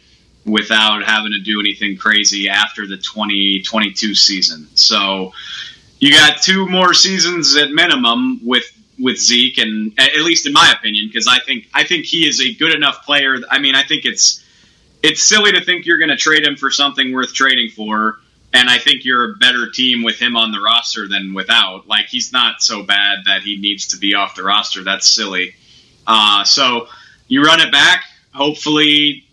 without 0.47 1.05
having 1.05 1.33
to 1.33 1.41
do 1.41 1.61
anything 1.61 1.97
crazy 1.97 2.49
after 2.49 2.87
the 2.87 2.97
2022 2.97 4.15
season. 4.15 4.69
So 4.75 5.33
you 5.99 6.13
got 6.13 6.41
two 6.41 6.69
more 6.69 6.95
seasons 6.95 7.57
at 7.57 7.71
minimum 7.71 8.41
with 8.45 8.73
with 8.99 9.19
Zeke, 9.19 9.59
and 9.59 9.93
at 9.99 10.23
least 10.23 10.47
in 10.47 10.55
my 10.55 10.73
opinion, 10.73 11.09
because 11.09 11.29
I 11.29 11.41
think 11.41 11.69
I 11.75 11.85
think 11.85 12.07
he 12.07 12.27
is 12.27 12.41
a 12.41 12.55
good 12.55 12.75
enough 12.75 13.05
player. 13.05 13.37
I 13.51 13.59
mean, 13.59 13.75
I 13.75 13.83
think 13.83 14.05
it's 14.05 14.43
it's 15.03 15.23
silly 15.23 15.53
to 15.53 15.63
think 15.63 15.85
you're 15.85 15.99
going 15.99 16.09
to 16.11 16.17
trade 16.17 16.45
him 16.47 16.57
for 16.57 16.71
something 16.71 17.13
worth 17.13 17.35
trading 17.35 17.71
for 17.71 18.19
and 18.57 18.71
I 18.71 18.79
think 18.79 19.05
you're 19.05 19.33
a 19.33 19.35
better 19.37 19.71
team 19.71 20.03
with 20.03 20.19
him 20.19 20.37
on 20.37 20.51
the 20.51 20.61
roster 20.61 21.09
than 21.09 21.35
without. 21.35 21.87
Like 21.87 22.07
he's 22.07 22.33
not 22.33 22.63
so 22.63 22.83
bad 22.83 23.19
that 23.27 23.43
he 23.43 23.59
needs 23.59 23.89
to 23.89 23.99
be 23.99 24.15
off 24.15 24.35
the 24.35 24.43
roster. 24.43 24.83
That's 24.83 25.09
silly. 25.09 25.55
Uh, 26.07 26.45
so 26.45 26.89
you 27.29 27.45
run 27.45 27.61
it 27.61 27.71
back. 27.71 28.05
Hopefully, 28.33 29.25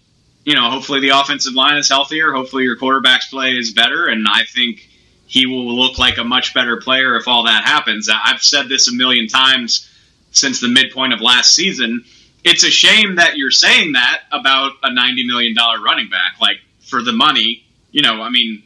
you 0.46 0.56
know, 0.56 0.70
hopefully 0.70 1.00
the 1.00 1.10
offensive 1.10 1.54
line 1.54 1.78
is 1.78 1.90
healthier. 1.90 2.32
Hopefully 2.34 2.64
your 2.64 2.76
quarterback's 2.76 3.30
play 3.30 3.52
is 3.52 3.72
better, 3.72 4.08
and 4.08 4.26
I 4.28 4.44
think 4.46 4.90
he 5.26 5.46
will 5.46 5.76
look 5.76 5.98
like 5.98 6.18
a 6.18 6.24
much 6.24 6.54
better 6.54 6.78
player 6.78 7.16
if 7.16 7.28
all 7.28 7.46
that 7.46 7.64
happens. 7.64 8.10
I've 8.12 8.44
said 8.44 8.70
this 8.70 8.88
a 8.88 8.94
million 8.94 9.28
times 9.28 9.90
since 10.32 10.60
the 10.60 10.68
midpoint 10.68 11.14
of 11.14 11.22
last 11.22 11.54
season. 11.54 12.04
It's 12.44 12.64
a 12.64 12.70
shame 12.70 13.16
that 13.16 13.38
you're 13.38 13.52
saying 13.52 13.94
that 13.94 14.24
about 14.32 14.74
a 14.84 14.94
ninety 14.94 15.26
million 15.26 15.56
dollar 15.56 15.82
running 15.82 16.10
back. 16.10 16.42
Like 16.42 16.58
for 16.82 17.02
the 17.02 17.14
money, 17.14 17.64
you 17.92 18.02
know, 18.02 18.22
I 18.22 18.30
mean 18.30 18.64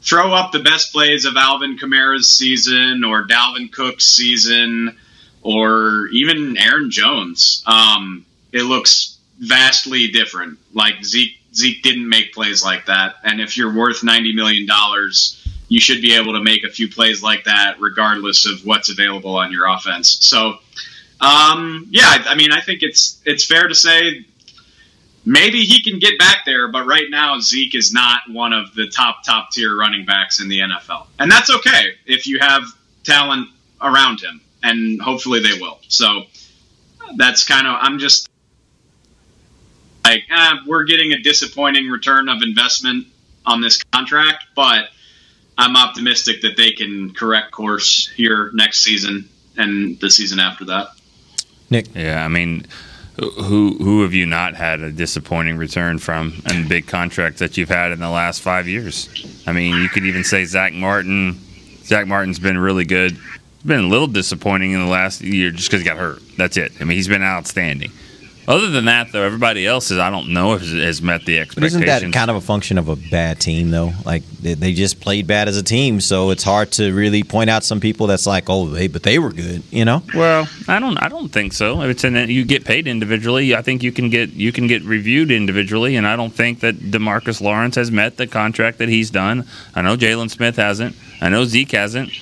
throw 0.00 0.32
up 0.32 0.52
the 0.52 0.60
best 0.60 0.92
plays 0.92 1.24
of 1.24 1.36
Alvin 1.36 1.76
Kamara's 1.76 2.28
season 2.28 3.04
or 3.04 3.26
Dalvin 3.26 3.70
Cook's 3.70 4.04
season 4.04 4.96
or 5.42 6.08
even 6.12 6.56
Aaron 6.56 6.90
Jones. 6.90 7.62
Um, 7.66 8.24
it 8.52 8.62
looks 8.62 9.07
vastly 9.38 10.08
different. 10.08 10.58
Like 10.74 11.04
Zeke 11.04 11.38
Zeke 11.54 11.82
didn't 11.82 12.08
make 12.08 12.32
plays 12.32 12.64
like 12.64 12.86
that, 12.86 13.16
and 13.24 13.40
if 13.40 13.56
you're 13.56 13.74
worth 13.74 14.02
ninety 14.02 14.34
million 14.34 14.66
dollars, 14.66 15.46
you 15.68 15.80
should 15.80 16.02
be 16.02 16.14
able 16.14 16.32
to 16.34 16.42
make 16.42 16.64
a 16.64 16.70
few 16.70 16.88
plays 16.88 17.22
like 17.22 17.44
that, 17.44 17.76
regardless 17.80 18.46
of 18.46 18.64
what's 18.64 18.90
available 18.90 19.36
on 19.36 19.52
your 19.52 19.66
offense. 19.66 20.18
So, 20.20 20.58
um, 21.20 21.86
yeah, 21.90 22.24
I 22.26 22.34
mean, 22.34 22.52
I 22.52 22.60
think 22.60 22.82
it's 22.82 23.20
it's 23.24 23.44
fair 23.44 23.68
to 23.68 23.74
say 23.74 24.24
maybe 25.24 25.64
he 25.64 25.82
can 25.82 25.98
get 25.98 26.18
back 26.18 26.44
there, 26.44 26.68
but 26.68 26.86
right 26.86 27.10
now 27.10 27.38
Zeke 27.38 27.74
is 27.74 27.92
not 27.92 28.22
one 28.30 28.52
of 28.52 28.74
the 28.74 28.88
top 28.88 29.24
top 29.24 29.50
tier 29.50 29.76
running 29.76 30.04
backs 30.04 30.40
in 30.40 30.48
the 30.48 30.60
NFL, 30.60 31.06
and 31.18 31.30
that's 31.30 31.50
okay 31.50 31.92
if 32.06 32.26
you 32.26 32.38
have 32.40 32.62
talent 33.04 33.48
around 33.80 34.20
him, 34.20 34.40
and 34.62 35.00
hopefully 35.00 35.40
they 35.40 35.58
will. 35.60 35.78
So 35.88 36.24
that's 37.16 37.46
kind 37.46 37.66
of 37.66 37.76
I'm 37.80 37.98
just 37.98 38.28
like 40.08 40.24
eh, 40.30 40.54
we're 40.66 40.84
getting 40.84 41.12
a 41.12 41.18
disappointing 41.18 41.88
return 41.88 42.28
of 42.28 42.42
investment 42.42 43.06
on 43.46 43.60
this 43.60 43.82
contract, 43.84 44.44
but 44.54 44.88
I'm 45.56 45.76
optimistic 45.76 46.42
that 46.42 46.56
they 46.56 46.72
can 46.72 47.12
correct 47.14 47.50
course 47.50 48.08
here 48.08 48.50
next 48.54 48.80
season 48.80 49.28
and 49.56 49.98
the 50.00 50.10
season 50.10 50.40
after 50.40 50.64
that. 50.66 50.88
Nick, 51.70 51.94
yeah, 51.94 52.24
I 52.24 52.28
mean 52.28 52.66
who 53.18 53.76
who 53.78 54.02
have 54.02 54.14
you 54.14 54.26
not 54.26 54.54
had 54.54 54.80
a 54.80 54.92
disappointing 54.92 55.56
return 55.56 55.98
from 55.98 56.40
and 56.46 56.68
big 56.68 56.86
contract 56.86 57.38
that 57.38 57.56
you've 57.56 57.68
had 57.68 57.90
in 57.92 58.00
the 58.00 58.10
last 58.10 58.40
five 58.40 58.68
years? 58.68 59.08
I 59.46 59.52
mean, 59.52 59.76
you 59.82 59.88
could 59.88 60.04
even 60.04 60.24
say 60.24 60.44
Zack 60.44 60.72
Martin. 60.72 61.38
Zack 61.82 62.06
Martin's 62.06 62.38
been 62.38 62.58
really 62.58 62.84
good. 62.84 63.18
Been 63.64 63.80
a 63.80 63.88
little 63.88 64.06
disappointing 64.06 64.72
in 64.72 64.80
the 64.80 64.86
last 64.86 65.20
year 65.20 65.50
just 65.50 65.68
because 65.68 65.82
he 65.82 65.88
got 65.88 65.96
hurt. 65.96 66.22
That's 66.36 66.56
it. 66.56 66.72
I 66.80 66.84
mean, 66.84 66.96
he's 66.96 67.08
been 67.08 67.24
outstanding. 67.24 67.90
Other 68.48 68.70
than 68.70 68.86
that, 68.86 69.12
though, 69.12 69.24
everybody 69.24 69.66
else 69.66 69.90
is 69.90 69.98
I 69.98 70.08
don't 70.08 70.30
know 70.30 70.54
if 70.54 70.62
has 70.62 71.02
met 71.02 71.26
the 71.26 71.38
expectations. 71.38 71.80
But 71.80 71.86
isn't 71.86 72.10
that 72.10 72.18
kind 72.18 72.30
of 72.30 72.36
a 72.36 72.40
function 72.40 72.78
of 72.78 72.88
a 72.88 72.96
bad 72.96 73.40
team, 73.40 73.70
though? 73.70 73.92
Like 74.06 74.22
they 74.40 74.72
just 74.72 75.00
played 75.00 75.26
bad 75.26 75.48
as 75.48 75.58
a 75.58 75.62
team, 75.62 76.00
so 76.00 76.30
it's 76.30 76.44
hard 76.44 76.72
to 76.72 76.94
really 76.94 77.22
point 77.22 77.50
out 77.50 77.62
some 77.62 77.78
people 77.78 78.06
that's 78.06 78.26
like, 78.26 78.44
oh, 78.48 78.66
they 78.66 78.88
but 78.88 79.02
they 79.02 79.18
were 79.18 79.32
good, 79.32 79.62
you 79.70 79.84
know? 79.84 80.02
Well, 80.14 80.48
I 80.66 80.80
don't, 80.80 80.96
I 80.96 81.10
don't 81.10 81.28
think 81.28 81.52
so. 81.52 81.82
If 81.82 81.90
it's 81.90 82.04
in, 82.04 82.14
you 82.30 82.46
get 82.46 82.64
paid 82.64 82.86
individually. 82.86 83.54
I 83.54 83.60
think 83.60 83.82
you 83.82 83.92
can 83.92 84.08
get 84.08 84.30
you 84.30 84.50
can 84.50 84.66
get 84.66 84.82
reviewed 84.82 85.30
individually, 85.30 85.96
and 85.96 86.06
I 86.06 86.16
don't 86.16 86.32
think 86.32 86.60
that 86.60 86.76
DeMarcus 86.76 87.42
Lawrence 87.42 87.74
has 87.74 87.90
met 87.90 88.16
the 88.16 88.26
contract 88.26 88.78
that 88.78 88.88
he's 88.88 89.10
done. 89.10 89.46
I 89.74 89.82
know 89.82 89.94
Jaylon 89.94 90.30
Smith 90.30 90.56
hasn't. 90.56 90.96
I 91.20 91.28
know 91.28 91.44
Zeke 91.44 91.72
hasn't. 91.72 92.12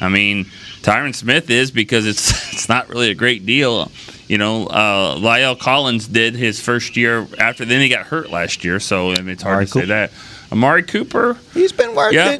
I 0.00 0.08
mean, 0.08 0.44
Tyron 0.82 1.14
Smith 1.14 1.50
is 1.50 1.70
because 1.70 2.06
it's 2.06 2.30
it's 2.52 2.68
not 2.68 2.88
really 2.88 3.10
a 3.10 3.14
great 3.14 3.46
deal 3.46 3.90
you 4.28 4.36
know, 4.36 4.66
uh, 4.66 5.16
La'el 5.16 5.58
Collins 5.58 6.06
did 6.06 6.34
his 6.34 6.60
first 6.60 6.96
year 6.96 7.26
after. 7.38 7.64
Then 7.64 7.80
he 7.80 7.88
got 7.88 8.06
hurt 8.06 8.30
last 8.30 8.62
year, 8.62 8.78
so 8.78 9.10
I 9.10 9.16
mean, 9.16 9.30
it's 9.30 9.42
hard 9.42 9.54
Amari 9.54 9.66
to 9.66 9.72
Cooper. 9.72 9.86
say 9.86 9.88
that. 9.88 10.12
Amari 10.52 10.82
Cooper, 10.82 11.38
he's 11.54 11.72
been 11.72 11.94
working. 11.94 12.18
Yeah, 12.18 12.38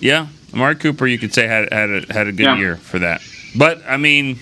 yeah. 0.00 0.26
Amari 0.54 0.76
Cooper, 0.76 1.06
you 1.06 1.18
could 1.18 1.34
say 1.34 1.46
had 1.46 1.70
had 1.72 1.90
a, 1.90 2.12
had 2.12 2.26
a 2.26 2.32
good 2.32 2.46
yeah. 2.46 2.56
year 2.56 2.76
for 2.76 2.98
that. 3.00 3.20
But 3.54 3.82
I 3.86 3.98
mean, 3.98 4.38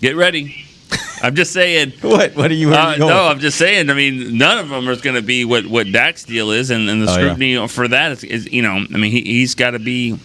get 0.00 0.16
ready. 0.16 0.64
I'm 1.22 1.36
just 1.36 1.52
saying. 1.52 1.92
what? 2.00 2.34
What 2.34 2.50
are 2.50 2.54
you? 2.54 2.74
Uh, 2.74 2.96
no, 2.98 3.28
I'm 3.28 3.38
just 3.38 3.56
saying. 3.56 3.88
I 3.88 3.94
mean, 3.94 4.36
none 4.36 4.58
of 4.58 4.68
them 4.68 4.88
are 4.88 4.96
going 4.96 5.16
to 5.16 5.22
be 5.22 5.44
what 5.44 5.64
what 5.66 5.92
Dak's 5.92 6.24
deal 6.24 6.50
is, 6.50 6.70
and, 6.70 6.90
and 6.90 7.02
the 7.02 7.10
oh, 7.10 7.14
scrutiny 7.14 7.54
yeah. 7.54 7.68
for 7.68 7.86
that 7.86 8.10
is, 8.12 8.24
is, 8.24 8.52
you 8.52 8.62
know, 8.62 8.72
I 8.72 8.96
mean, 8.96 9.12
he, 9.12 9.22
he's 9.22 9.54
got 9.54 9.70
to 9.70 9.78
be 9.78 10.18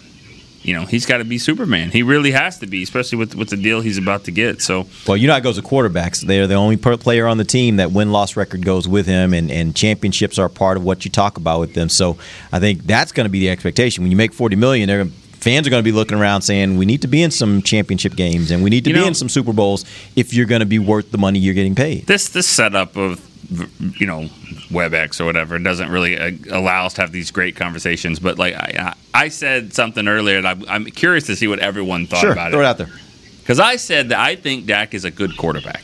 you 0.61 0.73
know 0.73 0.85
he's 0.85 1.05
got 1.05 1.17
to 1.17 1.25
be 1.25 1.37
Superman. 1.37 1.91
He 1.91 2.03
really 2.03 2.31
has 2.31 2.59
to 2.59 2.67
be, 2.67 2.83
especially 2.83 3.17
with 3.17 3.35
with 3.35 3.49
the 3.49 3.57
deal 3.57 3.81
he's 3.81 3.97
about 3.97 4.25
to 4.25 4.31
get. 4.31 4.61
So, 4.61 4.87
well, 5.07 5.17
you 5.17 5.27
know 5.27 5.33
how 5.33 5.39
it 5.39 5.43
goes 5.43 5.55
with 5.55 5.65
quarterbacks. 5.65 6.21
They're 6.21 6.47
the 6.47 6.55
only 6.55 6.77
player 6.77 7.27
on 7.27 7.37
the 7.37 7.45
team 7.45 7.77
that 7.77 7.91
win 7.91 8.11
loss 8.11 8.35
record 8.35 8.65
goes 8.65 8.87
with 8.87 9.05
him, 9.05 9.33
and 9.33 9.51
and 9.51 9.75
championships 9.75 10.37
are 10.37 10.49
part 10.49 10.77
of 10.77 10.83
what 10.83 11.05
you 11.05 11.11
talk 11.11 11.37
about 11.37 11.59
with 11.59 11.73
them. 11.73 11.89
So, 11.89 12.17
I 12.51 12.59
think 12.59 12.83
that's 12.83 13.11
going 13.11 13.25
to 13.25 13.31
be 13.31 13.39
the 13.39 13.49
expectation 13.49 14.03
when 14.03 14.11
you 14.11 14.17
make 14.17 14.33
forty 14.33 14.55
million. 14.55 14.87
They're 14.87 15.05
fans 15.39 15.65
are 15.65 15.69
going 15.69 15.81
to 15.81 15.87
be 15.87 15.91
looking 15.91 16.17
around 16.17 16.41
saying 16.41 16.77
we 16.77 16.85
need 16.85 17.01
to 17.01 17.07
be 17.07 17.23
in 17.23 17.31
some 17.31 17.61
championship 17.61 18.15
games 18.15 18.51
and 18.51 18.63
we 18.63 18.69
need 18.69 18.83
to 18.83 18.89
you 18.89 18.95
be 18.95 19.01
know, 19.01 19.07
in 19.07 19.13
some 19.13 19.29
Super 19.29 19.53
Bowls 19.53 19.85
if 20.15 20.33
you're 20.33 20.45
going 20.45 20.59
to 20.59 20.65
be 20.65 20.79
worth 20.79 21.11
the 21.11 21.17
money 21.17 21.39
you're 21.39 21.53
getting 21.53 21.75
paid. 21.75 22.05
This 22.07 22.29
this 22.29 22.47
setup 22.47 22.97
of 22.97 23.25
you 23.49 24.05
know 24.05 24.27
WebEx 24.69 25.19
or 25.19 25.25
whatever 25.25 25.57
doesn't 25.57 25.89
really 25.89 26.17
uh, 26.17 26.31
allow 26.51 26.85
us 26.85 26.93
to 26.95 27.01
have 27.01 27.11
these 27.11 27.31
great 27.31 27.55
conversations. 27.55 28.19
But 28.19 28.37
like 28.37 28.53
I, 28.53 28.95
I 29.13 29.29
said 29.29 29.73
something 29.73 30.07
earlier, 30.07 30.37
and 30.37 30.47
I'm, 30.47 30.63
I'm 30.67 30.85
curious 30.85 31.25
to 31.27 31.35
see 31.35 31.47
what 31.47 31.59
everyone 31.59 32.05
thought 32.05 32.21
sure, 32.21 32.31
about 32.31 32.51
throw 32.51 32.61
it. 32.61 32.61
Throw 32.61 32.61
it 32.61 32.65
out 32.65 32.77
there. 32.77 32.99
Because 33.39 33.59
I 33.59 33.77
said 33.77 34.09
that 34.09 34.19
I 34.19 34.35
think 34.35 34.67
Dak 34.67 34.93
is 34.93 35.05
a 35.05 35.11
good 35.11 35.35
quarterback, 35.35 35.83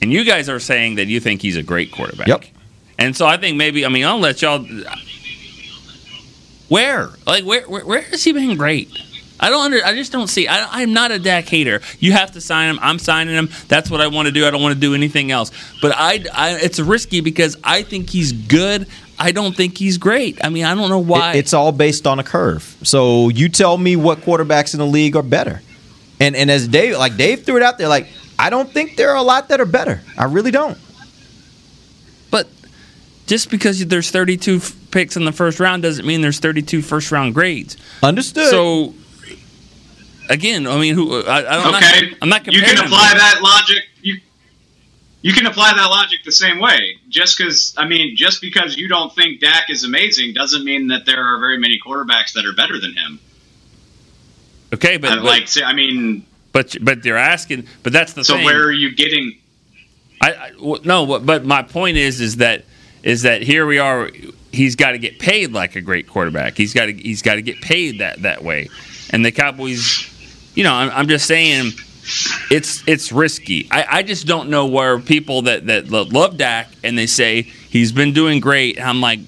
and 0.00 0.12
you 0.12 0.24
guys 0.24 0.48
are 0.48 0.60
saying 0.60 0.94
that 0.94 1.06
you 1.06 1.20
think 1.20 1.42
he's 1.42 1.56
a 1.56 1.62
great 1.62 1.92
quarterback. 1.92 2.28
Yep. 2.28 2.44
And 2.98 3.16
so 3.16 3.26
I 3.26 3.36
think 3.36 3.56
maybe 3.56 3.84
I 3.84 3.88
mean 3.88 4.04
I'll 4.04 4.18
let 4.18 4.40
y'all. 4.42 4.66
Where 6.68 7.10
like 7.26 7.44
where 7.44 7.68
where, 7.68 7.84
where 7.84 8.02
has 8.02 8.24
he 8.24 8.32
been 8.32 8.56
great? 8.56 8.90
I 9.40 9.50
don't 9.50 9.64
under. 9.64 9.84
I 9.84 9.94
just 9.94 10.12
don't 10.12 10.26
see. 10.26 10.48
I, 10.48 10.82
am 10.82 10.92
not 10.92 11.10
a 11.10 11.18
Dak 11.18 11.48
hater. 11.48 11.80
You 11.98 12.12
have 12.12 12.32
to 12.32 12.40
sign 12.40 12.70
him. 12.70 12.78
I'm 12.82 12.98
signing 12.98 13.34
him. 13.34 13.50
That's 13.68 13.90
what 13.90 14.00
I 14.00 14.08
want 14.08 14.26
to 14.26 14.32
do. 14.32 14.46
I 14.46 14.50
don't 14.50 14.62
want 14.62 14.74
to 14.74 14.80
do 14.80 14.94
anything 14.94 15.30
else. 15.30 15.52
But 15.80 15.92
I, 15.94 16.24
I, 16.34 16.56
it's 16.56 16.80
risky 16.80 17.20
because 17.20 17.56
I 17.62 17.82
think 17.82 18.10
he's 18.10 18.32
good. 18.32 18.86
I 19.18 19.32
don't 19.32 19.56
think 19.56 19.78
he's 19.78 19.98
great. 19.98 20.44
I 20.44 20.48
mean, 20.48 20.64
I 20.64 20.74
don't 20.74 20.90
know 20.90 20.98
why. 20.98 21.34
It, 21.34 21.40
it's 21.40 21.52
all 21.52 21.72
based 21.72 22.06
on 22.06 22.18
a 22.18 22.24
curve. 22.24 22.76
So 22.82 23.28
you 23.28 23.48
tell 23.48 23.76
me 23.76 23.96
what 23.96 24.18
quarterbacks 24.18 24.74
in 24.74 24.78
the 24.78 24.86
league 24.86 25.16
are 25.16 25.22
better. 25.22 25.62
And 26.20 26.34
and 26.34 26.50
as 26.50 26.66
Dave 26.66 26.96
like 26.96 27.16
Dave 27.16 27.44
threw 27.44 27.56
it 27.56 27.62
out 27.62 27.78
there, 27.78 27.88
like 27.88 28.08
I 28.38 28.50
don't 28.50 28.70
think 28.70 28.96
there 28.96 29.10
are 29.10 29.16
a 29.16 29.22
lot 29.22 29.48
that 29.48 29.60
are 29.60 29.66
better. 29.66 30.02
I 30.16 30.24
really 30.24 30.50
don't. 30.50 30.78
But 32.30 32.48
just 33.26 33.50
because 33.50 33.84
there's 33.86 34.10
32 34.10 34.60
picks 34.90 35.16
in 35.16 35.24
the 35.24 35.32
first 35.32 35.60
round 35.60 35.82
doesn't 35.82 36.06
mean 36.06 36.22
there's 36.22 36.40
32 36.40 36.82
first 36.82 37.12
round 37.12 37.34
grades. 37.34 37.76
Understood. 38.02 38.50
So 38.50 38.94
again, 40.28 40.66
I 40.66 40.78
mean, 40.78 40.94
who 40.94 41.22
I, 41.24 41.38
I 41.38 41.42
don't. 41.42 41.74
okay, 41.74 42.10
Not, 42.10 42.18
I'm 42.22 42.28
not 42.28 42.46
you 42.46 42.52
comparing. 42.52 42.64
can 42.66 42.76
them. 42.76 42.86
apply 42.86 43.12
that 43.14 43.40
logic. 43.42 43.84
You 44.02 44.20
you 45.22 45.32
can 45.32 45.46
apply 45.46 45.72
that 45.74 45.86
logic 45.90 46.18
the 46.24 46.32
same 46.32 46.60
way. 46.60 46.96
Just 47.08 47.36
because 47.36 47.74
I 47.76 47.86
mean, 47.86 48.16
just 48.16 48.40
because 48.40 48.76
you 48.76 48.88
don't 48.88 49.14
think 49.14 49.40
Dak 49.40 49.68
is 49.70 49.84
amazing 49.84 50.34
doesn't 50.34 50.64
mean 50.64 50.88
that 50.88 51.06
there 51.06 51.22
are 51.22 51.38
very 51.40 51.58
many 51.58 51.78
quarterbacks 51.84 52.32
that 52.34 52.44
are 52.46 52.54
better 52.54 52.78
than 52.80 52.94
him. 52.94 53.18
Okay, 54.74 54.96
but, 54.98 55.08
but 55.16 55.22
like, 55.24 55.48
say- 55.48 55.62
I 55.62 55.72
mean, 55.72 56.24
but 56.52 56.76
but 56.82 57.02
they're 57.02 57.16
asking. 57.16 57.66
But 57.82 57.92
that's 57.92 58.12
the 58.12 58.24
so 58.24 58.34
thing. 58.34 58.44
where 58.44 58.62
are 58.64 58.72
you 58.72 58.94
getting? 58.94 59.38
I, 60.20 60.32
I 60.34 60.50
no, 60.84 61.06
but- 61.06 61.24
but 61.26 61.44
my 61.44 61.62
point 61.62 61.96
is 61.96 62.20
is 62.20 62.36
that 62.36 62.64
is 63.02 63.22
that 63.22 63.42
here 63.42 63.66
we 63.66 63.78
are. 63.78 64.10
He's 64.52 64.76
got 64.76 64.92
to 64.92 64.98
get 64.98 65.18
paid 65.18 65.52
like 65.52 65.76
a 65.76 65.80
great 65.80 66.06
quarterback. 66.08 66.56
He's 66.56 66.72
got 66.74 66.86
to 66.86 66.92
he's 66.92 67.22
got 67.22 67.34
to 67.36 67.42
get 67.42 67.60
paid 67.60 67.98
that 68.00 68.22
that 68.22 68.42
way. 68.44 68.68
And 69.10 69.24
the 69.24 69.32
Cowboys, 69.32 70.06
you 70.58 70.64
know, 70.64 70.74
I'm, 70.74 70.90
I'm 70.90 71.08
just 71.08 71.26
saying, 71.26 71.70
it's 72.50 72.82
it's 72.86 73.12
risky. 73.12 73.68
I, 73.70 73.98
I 73.98 74.02
just 74.02 74.26
don't 74.26 74.48
know 74.50 74.66
where 74.66 74.98
people 74.98 75.42
that 75.42 75.66
that 75.66 75.88
love 75.90 76.36
Dak 76.36 76.68
and 76.82 76.96
they 76.98 77.06
say 77.06 77.42
he's 77.42 77.92
been 77.92 78.12
doing 78.12 78.40
great. 78.40 78.80
I'm 78.80 79.00
like, 79.00 79.20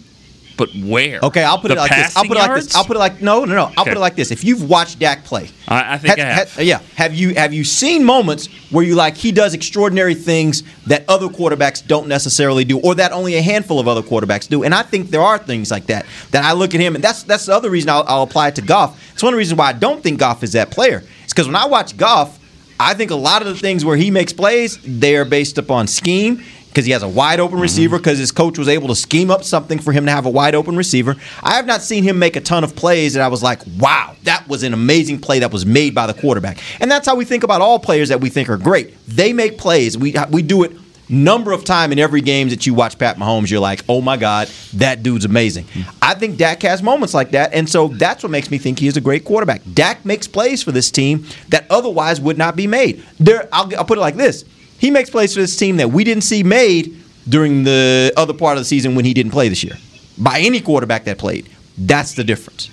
but 0.57 0.71
where? 0.75 1.21
Okay, 1.23 1.43
I'll 1.43 1.59
put 1.59 1.69
The 1.69 1.75
it 1.75 1.79
like 1.79 1.91
this. 1.91 2.17
I'll 2.17 2.25
put 2.25 2.37
it 2.37 2.41
like 2.41 2.55
this. 2.55 2.75
I'll 2.75 2.85
put 2.85 2.97
it 2.97 2.99
like 2.99 3.21
no, 3.23 3.45
no, 3.45 3.55
no. 3.55 3.65
I'll 3.77 3.83
Okay. 3.83 3.91
put 3.93 3.97
it 3.97 4.01
like 4.01 4.17
this. 4.17 4.31
If 4.31 4.45
you've 4.45 4.69
watched 4.69 4.99
Dak 4.99 5.25
play, 5.25 5.49
I, 5.69 5.95
I 5.95 5.99
think 5.99 6.19
I 6.19 6.25
have. 6.25 6.53
had- 6.55 6.67
yeah. 6.67 6.81
Have 6.97 7.15
you 7.15 7.35
have 7.35 7.53
you 7.53 7.65
seen 7.65 8.05
moments 8.05 8.49
where 8.71 8.85
you 8.85 8.95
like 8.95 9.15
he 9.17 9.31
does 9.33 9.53
extraordinary 9.55 10.15
things 10.15 10.63
that 10.87 11.05
other 11.09 11.29
quarterbacks 11.29 11.87
don't 11.87 12.09
necessarily 12.09 12.65
do, 12.65 12.79
or 12.81 12.95
that 12.97 13.13
only 13.13 13.37
a 13.37 13.43
handful 13.43 13.79
of 13.79 13.89
other 13.89 14.03
quarterbacks 14.03 14.49
do? 14.49 14.63
And 14.65 14.75
I 14.75 14.83
think 14.83 15.11
there 15.11 15.23
are 15.23 15.39
things 15.39 15.71
like 15.71 15.87
that 15.87 16.07
that 16.33 16.45
I 16.45 16.53
look 16.53 16.75
at 16.75 16.81
him, 16.81 16.95
and 16.95 17.05
that's 17.05 17.23
that's 17.25 17.47
the 17.47 17.55
other 17.55 17.71
reason 17.71 17.89
I'll, 17.91 18.05
I'll 18.09 18.23
apply 18.23 18.49
it 18.49 18.55
to 18.57 18.63
Goff. 18.63 18.99
It's 19.13 19.23
one 19.23 19.33
of 19.33 19.37
the 19.37 19.39
reasons 19.39 19.59
why 19.59 19.69
I 19.69 19.73
don't 19.75 20.03
think 20.03 20.19
Goff 20.19 20.43
is 20.43 20.53
that 20.53 20.71
player. 20.71 21.03
Because 21.33 21.47
when 21.47 21.57
I 21.57 21.67
watch 21.67 21.97
Goff, 21.97 22.39
I 22.79 22.95
think 22.95 23.11
a 23.11 23.17
lot 23.17 23.43
of 23.43 23.49
the 23.49 23.55
things 23.55 23.85
where 23.85 23.97
he 23.97 24.11
makes 24.11 24.33
plays, 24.33 24.79
they 24.83 25.17
are 25.17 25.25
based 25.25 25.59
upon 25.59 25.87
scheme. 25.87 26.43
Because 26.69 26.85
he 26.87 26.93
has 26.93 27.03
a 27.03 27.09
wide 27.09 27.41
open 27.41 27.57
mm-hmm. 27.57 27.63
receiver, 27.63 27.99
because 27.99 28.17
his 28.17 28.31
coach 28.31 28.57
was 28.57 28.69
able 28.69 28.87
to 28.87 28.95
scheme 28.95 29.29
up 29.29 29.43
something 29.43 29.81
for 29.81 29.91
him 29.91 30.07
to 30.07 30.13
have 30.13 30.25
a 30.25 30.31
wide 30.31 30.55
open 30.55 30.77
receiver. 30.77 31.17
I 31.43 31.55
have 31.55 31.67
not 31.67 31.83
seen 31.83 32.05
him 32.05 32.21
make 32.21 32.37
a 32.37 32.41
ton 32.41 32.63
of 32.63 32.77
plays 32.77 33.15
that 33.15 33.25
I 33.25 33.27
was 33.27 33.43
like, 33.43 33.61
wow, 33.77 34.15
that 34.23 34.47
was 34.47 34.63
an 34.63 34.73
amazing 34.73 35.21
play 35.21 35.41
that 35.41 35.53
was 35.53 35.67
made 35.67 35.97
by 35.97 36.07
the 36.07 36.15
quarterback. 36.15 36.59
And 36.79 36.89
that's 36.89 37.09
how 37.09 37.17
we 37.17 37.25
think 37.25 37.43
about 37.43 37.61
all 37.61 37.81
players 37.81 38.09
that 38.11 38.21
we 38.21 38.29
think 38.31 38.49
are 38.49 38.57
great. 38.57 38.95
They 39.09 39.33
make 39.33 39.59
plays. 39.59 39.99
We 39.99 40.15
we 40.31 40.43
do 40.43 40.63
it 40.63 40.71
number 41.11 41.53
of 41.53 41.65
time 41.65 41.93
in 41.93 41.99
every 41.99 42.21
game 42.21 42.49
that 42.51 42.67
you 42.67 42.75
watch 42.75 42.99
Pat 42.99 43.17
Mahomes. 43.17 43.51
You're 43.51 43.61
like, 43.61 43.85
oh 43.89 44.01
my 44.01 44.17
God, 44.17 44.49
that 44.75 45.03
dude's 45.03 45.25
amazing. 45.25 45.67
I 46.01 46.15
think 46.15 46.37
Dak 46.39 46.63
has 46.63 46.83
moments 46.83 47.15
like 47.15 47.33
that, 47.33 47.53
and 47.53 47.69
so 47.69 47.89
that's 47.89 48.23
what 48.23 48.31
makes 48.31 48.51
me 48.51 48.59
think 48.59 48.79
he 48.79 48.87
is 48.87 48.97
a 48.97 49.01
great 49.01 49.25
quarterback. 49.25 49.63
Dak 49.75 50.05
makes 50.05 50.27
plays 50.27 50.63
for 50.63 50.73
this 50.73 50.91
team 50.91 51.27
that 51.49 51.67
otherwise 51.71 52.21
would 52.21 52.39
not 52.39 52.57
be 52.57 52.67
made. 52.67 53.05
There, 53.19 53.49
I'll, 53.53 53.75
I'll 53.77 53.85
put 53.85 53.99
it 53.99 54.03
like 54.03 54.17
this: 54.17 54.45
he 54.79 54.91
makes 54.91 55.11
plays 55.11 55.35
for 55.35 55.41
this 55.41 55.57
team 55.57 55.77
that 55.79 55.91
we 55.91 56.05
didn't 56.05 56.25
see 56.25 56.43
made 56.43 56.97
during 57.29 57.65
the 57.65 58.13
other 58.17 58.33
part 58.33 58.57
of 58.57 58.61
the 58.63 58.65
season 58.65 58.95
when 58.95 59.05
he 59.05 59.15
didn't 59.15 59.33
play 59.33 59.49
this 59.49 59.63
year 59.63 59.77
by 60.19 60.41
any 60.41 60.61
quarterback 60.61 61.05
that 61.05 61.19
played. 61.19 61.49
That's 61.77 62.15
the 62.15 62.25
difference. 62.25 62.71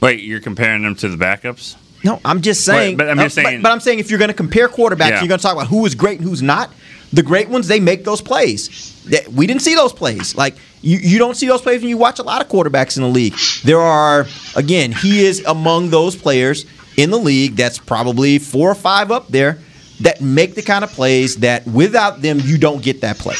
Wait, 0.00 0.20
you're 0.20 0.40
comparing 0.40 0.82
them 0.82 0.94
to 0.96 1.08
the 1.08 1.16
backups? 1.22 1.76
No, 2.04 2.20
I'm 2.24 2.40
just 2.40 2.64
saying. 2.64 2.92
Wait, 2.92 2.98
but 2.98 3.10
I'm 3.10 3.18
just 3.18 3.36
uh, 3.38 3.42
saying- 3.42 3.62
But, 3.62 3.72
I'm 3.72 3.80
saying 3.80 3.98
if 3.98 4.10
you're 4.10 4.18
going 4.18 4.28
to 4.30 4.34
compare 4.34 4.68
quarterbacks, 4.68 5.10
Yeah. 5.10 5.20
you're 5.20 5.28
going 5.28 5.38
to 5.38 5.42
talk 5.42 5.54
about 5.54 5.66
who 5.68 5.84
is 5.86 5.94
great 5.94 6.18
and 6.20 6.28
who's 6.28 6.42
not. 6.42 6.70
The 7.12 7.22
great 7.22 7.48
ones, 7.48 7.66
they 7.68 7.80
make 7.80 8.04
those 8.04 8.20
plays. 8.22 9.02
That- 9.10 9.28
We 9.32 9.46
didn't 9.46 9.62
see 9.62 9.74
those 9.74 9.92
plays. 9.92 10.34
Like 10.36 10.56
you, 10.82 10.98
you 10.98 11.18
don't 11.18 11.36
see 11.36 11.46
those 11.46 11.60
plays 11.60 11.80
when 11.80 11.88
you 11.90 11.98
watch 11.98 12.18
a 12.18 12.22
lot 12.22 12.40
of 12.40 12.48
quarterbacks 12.48 12.96
in 12.96 13.02
the 13.02 13.08
league. 13.08 13.34
There 13.64 13.80
are 13.80 14.26
again, 14.56 14.92
he 14.92 15.24
is 15.26 15.44
among 15.44 15.90
those 15.90 16.16
players 16.16 16.64
in 16.96 17.10
the 17.10 17.18
league 17.18 17.56
that's 17.56 17.78
probably 17.78 18.38
four 18.38 18.70
or 18.70 18.74
five 18.74 19.10
up 19.10 19.28
there 19.28 19.58
that 20.00 20.20
make 20.22 20.54
the 20.54 20.62
kind 20.62 20.82
of 20.84 20.90
plays 20.90 21.36
that 21.36 21.66
without 21.66 22.22
them 22.22 22.40
you 22.40 22.56
don't 22.56 22.82
get 22.82 23.00
that 23.02 23.18
play. 23.18 23.36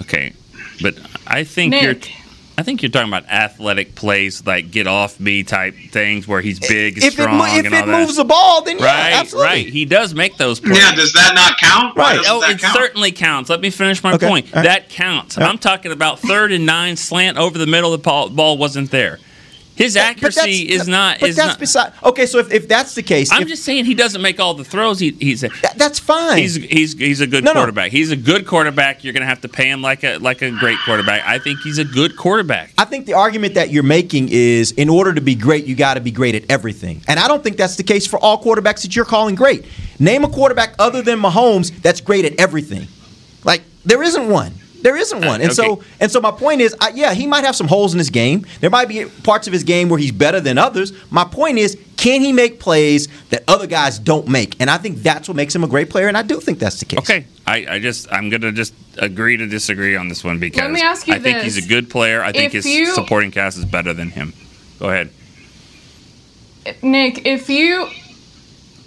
Okay, 0.00 0.32
but 0.82 0.94
I 1.26 1.44
think 1.44 1.70
Nick. 1.70 1.82
you're. 2.08 2.16
I 2.60 2.62
think 2.62 2.82
you're 2.82 2.90
talking 2.90 3.08
about 3.08 3.24
athletic 3.28 3.94
plays 3.94 4.44
like 4.46 4.70
get 4.70 4.86
off 4.86 5.18
me 5.18 5.42
type 5.44 5.74
things 5.90 6.28
where 6.28 6.42
he's 6.42 6.60
big, 6.60 6.94
and 6.98 7.04
If 7.04 7.14
it, 7.18 7.22
strong, 7.22 7.38
mo- 7.38 7.44
if 7.46 7.64
and 7.64 7.74
all 7.74 7.82
it 7.82 7.86
that. 7.86 8.00
moves 8.00 8.16
the 8.16 8.24
ball, 8.24 8.62
then 8.62 8.78
yeah, 8.78 8.84
right, 8.84 9.12
absolutely. 9.14 9.46
right. 9.48 9.66
He 9.66 9.86
does 9.86 10.14
make 10.14 10.36
those 10.36 10.60
plays. 10.60 10.76
Yeah, 10.76 10.94
does 10.94 11.12
that 11.14 11.32
not 11.34 11.56
count? 11.58 11.96
Right. 11.96 12.20
Oh, 12.26 12.42
it 12.42 12.58
count? 12.60 12.76
certainly 12.76 13.12
counts. 13.12 13.48
Let 13.48 13.60
me 13.62 13.70
finish 13.70 14.02
my 14.02 14.12
Okay. 14.12 14.28
point. 14.28 14.46
All 14.54 14.56
right. 14.62 14.64
That 14.64 14.88
counts. 14.90 15.38
I'm 15.38 15.56
talking 15.58 15.90
about 15.90 16.18
third 16.20 16.52
and 16.52 16.66
nine 16.66 16.96
slant 16.96 17.38
over 17.38 17.56
the 17.56 17.66
middle. 17.66 17.90
The 17.92 17.98
ball, 17.98 18.28
ball 18.28 18.58
wasn't 18.58 18.90
there. 18.90 19.18
His 19.80 19.96
accuracy 19.96 20.68
is 20.68 20.86
not. 20.86 21.20
But 21.20 21.30
is 21.30 21.36
that's 21.36 21.48
not, 21.52 21.58
beside. 21.58 21.92
Okay, 22.04 22.26
so 22.26 22.38
if, 22.38 22.52
if 22.52 22.68
that's 22.68 22.94
the 22.94 23.02
case, 23.02 23.32
I'm 23.32 23.42
if- 23.42 23.48
just 23.48 23.64
saying 23.64 23.86
he 23.86 23.94
doesn't 23.94 24.20
make 24.20 24.38
all 24.38 24.52
the 24.52 24.62
throws. 24.62 24.98
He, 25.00 25.12
he's 25.12 25.42
a, 25.42 25.48
that's 25.74 25.98
fine. 25.98 26.36
he's 26.36 26.56
he's 26.56 26.92
he's 26.92 27.22
a 27.22 27.26
good 27.26 27.44
No, 27.44 27.52
no. 27.52 27.60
quarterback. 27.60 27.90
He's 27.90 28.10
a 28.10 28.16
good 28.16 28.46
quarterback. 28.46 29.02
You're 29.04 29.14
going 29.14 29.22
to 29.22 29.26
have 29.26 29.40
to 29.40 29.48
pay 29.48 29.70
him 29.70 29.80
like 29.80 30.04
a 30.04 30.18
like 30.18 30.42
a 30.42 30.50
great 30.50 30.76
quarterback. 30.84 31.26
I 31.26 31.38
think 31.38 31.60
he's 31.60 31.78
a 31.78 31.84
good 31.86 32.14
quarterback. 32.16 32.74
I 32.76 32.84
think 32.84 33.06
the 33.06 33.14
argument 33.14 33.54
that 33.54 33.70
you're 33.70 33.82
making 33.82 34.28
is 34.30 34.72
in 34.72 34.90
order 34.90 35.14
to 35.14 35.20
be 35.22 35.34
great, 35.34 35.64
you 35.64 35.74
got 35.74 35.94
to 35.94 36.00
be 36.02 36.10
great 36.10 36.34
at 36.34 36.50
everything. 36.50 37.00
And 37.08 37.18
I 37.18 37.26
don't 37.26 37.42
think 37.42 37.56
that's 37.56 37.76
the 37.76 37.82
case 37.82 38.06
for 38.06 38.18
all 38.18 38.42
quarterbacks 38.42 38.82
that 38.82 38.94
you're 38.94 39.06
calling 39.06 39.34
great. 39.34 39.64
Name 39.98 40.24
a 40.24 40.28
quarterback 40.28 40.74
other 40.78 41.00
than 41.00 41.18
Mahomes 41.20 41.70
that's 41.80 42.02
great 42.02 42.26
at 42.26 42.38
everything. 42.38 42.86
Like 43.44 43.62
there 43.86 44.02
isn't 44.02 44.28
one. 44.28 44.52
There 44.82 44.96
isn't 44.96 45.24
one. 45.26 45.40
Uh, 45.40 45.44
and 45.44 45.52
so 45.52 45.82
and 46.00 46.10
so 46.10 46.20
my 46.20 46.30
point 46.30 46.60
is, 46.60 46.74
I, 46.80 46.88
yeah, 46.90 47.12
he 47.12 47.26
might 47.26 47.44
have 47.44 47.54
some 47.54 47.68
holes 47.68 47.92
in 47.92 47.98
his 47.98 48.10
game. 48.10 48.46
There 48.60 48.70
might 48.70 48.88
be 48.88 49.04
parts 49.24 49.46
of 49.46 49.52
his 49.52 49.62
game 49.64 49.88
where 49.88 49.98
he's 49.98 50.12
better 50.12 50.40
than 50.40 50.56
others. 50.58 50.92
My 51.10 51.24
point 51.24 51.58
is, 51.58 51.78
can 51.98 52.22
he 52.22 52.32
make 52.32 52.58
plays 52.60 53.08
that 53.28 53.44
other 53.46 53.66
guys 53.66 53.98
don't 53.98 54.26
make? 54.28 54.58
And 54.60 54.70
I 54.70 54.78
think 54.78 54.98
that's 55.02 55.28
what 55.28 55.36
makes 55.36 55.54
him 55.54 55.64
a 55.64 55.68
great 55.68 55.90
player. 55.90 56.08
And 56.08 56.16
I 56.16 56.22
do 56.22 56.40
think 56.40 56.58
that's 56.58 56.78
the 56.78 56.86
case. 56.86 56.98
Okay, 57.00 57.26
I, 57.46 57.66
I 57.74 57.78
just 57.78 58.10
I'm 58.12 58.30
gonna 58.30 58.52
just 58.52 58.72
agree 58.98 59.36
to 59.36 59.46
disagree 59.46 59.96
on 59.96 60.08
this 60.08 60.24
one 60.24 60.38
because 60.38 60.62
Let 60.62 60.70
me 60.72 60.80
ask 60.80 61.06
you 61.06 61.14
I 61.14 61.18
think 61.18 61.38
this. 61.42 61.54
he's 61.56 61.64
a 61.66 61.68
good 61.68 61.90
player. 61.90 62.22
I 62.22 62.32
think 62.32 62.46
If 62.54 62.64
his 62.64 62.66
you- 62.66 62.94
supporting 62.94 63.30
cast 63.30 63.58
is 63.58 63.64
better 63.66 63.92
than 63.92 64.10
him. 64.10 64.32
Go 64.78 64.88
ahead. 64.88 65.10
Nick, 66.82 67.26
if 67.26 67.48
you 67.48 67.88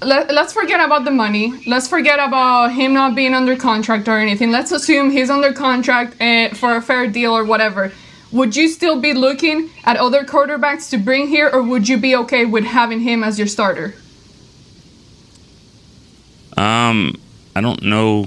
let, 0.05 0.33
let's 0.33 0.53
forget 0.53 0.79
about 0.83 1.05
the 1.05 1.11
money. 1.11 1.53
Let's 1.67 1.87
forget 1.87 2.19
about 2.19 2.71
him 2.71 2.93
not 2.93 3.15
being 3.15 3.33
under 3.33 3.55
contract 3.55 4.07
or 4.07 4.17
anything. 4.17 4.51
Let's 4.51 4.71
assume 4.71 5.11
he's 5.11 5.29
under 5.29 5.53
contract 5.53 6.21
uh, 6.21 6.49
for 6.55 6.75
a 6.75 6.81
fair 6.81 7.07
deal 7.07 7.35
or 7.35 7.43
whatever. 7.43 7.91
Would 8.31 8.55
you 8.55 8.67
still 8.67 8.99
be 8.99 9.13
looking 9.13 9.69
at 9.83 9.97
other 9.97 10.23
quarterbacks 10.23 10.89
to 10.89 10.97
bring 10.97 11.27
here, 11.27 11.49
or 11.51 11.61
would 11.61 11.87
you 11.87 11.97
be 11.97 12.15
okay 12.15 12.45
with 12.45 12.63
having 12.63 13.01
him 13.01 13.23
as 13.23 13.37
your 13.37 13.47
starter? 13.47 13.93
Um, 16.57 17.15
I 17.55 17.61
don't 17.61 17.83
know. 17.83 18.25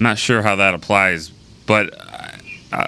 Not 0.00 0.18
sure 0.18 0.42
how 0.42 0.56
that 0.56 0.74
applies, 0.74 1.30
but 1.66 1.94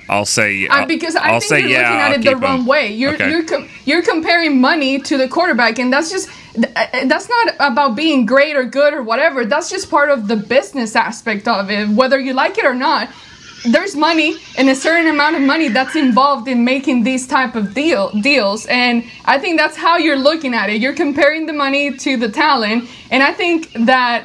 I'll 0.08 0.26
say 0.26 0.66
Uh, 0.68 0.86
because 0.86 1.16
I 1.16 1.30
I'll 1.30 1.40
think 1.40 1.48
say 1.48 1.60
you're 1.62 1.70
yeah. 1.70 1.78
looking 1.82 2.00
at 2.00 2.12
I'll 2.12 2.14
it 2.20 2.22
the 2.24 2.36
wrong 2.36 2.60
him. 2.60 2.66
way. 2.66 2.92
You're 2.92 3.14
Okay. 3.14 3.30
you're 3.30 3.42
com- 3.44 3.68
you're 3.84 4.02
comparing 4.02 4.60
money 4.60 5.00
to 5.00 5.16
the 5.16 5.28
quarterback, 5.28 5.78
and 5.78 5.92
that's 5.92 6.10
just 6.10 6.28
Uh, 6.56 6.66
uh, 6.76 7.06
that's 7.06 7.28
not 7.28 7.54
about 7.60 7.94
being 7.96 8.26
great 8.26 8.56
or 8.56 8.64
good 8.64 8.92
or 8.94 9.02
whatever. 9.02 9.44
That's 9.44 9.70
just 9.70 9.90
part 9.90 10.10
of 10.10 10.28
the 10.28 10.36
business 10.36 10.96
aspect 10.96 11.46
of 11.48 11.70
it, 11.70 11.88
whether 11.88 12.18
you 12.18 12.32
like 12.32 12.58
it 12.58 12.64
or 12.64 12.74
not. 12.74 13.08
There's 13.64 13.94
money 13.94 14.36
and 14.56 14.70
a 14.70 14.74
certain 14.74 15.06
amount 15.06 15.36
of 15.36 15.42
money 15.42 15.68
that's 15.68 15.94
involved 15.94 16.48
in 16.48 16.64
making 16.64 17.02
these 17.04 17.26
type 17.26 17.54
of 17.56 17.74
deal 17.74 18.08
deals, 18.20 18.64
and 18.66 19.04
I 19.26 19.38
think 19.38 19.58
that's 19.60 19.76
how 19.76 19.98
you're 19.98 20.16
looking 20.16 20.54
at 20.54 20.70
it. 20.70 20.80
You're 20.80 20.94
comparing 20.94 21.44
the 21.46 21.52
money 21.52 21.94
to 21.98 22.16
the 22.16 22.28
talent, 22.30 22.88
and 23.10 23.22
I 23.22 23.32
think 23.32 23.70
that 23.84 24.24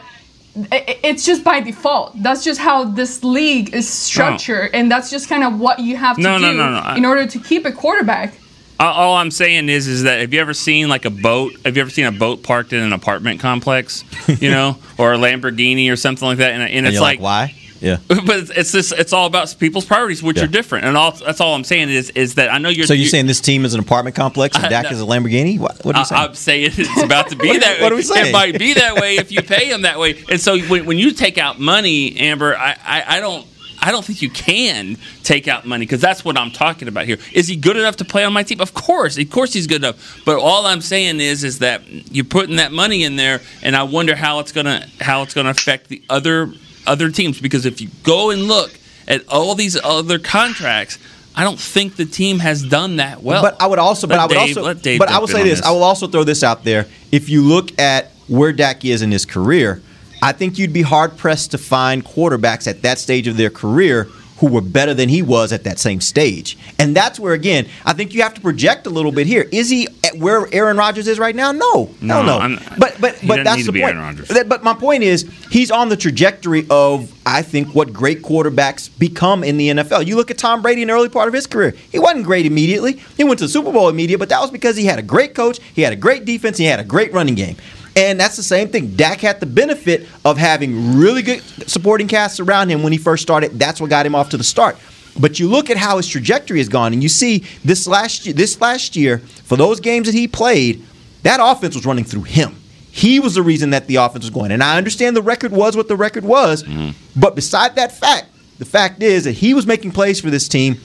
i- 0.72 0.98
it's 1.04 1.26
just 1.26 1.44
by 1.44 1.60
default. 1.60 2.14
That's 2.24 2.46
just 2.46 2.62
how 2.62 2.86
this 2.86 3.26
league 3.26 3.76
is 3.76 3.90
structured, 3.90 4.70
and 4.74 4.90
that's 4.90 5.10
just 5.12 5.28
kind 5.28 5.44
of 5.44 5.60
what 5.60 5.80
you 5.80 5.98
have 5.98 6.16
to 6.16 6.22
No, 6.22 6.38
no, 6.38 6.52
do 6.54 6.58
no, 6.58 6.70
no, 6.82 6.94
in 6.96 7.04
order 7.04 7.26
to 7.28 7.38
keep 7.40 7.66
a 7.66 7.74
quarterback. 7.74 8.34
All- 8.80 9.16
I'm 9.16 9.32
saying 9.32 9.70
is, 9.70 9.88
is 9.88 10.04
that 10.04 10.20
have 10.22 10.34
you 10.34 10.42
ever 10.42 10.54
seen 10.54 10.90
like 10.90 11.06
a 11.06 11.10
boat? 11.10 11.54
Have 11.66 11.76
you 11.78 11.82
ever 11.82 11.90
seen 11.90 12.06
a 12.06 12.12
boat 12.12 12.44
parked 12.44 12.74
in 12.74 12.82
an 12.82 12.94
apartment 12.94 13.40
complex, 13.40 14.04
you 14.42 14.52
know, 14.52 14.78
or 14.98 15.14
a 15.14 15.18
Lamborghini 15.18 15.92
or 15.92 15.96
something 15.96 16.28
like 16.28 16.40
that? 16.40 16.52
And, 16.52 16.62
and 16.64 16.72
And 16.74 16.88
it's 16.88 17.00
like, 17.00 17.20
like, 17.20 17.24
why? 17.24 17.56
Yeah. 17.82 17.98
but 18.08 18.50
it's, 18.58 18.72
this. 18.72 18.92
It's 18.94 19.12
all 19.14 19.28
about 19.28 19.54
people's 19.60 19.86
priorities, 19.86 20.24
which 20.24 20.38
Yeah. 20.38 20.46
are 20.46 20.48
different. 20.48 20.86
And 20.86 20.96
all 20.98 21.12
that's 21.12 21.40
all 21.42 21.54
I'm 21.54 21.64
saying 21.66 21.90
is, 21.90 22.10
is 22.12 22.36
that 22.36 22.52
I 22.52 22.58
know 22.58 22.70
you're. 22.70 22.86
So 22.88 22.94
you're 22.94 23.04
you- 23.04 23.10
saying 23.10 23.28
this 23.28 23.42
team 23.42 23.64
is 23.66 23.74
an 23.74 23.80
apartment 23.82 24.16
complex 24.16 24.58
and 24.58 24.70
Dak 24.70 24.86
no. 24.86 24.92
is 24.92 25.02
a 25.02 25.06
Lamborghini? 25.06 25.60
What, 25.60 25.84
what 25.86 25.96
are 25.96 26.00
you 26.00 26.02
I- 26.02 26.06
saying? 26.06 26.22
I'm 26.30 26.36
saying 26.36 26.72
it's 26.78 27.04
about 27.04 27.30
to 27.30 27.36
be 27.36 27.48
What- 27.50 27.62
that. 27.62 27.82
what 27.82 27.92
are 27.92 27.96
we 27.96 28.02
saying? 28.02 28.28
It 28.28 28.34
might 28.34 28.58
be 28.58 28.74
that 28.76 28.96
way 28.96 29.18
if 29.18 29.32
you 29.32 29.42
pay 29.42 29.72
him 29.72 29.84
that 29.84 30.00
way. 30.00 30.24
And 30.32 30.40
so 30.40 30.58
when, 30.58 30.86
when 30.86 30.98
you 30.98 31.12
take 31.12 31.38
out 31.38 31.60
money, 31.60 32.18
Ambar, 32.18 32.56
I, 32.56 32.76
I, 32.84 33.18
I 33.18 33.20
don't. 33.20 33.46
I 33.86 33.92
don't 33.92 34.04
think 34.04 34.24
you 34.24 34.32
can 34.32 34.98
take 35.24 35.48
out 35.48 35.66
money 35.68 35.86
because 35.86 36.02
that's 36.02 36.26
what 36.26 36.40
I'm 36.40 36.50
talking 36.50 36.88
about 36.88 37.06
here. 37.06 37.20
Is 37.34 37.48
he 37.48 37.56
good 37.56 37.78
enough 37.78 37.98
to 37.98 38.06
play 38.06 38.24
on 38.24 38.34
my 38.34 38.42
team? 38.42 38.60
Of 38.60 38.74
course, 38.74 39.16
of 39.16 39.30
course 39.30 39.54
he's 39.54 39.68
good 39.68 39.84
enough. 39.84 40.24
But 40.26 40.40
all 40.40 40.66
I'm 40.66 40.82
saying 40.82 41.20
is, 41.20 41.44
is 41.44 41.60
that 41.60 41.84
you're 42.12 42.26
putting 42.26 42.56
that 42.56 42.72
money 42.72 43.04
in 43.04 43.16
there, 43.16 43.42
and 43.62 43.76
I 43.76 43.84
wonder 43.84 44.16
how 44.16 44.40
it's 44.40 44.52
gonna 44.52 44.88
how 45.00 45.22
it's 45.22 45.36
gonna 45.36 45.52
affect 45.52 45.90
the 45.90 46.02
other 46.10 46.52
other 46.88 47.12
teams 47.12 47.40
because 47.40 47.68
if 47.68 47.80
you 47.80 47.90
go 48.02 48.32
and 48.32 48.44
look 48.46 48.72
at 49.08 49.28
all 49.30 49.54
these 49.54 49.80
other 49.84 50.18
contracts. 50.18 50.98
I 51.38 51.44
don't 51.44 51.60
think 51.60 51.98
the 51.98 52.06
team 52.06 52.40
has 52.40 52.64
done 52.64 52.96
that 52.96 53.22
well. 53.22 53.42
But 53.42 53.62
I 53.62 53.68
would 53.68 53.78
also, 53.78 54.08
but 54.08 54.14
Let 54.14 54.22
I 54.22 54.26
would 54.28 54.34
Dave- 54.82 54.98
also, 54.98 54.98
but 54.98 55.10
I 55.10 55.20
will 55.20 55.28
say 55.28 55.42
on 55.42 55.48
this. 55.48 55.62
I 55.62 55.72
will 55.72 55.84
also 55.84 56.08
throw 56.08 56.24
this 56.24 56.44
out 56.44 56.64
there. 56.64 56.88
If 57.12 57.28
you 57.28 57.42
look 57.42 57.78
at 57.78 58.12
where 58.28 58.54
Dak 58.54 58.86
is 58.86 59.02
in 59.02 59.12
his 59.12 59.26
career, 59.26 59.82
I 60.26 60.32
think 60.32 60.58
you'd 60.58 60.74
be 60.74 60.82
hard 60.82 61.18
pressed 61.18 61.52
to 61.52 61.60
find 61.60 62.04
quarterbacks 62.04 62.68
at 62.68 62.82
that 62.82 62.98
stage 62.98 63.28
of 63.28 63.38
their 63.38 63.52
career 63.52 64.08
who 64.38 64.48
were 64.48 64.60
better 64.60 64.96
than 64.96 65.08
he 65.08 65.22
was 65.22 65.54
at 65.54 65.64
that 65.66 65.78
same 65.78 66.02
stage. 66.02 66.58
And 66.80 66.96
that's 66.96 67.20
where, 67.20 67.34
again, 67.34 67.68
I 67.86 67.94
think 67.94 68.16
you 68.16 68.24
have 68.24 68.34
to 68.34 68.42
project 68.42 68.88
a 68.88 68.90
little 68.90 69.12
bit 69.12 69.28
here. 69.28 69.48
Is 69.52 69.70
he 69.70 69.88
at 70.04 70.18
where 70.18 70.52
Aaron 70.52 70.78
Rodgers 70.78 71.08
is 71.08 71.20
right 71.20 71.36
now? 71.36 71.52
No, 71.52 71.92
No, 72.02 72.24
no, 72.24 72.46
no. 72.48 72.60
But 72.80 73.00
but 73.00 73.20
but 73.26 73.44
that's 73.44 73.68
the 73.68 73.80
point. 73.80 74.50
But 74.50 74.64
my 74.64 74.74
point 74.74 75.04
is, 75.04 75.30
he's 75.52 75.70
on 75.70 75.90
the 75.90 75.96
trajectory 75.96 76.66
of 76.72 77.14
I 77.26 77.44
think 77.44 77.76
what 77.76 77.94
great 77.94 78.24
quarterbacks 78.24 78.90
become 78.98 79.44
in 79.44 79.58
the 79.58 79.70
NFL. 79.70 80.08
You 80.08 80.16
look 80.16 80.32
at 80.32 80.40
Tom 80.40 80.64
Brady 80.64 80.82
in 80.82 80.88
the 80.88 80.96
early 80.96 81.10
part 81.10 81.28
of 81.28 81.36
his 81.36 81.46
career; 81.46 81.76
he 81.92 82.00
wasn't 82.00 82.26
great 82.26 82.48
immediately. 82.48 82.94
He 83.16 83.24
went 83.24 83.38
to 83.40 83.46
the 83.46 83.50
Super 83.50 83.72
Bowl 83.72 83.90
immediately, 83.90 84.20
but 84.20 84.30
that 84.30 84.42
was 84.42 84.50
because 84.50 84.76
he 84.76 84.86
had 84.86 84.98
a 84.98 85.04
great 85.04 85.36
coach, 85.36 85.60
he 85.76 85.84
had 85.84 85.94
a 85.94 85.98
great 85.98 86.26
defense, 86.26 86.58
he 86.58 86.66
had 86.66 86.80
a 86.80 86.84
great 86.84 87.14
running 87.14 87.36
game. 87.36 87.56
And 87.96 88.20
that's 88.20 88.36
the 88.36 88.44
same 88.44 88.68
thing. 88.70 88.96
Dak 88.96 89.22
had 89.22 89.40
the 89.40 89.46
benefit 89.46 90.08
of 90.26 90.38
having 90.38 90.98
really 90.98 91.22
good 91.22 91.42
supporting 91.70 92.08
casts 92.08 92.40
around 92.40 92.70
him 92.70 92.84
when 92.84 92.92
he 92.92 92.98
first 92.98 93.24
started. 93.24 93.58
That's 93.58 93.80
what 93.80 93.90
got 93.90 94.06
him 94.06 94.16
off 94.16 94.30
to 94.30 94.38
the 94.38 94.44
start. 94.44 94.78
But 95.18 95.40
you 95.40 95.48
look 95.48 95.70
at 95.70 95.78
how 95.78 95.96
his 95.98 96.08
trajectory 96.08 96.58
has 96.58 96.68
gone, 96.68 96.92
and 96.92 97.02
you 97.02 97.08
see 97.08 97.46
this 97.64 97.88
last 97.88 98.26
year, 98.26 98.34
this 98.34 98.60
last 98.60 98.98
year 98.98 99.20
for 99.20 99.56
those 99.56 99.80
games 99.80 100.08
that 100.08 100.14
he 100.14 100.28
played, 100.28 100.84
that 101.24 101.40
offense 101.42 101.74
was 101.74 101.86
running 101.86 102.04
through 102.04 102.24
him. 102.24 102.56
He 102.92 103.20
was 103.20 103.36
the 103.36 103.42
reason 103.42 103.70
that 103.72 103.88
the 103.88 103.96
offense 103.96 104.26
was 104.26 104.30
going. 104.30 104.52
And 104.52 104.62
I 104.62 104.78
understand 104.78 105.16
the 105.16 105.22
record 105.22 105.52
was 105.52 105.76
what 105.78 105.88
the 105.88 105.96
record 105.96 106.26
was, 106.26 106.64
mm-hmm. 106.64 106.92
but 107.20 107.36
beside 107.36 107.76
that 107.76 107.92
fact, 107.92 108.28
the 108.58 108.66
fact 108.66 109.02
is 109.04 109.24
that 109.24 109.34
he 109.34 109.54
was 109.54 109.66
making 109.66 109.92
plays 109.92 110.20
for 110.20 110.30
this 110.30 110.48
team. 110.48 110.80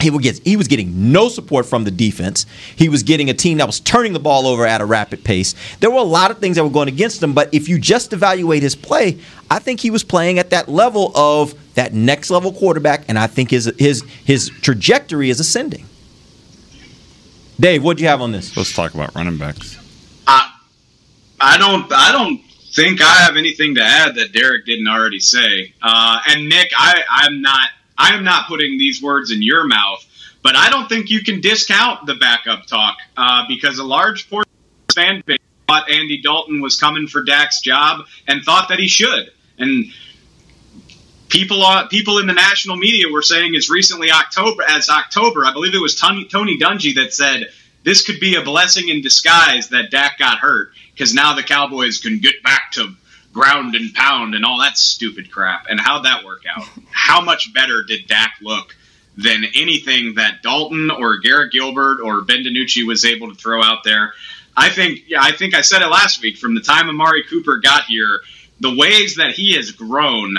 He 0.00 0.10
would 0.10 0.22
get, 0.22 0.38
he 0.44 0.56
was 0.56 0.68
getting 0.68 1.12
no 1.12 1.28
support 1.28 1.66
from 1.66 1.84
the 1.84 1.90
defense. 1.90 2.46
He 2.76 2.88
was 2.88 3.02
getting 3.02 3.30
a 3.30 3.34
team 3.34 3.58
that 3.58 3.66
was 3.66 3.80
turning 3.80 4.12
the 4.12 4.20
ball 4.20 4.46
over 4.46 4.64
at 4.64 4.80
a 4.80 4.84
rapid 4.84 5.24
pace. 5.24 5.54
There 5.80 5.90
were 5.90 5.98
a 5.98 6.02
lot 6.02 6.30
of 6.30 6.38
things 6.38 6.56
that 6.56 6.64
were 6.64 6.70
going 6.70 6.88
against 6.88 7.22
him, 7.22 7.32
but 7.32 7.52
if 7.52 7.68
you 7.68 7.78
just 7.78 8.12
evaluate 8.12 8.62
his 8.62 8.76
play, 8.76 9.18
I 9.50 9.58
think 9.58 9.80
he 9.80 9.90
was 9.90 10.04
playing 10.04 10.38
at 10.38 10.50
that 10.50 10.68
level 10.68 11.10
of 11.16 11.54
that 11.74 11.92
next 11.92 12.30
level 12.30 12.52
quarterback, 12.52 13.04
and 13.08 13.18
I 13.18 13.26
think 13.26 13.50
his 13.50 13.72
his 13.78 14.02
his 14.24 14.50
trajectory 14.62 15.30
is 15.30 15.40
ascending. 15.40 15.86
Dave, 17.58 17.82
what 17.82 17.96
do 17.96 18.04
you 18.04 18.08
have 18.08 18.20
on 18.20 18.30
this? 18.30 18.56
Let's 18.56 18.72
talk 18.72 18.94
about 18.94 19.14
running 19.14 19.36
backs. 19.38 19.78
I 21.40 21.56
don't. 21.58 21.90
I 21.92 22.12
don't 22.12 22.40
think 22.74 23.00
I 23.00 23.14
have 23.22 23.36
anything 23.36 23.76
to 23.76 23.82
add 23.82 24.16
that 24.16 24.32
Derek 24.32 24.66
didn't 24.66 24.88
already 24.88 25.20
say. 25.20 25.72
Uh, 25.82 26.18
and 26.28 26.48
Nick, 26.48 26.70
I, 26.76 27.02
I'm 27.10 27.40
not. 27.42 27.68
I 27.98 28.14
am 28.14 28.24
not 28.24 28.46
putting 28.46 28.78
these 28.78 29.02
words 29.02 29.30
in 29.32 29.42
your 29.42 29.66
mouth, 29.66 30.04
but 30.42 30.54
I 30.56 30.70
don't 30.70 30.88
think 30.88 31.10
you 31.10 31.22
can 31.22 31.40
discount 31.40 32.06
the 32.06 32.14
backup 32.14 32.66
talk 32.66 32.98
uh, 33.16 33.44
because 33.48 33.78
a 33.78 33.84
large 33.84 34.30
portion 34.30 34.50
of 34.50 34.94
the 34.94 34.94
fan 34.94 35.22
base 35.26 35.38
thought 35.66 35.90
Andy 35.90 36.22
Dalton 36.22 36.60
was 36.60 36.78
coming 36.78 37.06
for 37.06 37.22
Dak's 37.22 37.60
job 37.60 38.06
and 38.26 38.42
thought 38.42 38.68
that 38.70 38.78
he 38.78 38.86
should. 38.86 39.30
And 39.58 39.92
people 41.28 41.62
on 41.62 41.88
people 41.88 42.18
in 42.18 42.26
the 42.26 42.32
national 42.32 42.76
media 42.76 43.06
were 43.12 43.22
saying 43.22 43.54
as 43.54 43.68
recently 43.68 44.10
October 44.10 44.62
as 44.66 44.88
October, 44.88 45.44
I 45.44 45.52
believe 45.52 45.74
it 45.74 45.82
was 45.82 45.94
Tony, 45.94 46.24
Tony 46.24 46.58
Dungy 46.58 46.94
that 46.94 47.12
said 47.12 47.48
this 47.84 48.02
could 48.02 48.20
be 48.20 48.36
a 48.36 48.42
blessing 48.42 48.88
in 48.88 49.02
disguise 49.02 49.68
that 49.68 49.90
Dak 49.90 50.18
got 50.18 50.38
hurt 50.38 50.70
because 50.92 51.14
now 51.14 51.34
the 51.34 51.42
Cowboys 51.42 51.98
can 51.98 52.18
get 52.18 52.42
back 52.42 52.72
to 52.72 52.94
ground 53.32 53.74
and 53.74 53.92
pound 53.94 54.34
and 54.34 54.44
all 54.44 54.60
that 54.60 54.76
stupid 54.78 55.30
crap. 55.30 55.66
And 55.68 55.80
how'd 55.80 56.04
that 56.04 56.24
work 56.24 56.42
out? 56.48 56.66
How 56.90 57.20
much 57.20 57.52
better 57.52 57.82
did 57.82 58.06
Dak 58.06 58.34
look 58.42 58.76
than 59.16 59.44
anything 59.56 60.14
that 60.14 60.42
Dalton 60.42 60.90
or 60.90 61.18
Garrett 61.18 61.52
Gilbert 61.52 62.00
or 62.02 62.22
Ben 62.22 62.44
DiNucci 62.44 62.86
was 62.86 63.04
able 63.04 63.28
to 63.28 63.34
throw 63.34 63.62
out 63.62 63.84
there? 63.84 64.12
I 64.56 64.70
think, 64.70 65.04
yeah, 65.06 65.22
I 65.22 65.32
think 65.32 65.54
I 65.54 65.60
said 65.60 65.82
it 65.82 65.88
last 65.88 66.20
week. 66.20 66.36
From 66.36 66.54
the 66.54 66.60
time 66.60 66.88
Amari 66.88 67.22
Cooper 67.28 67.58
got 67.58 67.84
here, 67.84 68.20
the 68.60 68.74
ways 68.74 69.16
that 69.16 69.32
he 69.32 69.54
has 69.54 69.70
grown 69.70 70.36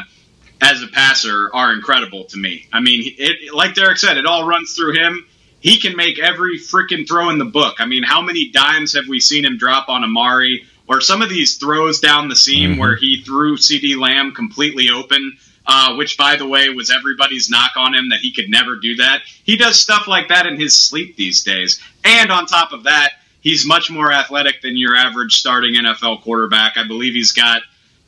as 0.61 0.83
a 0.83 0.87
passer 0.87 1.49
are 1.53 1.73
incredible 1.73 2.25
to 2.25 2.37
me. 2.37 2.67
I 2.73 2.81
mean, 2.81 3.15
it, 3.17 3.53
like 3.53 3.75
Derek 3.75 3.97
said, 3.97 4.17
it 4.17 4.25
all 4.25 4.45
runs 4.45 4.75
through 4.75 4.93
him. 4.93 5.25
He 5.61 5.79
can 5.79 5.95
make 5.95 6.19
every 6.19 6.57
freaking 6.57 7.07
throw 7.07 7.29
in 7.29 7.37
the 7.37 7.45
book. 7.45 7.77
I 7.79 7.85
mean, 7.85 8.03
how 8.03 8.21
many 8.21 8.49
dimes 8.49 8.93
have 8.93 9.07
we 9.07 9.19
seen 9.19 9.45
him 9.45 9.57
drop 9.57 9.89
on 9.89 10.03
Amari? 10.03 10.65
Or 10.89 11.01
some 11.01 11.21
of 11.21 11.29
these 11.29 11.57
throws 11.57 11.99
down 11.99 12.29
the 12.29 12.35
seam 12.35 12.77
where 12.77 12.95
he 12.95 13.21
threw 13.21 13.57
CeeDee 13.57 13.95
Lamb 13.95 14.33
completely 14.33 14.89
open, 14.89 15.37
uh, 15.67 15.93
which, 15.95 16.17
by 16.17 16.35
the 16.35 16.47
way, 16.47 16.69
was 16.69 16.89
everybody's 16.89 17.47
knock 17.47 17.73
on 17.77 17.93
him 17.93 18.09
that 18.09 18.21
he 18.21 18.33
could 18.33 18.49
never 18.49 18.75
do 18.75 18.95
that. 18.95 19.21
He 19.43 19.55
does 19.55 19.79
stuff 19.79 20.07
like 20.07 20.29
that 20.29 20.47
in 20.47 20.59
his 20.59 20.75
sleep 20.75 21.15
these 21.15 21.43
days. 21.43 21.79
And 22.03 22.31
on 22.31 22.47
top 22.47 22.71
of 22.71 22.85
that, 22.85 23.11
he's 23.39 23.67
much 23.67 23.91
more 23.91 24.11
athletic 24.11 24.63
than 24.63 24.77
your 24.77 24.95
average 24.95 25.35
starting 25.35 25.75
NFL 25.75 26.23
quarterback. 26.23 26.75
I 26.75 26.87
believe 26.87 27.13
he's 27.13 27.33
got 27.33 27.61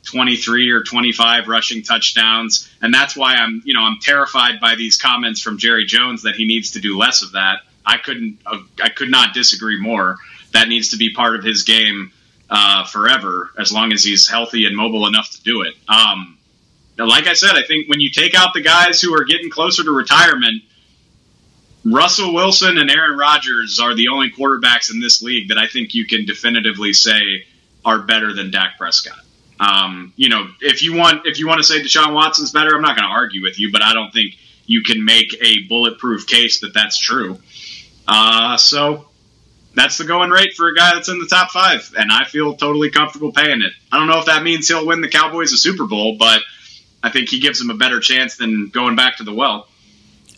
23 0.04 0.70
or 0.72 0.82
25 0.82 1.46
rushing 1.46 1.80
touchdowns 1.84 2.68
and 2.82 2.92
that's 2.92 3.16
why 3.16 3.34
I'm 3.34 3.62
you 3.64 3.72
know 3.72 3.82
I'm 3.82 3.98
terrified 4.00 4.58
by 4.60 4.74
these 4.74 4.96
comments 4.96 5.40
from 5.40 5.58
Jerry 5.58 5.84
Jones 5.84 6.22
that 6.22 6.34
he 6.34 6.44
needs 6.44 6.72
to 6.72 6.80
do 6.80 6.98
less 6.98 7.22
of 7.22 7.30
that 7.32 7.60
I 7.86 7.98
couldn't 7.98 8.38
uh, 8.44 8.58
I 8.82 8.88
could 8.88 9.12
not 9.12 9.32
disagree 9.32 9.80
more 9.80 10.16
that 10.54 10.66
needs 10.66 10.88
to 10.88 10.96
be 10.96 11.14
part 11.14 11.36
of 11.36 11.44
his 11.44 11.62
game 11.62 12.10
uh, 12.54 12.84
forever 12.84 13.50
as 13.58 13.72
long 13.72 13.92
as 13.92 14.04
he's 14.04 14.28
healthy 14.28 14.66
and 14.66 14.76
mobile 14.76 15.06
enough 15.06 15.30
to 15.30 15.42
do 15.42 15.62
it 15.62 15.74
um, 15.88 16.38
like 16.98 17.26
I 17.26 17.32
said 17.32 17.56
I 17.56 17.62
think 17.62 17.88
when 17.88 18.00
you 18.00 18.10
take 18.10 18.34
out 18.34 18.52
the 18.54 18.60
guys 18.60 19.00
who 19.00 19.14
are 19.14 19.24
getting 19.24 19.50
closer 19.50 19.82
to 19.82 19.90
retirement 19.90 20.62
Russell 21.84 22.32
Wilson 22.32 22.78
and 22.78 22.90
Aaron 22.90 23.18
Rodgers 23.18 23.80
are 23.80 23.94
the 23.94 24.08
only 24.08 24.30
quarterbacks 24.30 24.92
in 24.92 25.00
this 25.00 25.22
league 25.22 25.48
that 25.48 25.58
I 25.58 25.66
think 25.66 25.94
you 25.94 26.06
can 26.06 26.24
definitively 26.24 26.92
say 26.92 27.44
are 27.84 27.98
better 27.98 28.32
than 28.32 28.50
Dak 28.50 28.78
Prescott. 28.78 29.18
Um, 29.58 30.12
you 30.16 30.28
know, 30.28 30.48
if 30.60 30.82
you 30.82 30.94
want 30.94 31.26
if 31.26 31.38
you 31.38 31.46
want 31.46 31.58
to 31.58 31.64
say 31.64 31.80
Deshaun 31.80 32.14
Watson's 32.14 32.52
better, 32.52 32.74
I'm 32.74 32.82
not 32.82 32.96
going 32.96 33.08
to 33.08 33.14
argue 33.14 33.42
with 33.42 33.58
you, 33.58 33.70
but 33.72 33.82
I 33.82 33.94
don't 33.94 34.12
think 34.12 34.36
you 34.66 34.82
can 34.82 35.04
make 35.04 35.34
a 35.42 35.66
bulletproof 35.68 36.26
case 36.26 36.60
that 36.60 36.72
that's 36.74 36.98
true. 36.98 37.38
Uh, 38.06 38.56
so 38.56 39.08
that's 39.74 39.98
the 39.98 40.04
going 40.04 40.30
rate 40.30 40.54
for 40.54 40.68
a 40.68 40.74
guy 40.74 40.94
that's 40.94 41.08
in 41.08 41.18
the 41.18 41.26
top 41.26 41.50
five, 41.50 41.92
and 41.96 42.12
I 42.12 42.24
feel 42.24 42.54
totally 42.54 42.90
comfortable 42.90 43.32
paying 43.32 43.62
it. 43.62 43.72
I 43.90 43.98
don't 43.98 44.06
know 44.06 44.18
if 44.18 44.26
that 44.26 44.42
means 44.42 44.68
he'll 44.68 44.86
win 44.86 45.00
the 45.00 45.08
Cowboys 45.08 45.52
a 45.52 45.56
Super 45.56 45.86
Bowl, 45.86 46.16
but 46.18 46.42
I 47.02 47.10
think 47.10 47.28
he 47.28 47.40
gives 47.40 47.58
them 47.58 47.70
a 47.70 47.74
better 47.74 48.00
chance 48.00 48.36
than 48.36 48.68
going 48.68 48.96
back 48.96 49.16
to 49.16 49.24
the 49.24 49.34
well. 49.34 49.66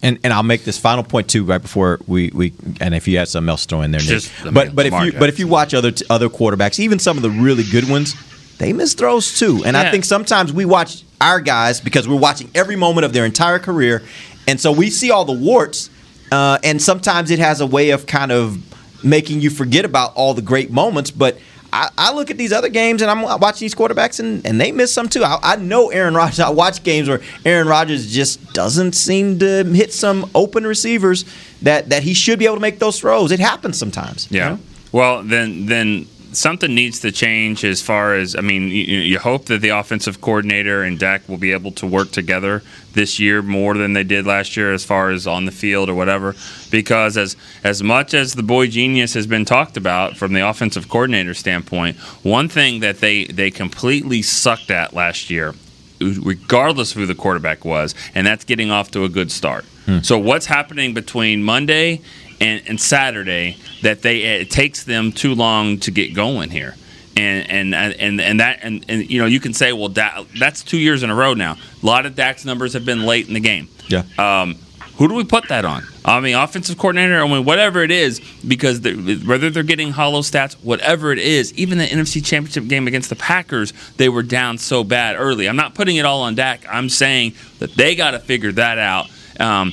And 0.02 0.18
and 0.22 0.32
I'll 0.32 0.42
make 0.42 0.64
this 0.64 0.78
final 0.78 1.02
point 1.02 1.28
too, 1.28 1.44
right 1.44 1.62
before 1.62 1.98
we, 2.06 2.30
we 2.34 2.52
and 2.80 2.94
if 2.94 3.08
you 3.08 3.16
had 3.18 3.28
something 3.28 3.48
else 3.48 3.62
to 3.62 3.68
throw 3.70 3.82
in 3.82 3.90
there, 3.90 4.00
Nick. 4.00 4.08
Just, 4.08 4.40
I 4.42 4.44
mean, 4.44 4.54
but 4.54 4.74
but 4.74 4.86
if 4.86 4.92
Lamar 4.92 5.06
you 5.06 5.12
but 5.12 5.28
if 5.30 5.38
you 5.38 5.48
watch 5.48 5.72
other 5.72 5.92
other 6.10 6.28
quarterbacks, 6.28 6.78
even 6.78 6.98
some 6.98 7.16
of 7.16 7.22
the 7.22 7.30
really 7.30 7.64
good 7.64 7.88
ones, 7.88 8.14
they 8.58 8.72
miss 8.72 8.94
throws 8.94 9.38
too. 9.38 9.62
And 9.64 9.76
I 9.76 9.90
think 9.90 10.04
sometimes 10.04 10.52
we 10.52 10.64
watch 10.66 11.04
our 11.20 11.40
guys 11.40 11.80
because 11.80 12.06
we're 12.06 12.18
watching 12.18 12.50
every 12.54 12.76
moment 12.76 13.06
of 13.06 13.14
their 13.14 13.24
entire 13.24 13.58
career, 13.58 14.02
and 14.46 14.60
so 14.60 14.72
we 14.72 14.90
see 14.90 15.10
all 15.10 15.24
the 15.24 15.32
warts, 15.32 15.88
uh, 16.30 16.58
and 16.62 16.82
sometimes 16.82 17.30
it 17.30 17.38
has 17.38 17.62
a 17.62 17.66
way 17.66 17.90
of 17.90 18.06
kind 18.06 18.30
of 18.30 18.73
making 19.04 19.40
you 19.40 19.50
forget 19.50 19.84
about 19.84 20.12
all 20.14 20.34
the 20.34 20.42
great 20.42 20.70
moments, 20.70 21.10
but. 21.10 21.38
I, 21.76 21.88
I 21.98 22.12
look 22.14 22.30
at 22.30 22.38
these 22.38 22.52
other 22.52 22.68
games 22.68 23.02
and 23.02 23.10
I'm 23.10 23.22
watching 23.22 23.64
these 23.64 23.74
quarterbacks 23.74 24.20
and, 24.20 24.46
and 24.46 24.60
they 24.60 24.70
miss 24.70 24.92
some 24.92 25.08
too. 25.08 25.24
I, 25.24 25.40
I 25.42 25.56
know 25.56 25.90
Aaron 25.90 26.14
Rodgers. 26.14 26.38
I 26.38 26.50
watch 26.50 26.84
games 26.84 27.08
where 27.08 27.20
Aaron 27.44 27.66
Rodgers 27.66 28.14
just 28.14 28.52
doesn't 28.52 28.92
seem 28.92 29.40
to 29.40 29.64
hit 29.64 29.92
some 29.92 30.30
open 30.36 30.64
receivers 30.68 31.24
that, 31.62 31.88
that 31.88 32.04
he 32.04 32.14
should 32.14 32.38
be 32.38 32.44
able 32.44 32.54
to 32.54 32.60
make 32.60 32.78
those 32.78 33.00
throws. 33.00 33.32
It 33.32 33.40
happens 33.40 33.76
sometimes. 33.76 34.30
you 34.30 34.38
Yeah. 34.38 34.48
know? 34.50 34.58
Well, 34.92 35.24
then 35.24 35.66
then 35.66 36.06
something 36.34 36.74
needs 36.74 37.00
to 37.00 37.12
change 37.12 37.64
as 37.64 37.80
far 37.80 38.14
as 38.14 38.36
I 38.36 38.40
mean, 38.40 38.68
you, 38.68 38.84
you 38.84 39.18
hope 39.18 39.46
that 39.46 39.60
the 39.60 39.70
offensive 39.70 40.20
coordinator 40.20 40.82
and 40.82 40.98
Dak 40.98 41.28
will 41.28 41.38
be 41.38 41.52
able 41.52 41.72
to 41.72 41.86
work 41.86 42.10
together 42.10 42.62
this 42.92 43.18
year 43.18 43.42
more 43.42 43.74
than 43.74 43.92
they 43.92 44.04
did 44.04 44.26
last 44.26 44.56
year 44.56 44.72
as 44.72 44.84
far 44.84 45.10
as 45.10 45.26
on 45.26 45.46
the 45.46 45.52
field 45.52 45.88
or 45.88 45.94
whatever 45.94 46.34
because 46.70 47.16
as 47.16 47.36
as 47.64 47.82
much 47.82 48.14
as 48.14 48.34
the 48.34 48.42
boy 48.42 48.66
genius 48.68 49.14
has 49.14 49.26
been 49.26 49.44
talked 49.44 49.76
about 49.76 50.16
from 50.16 50.32
the 50.32 50.46
offensive 50.46 50.88
coordinator 50.88 51.34
standpoint, 51.34 51.96
one 52.22 52.48
thing 52.48 52.80
that 52.80 53.00
they 53.00 53.24
they 53.24 53.50
completely 53.50 54.22
sucked 54.22 54.70
at 54.70 54.92
last 54.92 55.30
year 55.30 55.54
regardless 56.00 56.92
of 56.92 56.98
who 56.98 57.06
the 57.06 57.14
quarterback 57.14 57.64
was, 57.64 57.94
and 58.14 58.26
that's 58.26 58.44
getting 58.44 58.70
off 58.70 58.90
to 58.90 59.04
a 59.04 59.08
good 59.08 59.30
start. 59.30 59.64
Hmm. 59.86 60.00
So 60.00 60.18
what's 60.18 60.46
happening 60.46 60.94
between 60.94 61.42
Monday 61.42 62.00
and, 62.44 62.62
and 62.68 62.80
Saturday 62.80 63.56
that 63.82 64.02
they 64.02 64.22
it 64.22 64.50
takes 64.50 64.84
them 64.84 65.12
too 65.12 65.34
long 65.34 65.78
to 65.80 65.90
get 65.90 66.14
going 66.14 66.50
here? 66.50 66.74
and 67.16 67.74
and 67.74 67.74
and 67.74 68.20
and 68.20 68.40
that 68.40 68.58
and, 68.62 68.84
and 68.88 69.08
you 69.08 69.20
know 69.20 69.26
you 69.26 69.40
can 69.40 69.54
say 69.54 69.72
well 69.72 69.88
that, 69.90 70.24
that's 70.38 70.62
two 70.64 70.78
years 70.78 71.02
in 71.02 71.10
a 71.10 71.14
row 71.14 71.34
now. 71.34 71.56
A 71.82 71.86
lot 71.86 72.06
of 72.06 72.16
Dak's 72.16 72.44
numbers 72.44 72.72
have 72.72 72.84
been 72.84 73.04
late 73.04 73.28
in 73.28 73.34
the 73.34 73.40
game. 73.40 73.68
Yeah. 73.88 74.02
Um, 74.18 74.56
who 74.96 75.08
do 75.08 75.14
we 75.14 75.24
put 75.24 75.48
that 75.48 75.64
on? 75.64 75.82
I 76.04 76.20
mean, 76.20 76.36
offensive 76.36 76.78
coordinator. 76.78 77.20
I 77.20 77.26
mean, 77.26 77.44
whatever 77.44 77.82
it 77.82 77.90
is, 77.90 78.20
because 78.46 78.80
they're, 78.82 78.94
whether 78.94 79.50
they're 79.50 79.64
getting 79.64 79.90
hollow 79.90 80.20
stats, 80.20 80.54
whatever 80.62 81.10
it 81.10 81.18
is, 81.18 81.52
even 81.54 81.78
the 81.78 81.84
NFC 81.84 82.24
Championship 82.24 82.68
game 82.68 82.86
against 82.86 83.08
the 83.08 83.16
Packers, 83.16 83.72
they 83.96 84.08
were 84.08 84.22
down 84.22 84.56
so 84.56 84.84
bad 84.84 85.16
early. 85.18 85.48
I'm 85.48 85.56
not 85.56 85.74
putting 85.74 85.96
it 85.96 86.04
all 86.04 86.22
on 86.22 86.36
Dak. 86.36 86.64
I'm 86.70 86.88
saying 86.88 87.34
that 87.58 87.74
they 87.74 87.96
got 87.96 88.12
to 88.12 88.20
figure 88.20 88.52
that 88.52 88.78
out. 88.78 89.10
Um, 89.40 89.72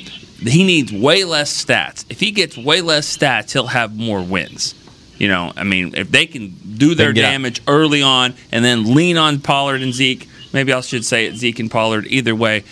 he 0.50 0.64
needs 0.64 0.92
way 0.92 1.24
less 1.24 1.66
stats. 1.66 2.06
If 2.10 2.20
he 2.20 2.32
gets 2.32 2.58
way 2.58 2.82
less 2.82 3.16
stats, 3.16 3.54
he'll 3.54 3.68
have 3.68 3.96
more 3.96 4.22
wins. 4.22 4.76
You 5.18 5.28
know, 5.28 5.54
I 5.56 5.64
mean, 5.64 5.94
if 5.96 6.10
they 6.10 6.26
can 6.26 6.50
do 6.50 6.96
their 6.96 7.08
They 7.08 7.14
can 7.14 7.16
get 7.16 7.26
out. 7.26 7.32
damage 7.32 7.62
early 7.68 8.02
on 8.02 8.34
and 8.52 8.66
then 8.66 8.96
lean 8.96 9.18
on 9.18 9.40
Pollard 9.40 9.82
and 9.84 9.94
Zeke, 9.94 10.28
maybe 10.52 10.74
I 10.74 10.82
should 10.82 11.06
say 11.06 11.28
it 11.28 11.36
Zeke 11.36 11.60
and 11.60 11.70
Pollard. 11.70 12.08
Either 12.08 12.34
way, 12.36 12.64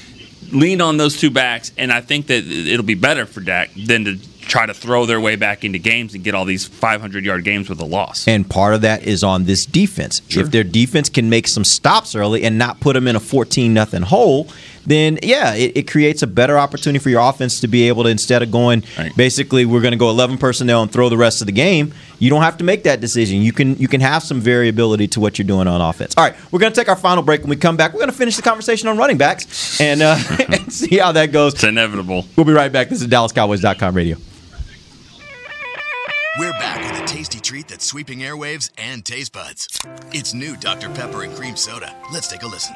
lean 0.51 0.81
on 0.81 0.97
those 0.97 1.19
two 1.19 1.29
backs, 1.29 1.71
and 1.77 1.91
I 1.91 2.01
think 2.01 2.25
that 2.27 2.43
it'll 2.45 2.85
be 2.85 2.95
better 2.95 3.27
for 3.27 3.41
Dak 3.41 3.69
than 3.75 4.05
to 4.05 4.17
try 4.41 4.65
to 4.65 4.73
throw 4.73 5.05
their 5.05 5.21
way 5.21 5.35
back 5.35 5.63
into 5.63 5.77
games 5.77 6.15
and 6.15 6.23
get 6.23 6.33
all 6.33 6.43
these 6.43 6.65
500 6.65 7.23
yard 7.23 7.43
games 7.43 7.69
with 7.69 7.79
a 7.81 7.85
loss. 7.85 8.27
And 8.27 8.49
part 8.49 8.73
of 8.73 8.81
that 8.81 9.03
is 9.03 9.23
on 9.23 9.45
this 9.45 9.67
defense. 9.67 10.23
If 10.29 10.49
their 10.49 10.63
defense 10.63 11.07
can 11.07 11.29
make 11.29 11.47
some 11.47 11.63
stops 11.63 12.15
early 12.15 12.43
and 12.43 12.57
not 12.57 12.79
put 12.79 12.93
them 12.93 13.07
in 13.07 13.15
a 13.15 13.19
14 13.19 13.71
nothing 13.75 14.01
hole, 14.01 14.47
then 14.89 15.19
yeah, 15.23 15.53
it, 15.53 15.77
it 15.77 15.87
creates 15.89 16.21
a 16.21 16.27
better 16.27 16.57
opportunity 16.57 16.99
for 17.01 17.09
your 17.09 17.21
offense 17.21 17.59
to 17.61 17.67
be 17.67 17.87
able 17.87 18.03
to 18.03 18.09
instead 18.09 18.41
of 18.41 18.51
going 18.51 18.83
basically 19.15 19.65
we're 19.65 19.81
going 19.81 19.91
to 19.91 19.97
go 19.97 20.09
11 20.09 20.37
personnel 20.37 20.81
and 20.81 20.91
throw 20.91 21.09
the 21.09 21.17
rest 21.17 21.41
of 21.41 21.47
the 21.47 21.53
game. 21.53 21.93
You 22.19 22.29
don't 22.29 22.41
have 22.41 22.57
to 22.57 22.63
make 22.63 22.83
that 22.83 22.99
decision. 22.99 23.41
You 23.41 23.53
can 23.53 23.75
you 23.77 23.87
can 23.87 24.01
have 24.01 24.23
some 24.23 24.41
variability 24.41 25.07
to 25.09 25.19
what 25.19 25.37
you're 25.37 25.47
doing 25.47 25.67
on 25.67 25.81
offense. 25.81 26.15
All 26.17 26.23
right, 26.23 26.35
we're 26.51 26.59
going 26.59 26.73
to 26.73 26.79
take 26.79 26.89
our 26.89 26.95
final 26.95 27.23
break. 27.23 27.41
When 27.41 27.49
we 27.49 27.55
come 27.55 27.77
back, 27.77 27.93
we're 27.93 27.99
going 27.99 28.11
to 28.11 28.17
finish 28.17 28.35
the 28.35 28.41
conversation 28.41 28.89
on 28.89 28.97
running 28.97 29.17
backs 29.17 29.79
and 29.79 30.01
uh, 30.01 30.17
and 30.49 30.71
see 30.71 30.97
how 30.97 31.11
that 31.13 31.31
goes. 31.31 31.53
It's 31.53 31.63
inevitable. 31.63 32.25
We'll 32.35 32.45
be 32.45 32.53
right 32.53 32.71
back. 32.71 32.89
This 32.89 33.01
is 33.01 33.07
DallasCowboys.com 33.07 33.95
radio. 33.95 34.17
We're 36.37 36.53
back 36.53 36.89
with 36.89 37.01
a 37.01 37.05
tasty 37.05 37.39
treat 37.39 37.67
that's 37.67 37.83
sweeping 37.83 38.19
airwaves 38.19 38.69
and 38.77 39.03
taste 39.03 39.33
buds. 39.33 39.67
It's 40.13 40.33
new 40.33 40.55
Dr. 40.55 40.89
Pepper 40.89 41.23
and 41.23 41.35
Cream 41.35 41.57
Soda. 41.57 41.93
Let's 42.13 42.29
take 42.29 42.43
a 42.43 42.47
listen. 42.47 42.75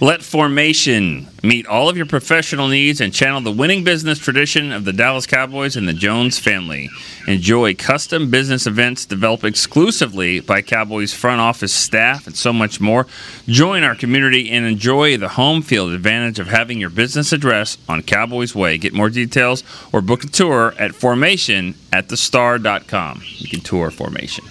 Let 0.00 0.22
Formation 0.22 1.28
meet 1.42 1.66
all 1.66 1.88
of 1.88 1.96
your 1.96 2.06
professional 2.06 2.66
needs 2.68 3.00
and 3.00 3.12
channel 3.12 3.40
the 3.40 3.52
winning 3.52 3.84
business 3.84 4.18
tradition 4.18 4.72
of 4.72 4.84
the 4.84 4.92
Dallas 4.92 5.26
Cowboys 5.26 5.76
and 5.76 5.86
the 5.86 5.92
Jones 5.92 6.38
family. 6.38 6.90
Enjoy 7.28 7.74
custom 7.74 8.28
business 8.28 8.66
events 8.66 9.06
developed 9.06 9.44
exclusively 9.44 10.40
by 10.40 10.62
Cowboys 10.62 11.14
front 11.14 11.40
office 11.40 11.72
staff 11.72 12.26
and 12.26 12.36
so 12.36 12.52
much 12.52 12.80
more. 12.80 13.06
Join 13.46 13.84
our 13.84 13.94
community 13.94 14.50
and 14.50 14.66
enjoy 14.66 15.16
the 15.16 15.28
home 15.28 15.62
field 15.62 15.92
advantage 15.92 16.40
of 16.40 16.48
having 16.48 16.80
your 16.80 16.90
business 16.90 17.32
address 17.32 17.78
on 17.88 18.02
Cowboys 18.02 18.54
Way. 18.54 18.78
Get 18.78 18.94
more 18.94 19.10
details 19.10 19.62
or 19.92 20.00
book 20.00 20.24
a 20.24 20.28
tour 20.28 20.74
at 20.76 20.94
formation 20.94 21.76
at 21.92 22.08
thestar.com. 22.08 23.22
You 23.38 23.48
can 23.48 23.60
tour 23.60 23.90
Formation. 23.90 24.44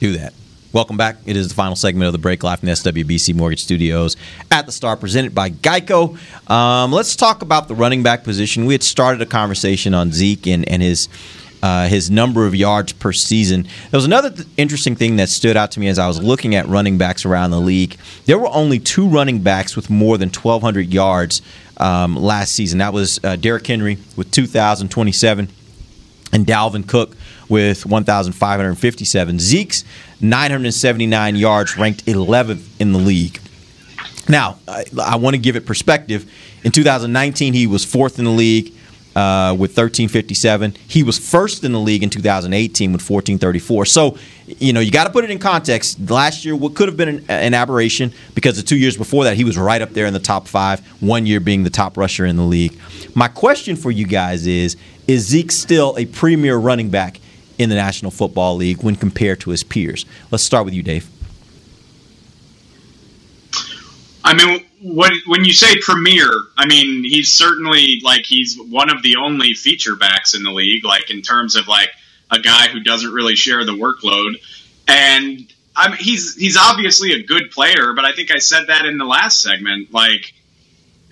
do 0.00 0.16
that. 0.16 0.32
Welcome 0.72 0.96
back. 0.96 1.16
It 1.26 1.36
is 1.36 1.48
the 1.48 1.54
final 1.54 1.74
segment 1.74 2.06
of 2.06 2.12
the 2.12 2.18
break 2.20 2.44
live 2.44 2.60
from 2.60 2.66
the 2.66 2.72
SWBC 2.74 3.34
Mortgage 3.34 3.60
Studios 3.60 4.16
at 4.52 4.66
the 4.66 4.72
Star, 4.72 4.96
presented 4.96 5.34
by 5.34 5.50
Geico. 5.50 6.16
Um, 6.48 6.92
let's 6.92 7.16
talk 7.16 7.42
about 7.42 7.66
the 7.66 7.74
running 7.74 8.04
back 8.04 8.22
position. 8.22 8.66
We 8.66 8.74
had 8.74 8.84
started 8.84 9.20
a 9.20 9.26
conversation 9.26 9.94
on 9.94 10.12
Zeke 10.12 10.46
and, 10.46 10.68
and 10.68 10.80
his 10.80 11.08
uh, 11.60 11.88
his 11.88 12.08
number 12.08 12.46
of 12.46 12.54
yards 12.54 12.92
per 12.92 13.12
season. 13.12 13.64
There 13.64 13.98
was 13.98 14.04
another 14.04 14.30
th- 14.30 14.46
interesting 14.56 14.94
thing 14.94 15.16
that 15.16 15.28
stood 15.28 15.56
out 15.56 15.72
to 15.72 15.80
me 15.80 15.88
as 15.88 15.98
I 15.98 16.06
was 16.06 16.22
looking 16.22 16.54
at 16.54 16.68
running 16.68 16.98
backs 16.98 17.24
around 17.24 17.50
the 17.50 17.60
league. 17.60 17.96
There 18.26 18.38
were 18.38 18.48
only 18.48 18.78
two 18.78 19.08
running 19.08 19.40
backs 19.42 19.74
with 19.74 19.90
more 19.90 20.18
than 20.18 20.28
1,200 20.28 20.86
yards 20.94 21.42
um, 21.78 22.14
last 22.14 22.52
season. 22.52 22.78
That 22.78 22.92
was 22.92 23.18
uh, 23.24 23.34
Derrick 23.34 23.66
Henry 23.66 23.98
with 24.16 24.30
2,027 24.30 25.48
and 26.32 26.46
Dalvin 26.46 26.86
Cook 26.86 27.16
with 27.48 27.84
1,557. 27.84 29.38
Zeke's 29.38 29.84
979 30.20 31.36
yards, 31.36 31.76
ranked 31.76 32.04
11th 32.06 32.66
in 32.78 32.92
the 32.92 32.98
league. 32.98 33.40
Now, 34.28 34.58
I, 34.68 34.84
I 35.02 35.16
want 35.16 35.34
to 35.34 35.38
give 35.38 35.56
it 35.56 35.66
perspective. 35.66 36.30
In 36.62 36.72
2019, 36.72 37.52
he 37.54 37.66
was 37.66 37.84
fourth 37.84 38.18
in 38.18 38.24
the 38.24 38.30
league 38.30 38.74
uh, 39.16 39.52
with 39.52 39.70
1357. 39.70 40.76
He 40.86 41.02
was 41.02 41.18
first 41.18 41.64
in 41.64 41.72
the 41.72 41.80
league 41.80 42.02
in 42.02 42.10
2018 42.10 42.92
with 42.92 43.00
1434. 43.00 43.86
So, 43.86 44.16
you 44.46 44.72
know, 44.72 44.80
you 44.80 44.90
got 44.90 45.04
to 45.04 45.10
put 45.10 45.24
it 45.24 45.30
in 45.30 45.38
context. 45.38 46.10
Last 46.10 46.44
year, 46.44 46.54
what 46.54 46.74
could 46.74 46.88
have 46.88 46.96
been 46.96 47.08
an, 47.08 47.24
an 47.28 47.54
aberration 47.54 48.12
because 48.34 48.56
the 48.56 48.62
two 48.62 48.76
years 48.76 48.96
before 48.96 49.24
that, 49.24 49.36
he 49.36 49.44
was 49.44 49.58
right 49.58 49.82
up 49.82 49.90
there 49.90 50.06
in 50.06 50.12
the 50.12 50.20
top 50.20 50.46
five, 50.46 50.80
one 51.02 51.26
year 51.26 51.40
being 51.40 51.64
the 51.64 51.70
top 51.70 51.96
rusher 51.96 52.24
in 52.24 52.36
the 52.36 52.44
league. 52.44 52.78
My 53.14 53.28
question 53.28 53.74
for 53.74 53.90
you 53.90 54.06
guys 54.06 54.46
is 54.46 54.76
Is 55.08 55.26
Zeke 55.26 55.50
still 55.50 55.96
a 55.98 56.06
premier 56.06 56.56
running 56.56 56.90
back 56.90 57.20
in 57.60 57.68
the 57.68 57.74
National 57.74 58.10
Football 58.10 58.56
League 58.56 58.82
when 58.82 58.96
compared 58.96 59.40
to 59.40 59.50
his 59.50 59.62
peers? 59.62 60.06
Let's 60.30 60.42
start 60.42 60.64
with 60.64 60.74
you, 60.74 60.82
Dave. 60.82 61.08
I 64.24 64.34
mean, 64.34 64.64
when 64.82 65.44
you 65.44 65.52
say 65.52 65.78
premier, 65.80 66.30
I 66.56 66.66
mean 66.66 67.04
he's 67.04 67.32
certainly 67.32 68.00
like 68.02 68.24
he's 68.24 68.58
one 68.58 68.90
of 68.90 69.02
the 69.02 69.16
only 69.16 69.54
feature 69.54 69.96
backs 69.96 70.34
in 70.34 70.42
the 70.42 70.50
league, 70.50 70.84
like 70.84 71.10
in 71.10 71.20
terms 71.22 71.56
of 71.56 71.68
like 71.68 71.90
a 72.30 72.38
guy 72.38 72.68
who 72.68 72.80
doesn't 72.80 73.12
really 73.12 73.34
share 73.34 73.64
the 73.64 73.72
workload. 73.72 74.34
And 74.88 75.52
I 75.76 75.88
mean, 75.88 75.98
he's 75.98 76.36
he's 76.36 76.56
obviously 76.56 77.12
a 77.12 77.22
good 77.22 77.50
player, 77.50 77.92
but 77.94 78.04
I 78.04 78.12
think 78.12 78.30
I 78.30 78.38
said 78.38 78.68
that 78.68 78.86
in 78.86 78.98
the 78.98 79.04
last 79.04 79.42
segment. 79.42 79.92
Like 79.92 80.32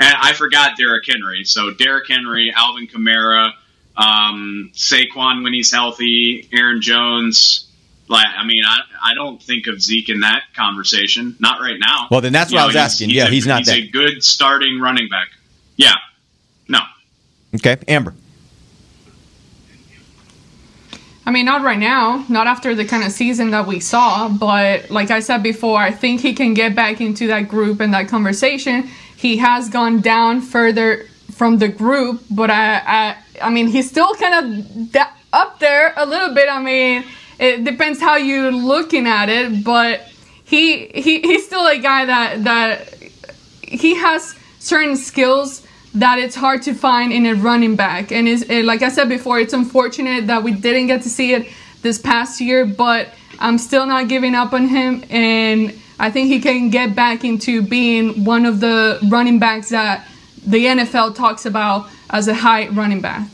and 0.01 0.15
I 0.21 0.33
forgot 0.33 0.77
Derrick 0.77 1.05
Henry. 1.07 1.45
So 1.45 1.73
Derrick 1.73 2.09
Henry, 2.09 2.53
Alvin 2.55 2.87
Kamara, 2.87 3.53
um, 3.99 4.71
Saquon 4.75 5.43
when 5.43 5.53
he's 5.53 5.71
healthy, 5.73 6.49
Aaron 6.53 6.81
Jones. 6.81 7.67
Like, 8.09 8.27
I 8.35 8.47
mean, 8.47 8.63
I, 8.67 8.79
I 9.11 9.15
don't 9.15 9.43
think 9.43 9.67
of 9.67 9.83
Zeke 9.83 10.09
in 10.09 10.21
that 10.21 10.45
conversation. 10.57 11.37
Not 11.41 11.61
right 11.61 11.79
now. 11.79 12.07
Well, 12.11 12.23
then 12.23 12.33
that's 12.33 12.51
You 12.51 12.57
what 12.57 12.61
I 12.61 12.63
know, 12.63 12.67
was 12.69 12.75
he's- 12.77 12.85
asking. 12.95 13.11
Yeah, 13.11 13.27
a- 13.27 13.31
he's 13.31 13.47
not 13.47 13.59
He's 13.59 13.67
that. 13.67 13.77
a 13.79 13.87
good 13.89 14.25
starting 14.25 14.81
running 14.81 15.11
back. 15.11 15.29
Yeah. 15.77 15.93
No. 16.69 16.79
Okay, 17.55 17.77
Ambar. 17.87 18.15
I 21.27 21.31
mean, 21.31 21.45
not 21.45 21.63
right 21.63 21.79
now, 21.79 22.25
not 22.31 22.47
after 22.47 22.75
the 22.75 22.87
kind 22.87 23.05
of 23.05 23.13
season 23.13 23.51
that 23.51 23.67
we 23.67 23.81
saw, 23.81 24.29
but 24.31 24.91
like 24.91 25.11
I 25.11 25.21
said 25.21 25.43
before, 25.43 25.79
I 25.79 25.91
think 25.91 26.23
he 26.23 26.33
can 26.33 26.55
get 26.55 26.75
back 26.75 27.03
into 27.03 27.27
that 27.27 27.49
group 27.49 27.81
and 27.81 27.93
that 27.93 28.09
conversation. 28.09 28.89
He 29.17 29.37
has 29.37 29.69
gone 29.69 30.01
down 30.01 30.41
further 30.41 31.07
from 31.39 31.59
the 31.59 31.69
group, 31.69 32.21
but 32.31 32.51
I, 32.51 32.83
I, 32.85 33.17
I 33.43 33.51
mean, 33.51 33.69
he's 33.69 33.89
still 33.89 34.13
kind 34.15 34.35
of 34.35 34.93
da- 34.93 35.13
up 35.33 35.61
there 35.61 35.95
a 35.97 36.05
little 36.05 36.35
bit. 36.35 36.49
I 36.51 36.61
mean, 36.61 37.05
it 37.39 37.65
depends 37.65 38.01
how 38.01 38.17
you're 38.17 38.51
looking 38.51 39.07
at 39.07 39.29
it, 39.29 39.65
but 39.65 40.01
he, 40.45 40.89
he, 40.89 41.21
he's 41.21 41.47
still 41.47 41.67
a 41.67 41.79
guy 41.79 42.07
that 42.07 42.45
that 42.45 42.93
he 43.63 43.95
has 43.95 44.35
certain 44.59 44.97
skills 44.97 45.65
that 45.95 46.19
it's 46.19 46.35
hard 46.35 46.63
to 46.63 46.75
find 46.75 47.13
in 47.13 47.25
a 47.27 47.35
running 47.35 47.77
back. 47.77 48.11
And 48.11 48.27
is 48.27 48.49
like 48.49 48.83
I 48.83 48.89
said 48.89 49.09
before, 49.09 49.39
it's 49.39 49.53
unfortunate 49.53 50.27
that 50.27 50.43
we 50.43 50.53
didn't 50.53 50.89
get 50.89 51.03
to 51.03 51.09
see 51.09 51.33
it 51.35 51.49
this 51.83 51.99
past 51.99 52.41
year, 52.41 52.67
but 52.67 53.15
I'm 53.39 53.59
still 53.59 53.87
not 53.87 54.09
giving 54.09 54.35
up 54.35 54.53
on 54.53 54.67
him 54.67 55.05
and 55.11 55.79
I 56.01 56.11
think 56.11 56.29
he 56.29 56.41
can 56.41 56.71
get 56.71 56.95
back 56.95 57.25
into 57.25 57.63
being 57.63 58.25
one 58.25 58.47
of 58.47 58.61
the 58.61 59.01
running 59.09 59.39
backs 59.39 59.71
that 59.71 60.07
the 60.49 60.65
NFL 60.65 61.15
talks 61.15 61.47
about 61.47 61.89
as 62.11 62.29
a 62.29 62.35
high 62.35 62.69
running 62.69 63.01
back. 63.01 63.29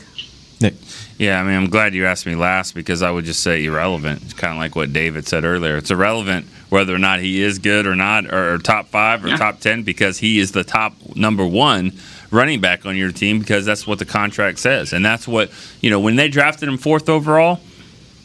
Yeah, 1.17 1.39
I 1.39 1.43
mean, 1.43 1.55
I'm 1.55 1.69
glad 1.69 1.93
you 1.93 2.05
asked 2.05 2.25
me 2.25 2.35
last 2.35 2.75
because 2.75 3.01
I 3.01 3.09
would 3.09 3.23
just 3.23 3.41
say 3.41 3.63
irrelevant. 3.63 4.21
It's 4.23 4.33
kind 4.33 4.51
of 4.51 4.57
like 4.57 4.75
what 4.75 4.91
David 4.91 5.27
said 5.27 5.45
earlier. 5.45 5.77
It's 5.77 5.91
irrelevant 5.91 6.45
whether 6.69 6.93
or 6.93 6.99
not 6.99 7.19
he 7.19 7.41
is 7.41 7.59
good 7.59 7.87
or 7.87 7.95
not, 7.95 8.25
or, 8.33 8.55
or 8.55 8.57
top 8.57 8.87
five 8.87 9.23
or 9.23 9.29
top 9.37 9.61
10, 9.61 9.83
because 9.83 10.17
he 10.17 10.39
is 10.39 10.51
the 10.51 10.63
top 10.63 10.93
number 11.15 11.45
one 11.45 11.93
running 12.31 12.59
back 12.59 12.85
on 12.85 12.97
your 12.97 13.11
team 13.11 13.39
because 13.39 13.65
that's 13.65 13.87
what 13.87 13.99
the 13.99 14.05
contract 14.05 14.59
says. 14.59 14.91
And 14.91 15.05
that's 15.05 15.25
what, 15.25 15.51
you 15.79 15.89
know, 15.89 16.01
when 16.01 16.17
they 16.17 16.27
drafted 16.27 16.67
him 16.67 16.77
fourth 16.77 17.07
overall, 17.07 17.61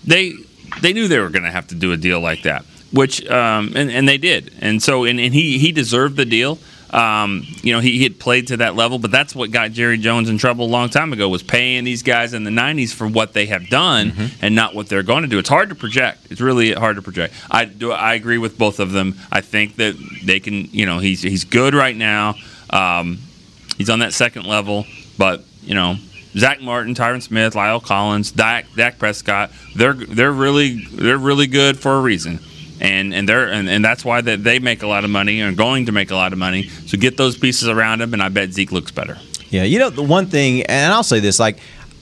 they 0.05 0.35
they 0.81 0.93
knew 0.93 1.07
they 1.07 1.19
were 1.19 1.31
going 1.31 1.45
to 1.45 1.51
have 1.51 1.69
to 1.69 1.75
do 1.75 1.93
a 1.93 1.97
deal 1.97 2.21
like 2.21 2.43
that, 2.43 2.65
which 2.93 3.25
um, 3.29 3.73
and 3.77 3.91
and 3.91 4.09
they 4.09 4.19
did, 4.19 4.53
and 4.61 4.83
so 4.83 5.05
and, 5.05 5.21
and 5.21 5.35
he 5.35 5.59
he 5.59 5.73
deserved 5.73 6.17
the 6.17 6.25
deal. 6.25 6.59
Um, 6.93 7.47
you 7.63 7.73
know, 7.73 7.81
he, 7.81 7.99
he 7.99 8.03
had 8.03 8.19
played 8.19 8.49
to 8.49 8.57
that 8.59 8.75
level, 8.75 8.99
but 8.99 9.11
that's 9.13 9.35
what 9.35 9.53
got 9.53 9.71
Jerry 9.71 9.97
Jones 9.97 10.29
in 10.29 10.39
trouble 10.39 10.67
a 10.67 10.69
long 10.69 10.89
time 10.89 11.13
ago 11.13 11.29
was 11.29 11.43
paying 11.43 11.85
these 11.85 12.03
guys 12.03 12.35
in 12.35 12.43
the 12.43 12.51
'90s 12.51 12.93
for 12.93 13.07
what 13.07 13.33
they 13.33 13.47
have 13.47 13.69
done 13.69 14.13
and 14.43 14.55
not 14.55 14.75
what 14.75 14.89
they're 14.89 15.05
going 15.05 15.23
to 15.23 15.29
do. 15.29 15.39
It's 15.39 15.49
hard 15.49 15.69
to 15.69 15.75
project. 15.77 16.27
It's 16.31 16.41
really 16.41 16.73
hard 16.73 16.97
to 16.97 17.03
project. 17.03 17.35
I 17.51 17.65
do. 17.65 17.93
I 17.93 18.15
agree 18.15 18.39
with 18.39 18.59
both 18.59 18.81
of 18.81 18.91
them. 18.93 19.15
I 19.31 19.41
think 19.41 19.77
that 19.77 19.97
they 20.25 20.41
can. 20.41 20.65
You 20.73 20.87
know, 20.87 20.99
he's 20.99 21.23
he's 21.23 21.45
good 21.45 21.75
right 21.75 21.97
now. 21.97 22.35
Um, 22.71 23.19
he's 23.79 23.91
on 23.91 24.01
that 24.01 24.13
second 24.13 24.47
level, 24.47 24.85
but 25.17 25.45
you 25.63 25.75
know, 25.75 25.97
Zack 26.37 26.61
Martin, 26.61 26.95
Tyron 26.95 27.23
Smith, 27.23 27.55
La'el 27.55 27.83
Collins, 27.83 28.33
Dak, 28.33 28.67
Dak 28.77 28.99
Prescott, 28.99 29.51
they're 29.75 29.95
they're 29.95 30.33
really 30.33 30.85
they're 30.87 31.19
really 31.19 31.47
good 31.47 31.79
for 31.79 31.97
a 31.97 32.01
reason. 32.01 32.41
And 32.81 33.13
and 33.13 33.29
they're 33.29 33.49
and, 33.49 33.69
and 33.69 33.85
that's 33.85 34.05
why 34.05 34.23
that 34.23 34.43
they 34.43 34.59
make 34.59 34.83
a 34.83 34.87
lot 34.87 35.05
of 35.05 35.11
money 35.11 35.41
and 35.41 35.53
are 35.53 35.57
going 35.57 35.87
to 35.87 35.93
make 35.93 36.11
a 36.11 36.17
lot 36.17 36.33
of 36.33 36.39
money. 36.39 36.69
So 36.87 36.97
get 36.97 37.17
those 37.19 37.37
pieces 37.37 37.69
around 37.69 38.01
him, 38.01 38.15
and 38.15 38.23
I 38.23 38.31
bet 38.31 38.53
Zeke 38.53 38.73
looks 38.73 38.91
better. 38.91 39.19
Yeah, 39.51 39.65
you 39.65 39.79
know 39.79 39.91
the 39.91 40.03
one 40.03 40.27
thing, 40.27 40.63
and 40.63 40.93
I'll 40.93 41.03
say 41.03 41.21
this: 41.21 41.39
like, 41.39 41.59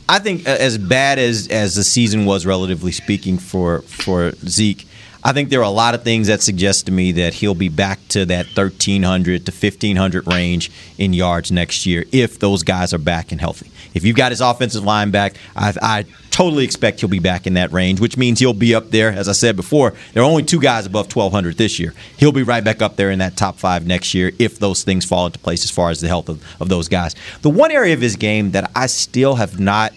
I 0.09 0.21
think 0.21 0.47
as 0.47 0.79
bad 0.79 1.19
as 1.19 1.49
as 1.49 1.75
the 1.75 1.83
season 1.85 2.27
was, 2.27 2.47
relatively 2.47 2.93
speaking, 2.93 3.39
for 3.39 3.81
for 3.83 4.33
Zeke, 4.47 4.87
I 5.25 5.33
think 5.33 5.51
there 5.51 5.61
are 5.61 5.65
a 5.65 5.69
lot 5.69 5.95
of 5.95 6.05
things 6.05 6.29
that 6.29 6.43
suggest 6.43 6.87
to 6.87 6.93
me 6.93 7.13
that 7.13 7.35
he'll 7.35 7.55
be 7.55 7.69
back 7.69 7.99
to 8.09 8.25
that 8.27 8.47
thirteen 8.47 9.03
hundred 9.03 9.47
to 9.47 9.53
fifteen 9.53 9.97
hundred 9.97 10.27
range 10.27 10.71
in 10.97 11.13
yards 11.13 11.51
next 11.51 11.87
year 11.87 12.05
if 12.13 12.39
those 12.39 12.63
guys 12.63 12.95
are 12.95 12.99
back 12.99 13.33
and 13.33 13.41
healthy. 13.41 13.71
If 13.95 14.05
you've 14.05 14.17
got 14.17 14.33
his 14.33 14.41
offensive 14.41 14.85
line 14.85 15.11
back, 15.11 15.35
I, 15.57 15.75
I 15.83 16.05
totally 16.31 16.65
expect 16.65 17.01
he'll 17.01 17.09
be 17.09 17.19
back 17.19 17.47
in 17.49 17.55
that 17.55 17.73
range, 17.73 18.01
which 18.01 18.17
means 18.17 18.39
he'll 18.39 18.53
be 18.53 18.75
up 18.75 18.91
there. 18.91 19.11
As 19.11 19.29
I 19.29 19.33
said 19.33 19.57
before, 19.57 19.95
there 20.13 20.23
are 20.23 20.27
only 20.27 20.45
two 20.45 20.61
guys 20.61 20.87
above 20.87 21.09
twelve 21.09 21.33
hundred 21.33 21.57
this 21.57 21.81
year. 21.81 21.95
He'll 22.17 22.33
be 22.33 22.45
right 22.45 22.63
back 22.63 22.81
up 22.81 22.95
there 22.95 23.11
in 23.11 23.19
that 23.19 23.37
top 23.37 23.59
five 23.59 23.87
next 23.87 24.15
year 24.15 24.31
if 24.39 24.61
those 24.61 24.85
things 24.85 25.05
fall 25.05 25.27
into 25.27 25.41
place 25.41 25.65
as 25.65 25.71
far 25.71 25.91
as 25.91 26.01
the 26.01 26.09
health 26.09 26.29
of, 26.29 26.45
of 26.61 26.69
those 26.69 26.87
guys. 26.87 27.17
The 27.43 27.51
one 27.51 27.73
area 27.73 27.93
of 27.93 28.01
his 28.01 28.15
game 28.15 28.53
that 28.53 28.71
I 28.77 28.87
still 28.87 29.35
have 29.35 29.59
not 29.59 29.93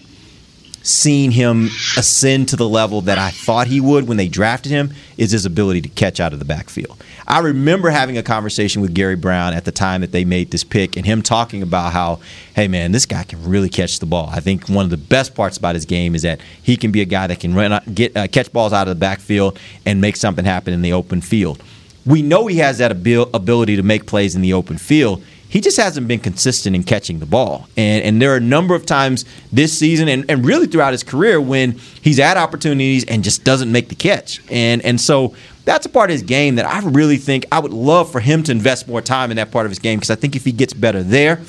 seen 0.82 1.30
him 1.30 1.66
ascend 1.96 2.48
to 2.48 2.56
the 2.56 2.68
level 2.68 3.00
that 3.02 3.18
I 3.18 3.30
thought 3.30 3.66
he 3.66 3.80
would 3.80 4.08
when 4.08 4.16
they 4.16 4.28
drafted 4.28 4.72
him 4.72 4.92
is 5.16 5.30
his 5.30 5.46
ability 5.46 5.80
to 5.82 5.88
catch 5.88 6.20
out 6.20 6.32
of 6.32 6.38
the 6.38 6.44
backfield. 6.44 7.02
I 7.26 7.38
remember 7.38 7.90
having 7.90 8.18
a 8.18 8.22
conversation 8.22 8.82
with 8.82 8.94
Gary 8.94 9.16
Brown 9.16 9.54
at 9.54 9.64
the 9.64 9.72
time 9.72 10.00
that 10.00 10.12
they 10.12 10.24
made 10.24 10.50
this 10.50 10.64
pick 10.64 10.96
and 10.96 11.06
him 11.06 11.22
talking 11.22 11.62
about 11.62 11.92
how, 11.92 12.20
hey 12.54 12.68
man, 12.68 12.92
this 12.92 13.06
guy 13.06 13.22
can 13.22 13.42
really 13.44 13.68
catch 13.68 14.00
the 14.00 14.06
ball. 14.06 14.28
I 14.30 14.40
think 14.40 14.68
one 14.68 14.84
of 14.84 14.90
the 14.90 14.96
best 14.96 15.34
parts 15.34 15.56
about 15.56 15.74
his 15.74 15.84
game 15.84 16.14
is 16.14 16.22
that 16.22 16.40
he 16.62 16.76
can 16.76 16.90
be 16.90 17.00
a 17.00 17.06
guy 17.06 17.28
that 17.28 17.40
can 17.40 17.54
run, 17.54 17.80
get 17.94 18.16
uh, 18.16 18.26
catch 18.26 18.52
balls 18.52 18.72
out 18.72 18.88
of 18.88 18.96
the 18.96 19.00
backfield 19.00 19.58
and 19.86 20.00
make 20.00 20.16
something 20.16 20.44
happen 20.44 20.74
in 20.74 20.82
the 20.82 20.92
open 20.92 21.20
field. 21.20 21.62
We 22.04 22.22
know 22.22 22.48
he 22.48 22.56
has 22.56 22.78
that 22.78 22.90
abil- 22.90 23.30
ability 23.32 23.76
to 23.76 23.82
make 23.82 24.06
plays 24.06 24.34
in 24.34 24.42
the 24.42 24.52
open 24.52 24.76
field. 24.76 25.22
He 25.52 25.60
just 25.60 25.76
hasn't 25.76 26.08
been 26.08 26.18
consistent 26.18 26.74
in 26.74 26.82
catching 26.82 27.18
the 27.18 27.26
ball. 27.26 27.68
And, 27.76 28.02
and 28.02 28.22
there 28.22 28.32
are 28.32 28.36
a 28.36 28.40
number 28.40 28.74
of 28.74 28.86
times 28.86 29.26
this 29.52 29.78
season 29.78 30.08
and, 30.08 30.24
and 30.30 30.46
really 30.46 30.66
throughout 30.66 30.92
his 30.92 31.04
career 31.04 31.42
when 31.42 31.72
he's 32.00 32.16
had 32.16 32.38
opportunities 32.38 33.04
and 33.04 33.22
just 33.22 33.44
doesn't 33.44 33.70
make 33.70 33.90
the 33.90 33.94
catch. 33.94 34.40
And, 34.50 34.80
and 34.80 34.98
so 34.98 35.34
that's 35.66 35.84
a 35.84 35.90
part 35.90 36.08
of 36.08 36.14
his 36.14 36.22
game 36.22 36.54
that 36.54 36.64
I 36.64 36.80
really 36.88 37.18
think 37.18 37.44
I 37.52 37.58
would 37.58 37.74
love 37.74 38.10
for 38.10 38.18
him 38.18 38.42
to 38.44 38.52
invest 38.52 38.88
more 38.88 39.02
time 39.02 39.30
in 39.30 39.36
that 39.36 39.50
part 39.50 39.66
of 39.66 39.70
his 39.70 39.78
game 39.78 39.98
because 39.98 40.08
I 40.08 40.14
think 40.14 40.36
if 40.36 40.46
he 40.46 40.52
gets 40.52 40.72
better 40.72 41.02
there, 41.02 41.42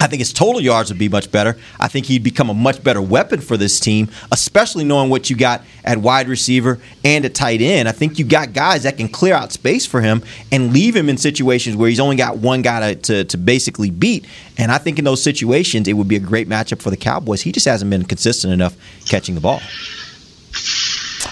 I 0.00 0.06
think 0.06 0.20
his 0.20 0.32
total 0.32 0.62
yards 0.62 0.90
would 0.90 0.98
be 0.98 1.10
much 1.10 1.30
better. 1.30 1.58
I 1.78 1.88
think 1.88 2.06
he'd 2.06 2.24
become 2.24 2.48
a 2.48 2.54
much 2.54 2.82
better 2.82 3.02
weapon 3.02 3.40
for 3.40 3.58
this 3.58 3.78
team, 3.78 4.08
especially 4.32 4.82
knowing 4.82 5.10
what 5.10 5.28
you 5.28 5.36
got 5.36 5.62
at 5.84 5.98
wide 5.98 6.26
receiver 6.26 6.78
and 7.04 7.24
at 7.26 7.34
tight 7.34 7.60
end. 7.60 7.86
I 7.86 7.92
think 7.92 8.18
you 8.18 8.24
got 8.24 8.54
guys 8.54 8.84
that 8.84 8.96
can 8.96 9.08
clear 9.08 9.34
out 9.34 9.52
space 9.52 9.84
for 9.84 10.00
him 10.00 10.22
and 10.50 10.72
leave 10.72 10.96
him 10.96 11.10
in 11.10 11.18
situations 11.18 11.76
where 11.76 11.90
he's 11.90 12.00
only 12.00 12.16
got 12.16 12.38
one 12.38 12.62
guy 12.62 12.94
to, 12.94 13.00
to, 13.02 13.24
to 13.24 13.36
basically 13.36 13.90
beat. 13.90 14.26
And 14.56 14.72
I 14.72 14.78
think 14.78 14.98
in 14.98 15.04
those 15.04 15.22
situations, 15.22 15.86
it 15.86 15.92
would 15.92 16.08
be 16.08 16.16
a 16.16 16.20
great 16.20 16.48
matchup 16.48 16.80
for 16.80 16.88
the 16.88 16.96
Cowboys. 16.96 17.42
He 17.42 17.52
just 17.52 17.66
hasn't 17.66 17.90
been 17.90 18.04
consistent 18.04 18.54
enough 18.54 18.76
catching 19.04 19.34
the 19.34 19.40
ball. 19.42 19.60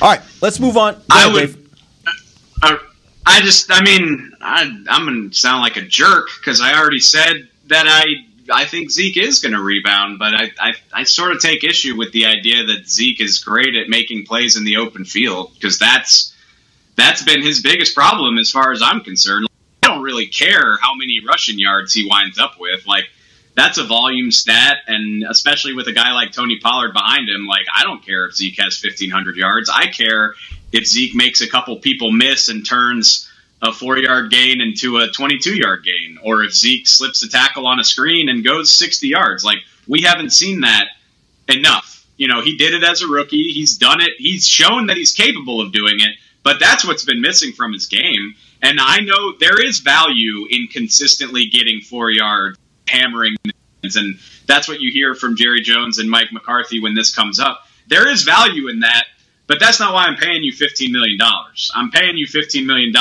All 0.03 0.11
right, 0.11 0.21
let's 0.43 0.61
move 0.61 0.77
on. 0.77 0.95
Go 0.95 1.01
I 1.11 1.27
ahead, 1.27 1.33
would. 1.33 1.69
Uh, 2.63 2.77
I 3.25 3.41
just, 3.41 3.71
I 3.71 3.83
mean, 3.83 4.33
I, 4.41 4.63
I'm 4.89 5.07
going 5.07 5.31
to 5.31 5.35
sound 5.35 5.63
like 5.63 5.77
a 5.77 5.83
jerk 5.83 6.29
because 6.39 6.61
I 6.61 6.79
already 6.79 7.01
said 7.01 7.49
that 7.67 7.87
I, 7.87 8.05
I 8.51 8.65
think 8.65 8.91
Zeke 8.91 9.19
is 9.19 9.41
going 9.41 9.55
to 9.55 9.63
rebound, 9.63 10.19
but 10.19 10.35
I, 10.35 10.51
I, 10.61 10.73
I 10.93 11.05
sort 11.05 11.33
of 11.33 11.41
take 11.41 11.65
issue 11.65 11.97
with 11.97 12.13
the 12.13 12.27
idea 12.27 12.65
that 12.65 12.89
Zeke 12.89 13.21
is 13.21 13.39
great 13.39 13.77
at 13.77 13.89
making 13.89 14.25
plays 14.25 14.57
in 14.57 14.65
the 14.65 14.77
open 14.77 15.05
field 15.05 15.53
because 15.55 15.79
that's, 15.79 16.35
that's 16.97 17.23
been 17.23 17.43
his 17.43 17.61
biggest 17.61 17.95
problem 17.95 18.39
as 18.39 18.51
far 18.51 18.73
as 18.73 18.83
I'm 18.83 19.01
concerned. 19.01 19.47
I 19.83 19.89
don't 19.89 20.03
really 20.03 20.27
care 20.27 20.79
how 20.81 20.95
many 20.95 21.21
rushing 21.27 21.59
yards 21.59 21.93
he 21.93 22.09
winds 22.09 22.39
up 22.39 22.59
with. 22.59 22.87
Like, 22.87 23.05
that's 23.59 23.77
a 23.77 23.85
volume 23.85 24.31
stat, 24.31 24.79
and 24.87 25.25
especially 25.29 25.75
with 25.75 25.89
a 25.89 25.93
guy 25.93 26.13
like 26.13 26.31
Tony 26.31 26.61
Pollard 26.61 26.93
behind 26.93 27.29
him, 27.29 27.47
like 27.47 27.67
I 27.75 27.83
don't 27.83 28.05
care 28.05 28.27
if 28.27 28.37
Zeke 28.37 28.59
has 28.61 28.81
1,500 28.81 29.37
yards. 29.37 29.69
I 29.69 29.87
care 29.87 30.35
if 30.73 30.87
Zeke 30.87 31.17
makes 31.17 31.41
a 31.41 31.49
couple 31.49 31.77
people 31.77 32.13
miss 32.13 32.49
and 32.49 32.65
turns 32.65 33.28
a 33.63 33.73
four 33.73 33.99
yard 33.99 34.31
gain 34.31 34.61
into 34.61 34.99
a 34.99 35.09
22 35.09 35.57
yard 35.57 35.85
gain, 35.85 36.19
or 36.23 36.45
if 36.45 36.55
Zeke 36.55 36.87
slips 36.87 37.23
a 37.23 37.29
tackle 37.29 37.67
on 37.67 37.81
a 37.81 37.85
screen 37.85 38.29
and 38.29 38.45
goes 38.45 38.71
60 38.71 39.09
yards. 39.09 39.45
Like 39.45 39.59
we 39.87 40.03
haven't 40.03 40.31
seen 40.31 40.61
that 40.61 40.85
enough. 41.49 42.07
You 42.17 42.29
know, 42.29 42.43
he 42.43 42.57
did 42.57 42.75
it 42.75 42.83
as 42.83 43.03
a 43.03 43.09
rookie. 43.09 43.53
He's 43.53 43.77
done 43.77 44.01
it. 44.01 44.13
He's 44.19 44.47
shown 44.47 44.87
that 44.87 44.97
he's 44.97 45.13
capable 45.13 45.61
of 45.61 45.73
doing 45.73 46.01
it, 46.01 46.17
but 46.43 46.59
that's 46.61 46.85
what's 46.85 47.05
been 47.05 47.21
missing 47.21 47.53
from 47.53 47.73
his 47.73 47.87
game. 47.87 48.35
And 48.61 48.81
I 48.81 49.01
know 49.01 49.35
there 49.39 49.65
is 49.65 49.79
value 49.79 50.47
in 50.51 50.67
consistently 50.67 51.47
getting 51.47 51.81
four 51.81 52.11
yards, 52.11 52.59
hammering, 52.89 53.37
and 53.83 54.19
that's 54.47 54.67
what 54.67 54.81
you 54.81 54.91
hear 54.91 55.15
from 55.15 55.37
Jerry 55.37 55.61
Jones 55.61 55.99
and 55.99 56.11
Mike 56.11 56.33
McCarthy 56.33 56.81
when 56.81 56.95
this 56.95 57.15
comes 57.15 57.39
up. 57.39 57.63
There 57.87 58.09
is 58.11 58.23
value 58.23 58.69
in 58.69 58.81
that, 58.81 59.05
but 59.49 59.59
that's 59.59 59.81
not 59.81 59.95
why 59.95 60.05
I'm 60.05 60.17
paying 60.17 60.45
you 60.45 60.53
$15 60.53 60.93
million. 60.93 61.19
I'm 61.75 61.91
paying 61.91 62.17
you 62.17 62.27
$15 62.27 62.67
million 62.67 62.93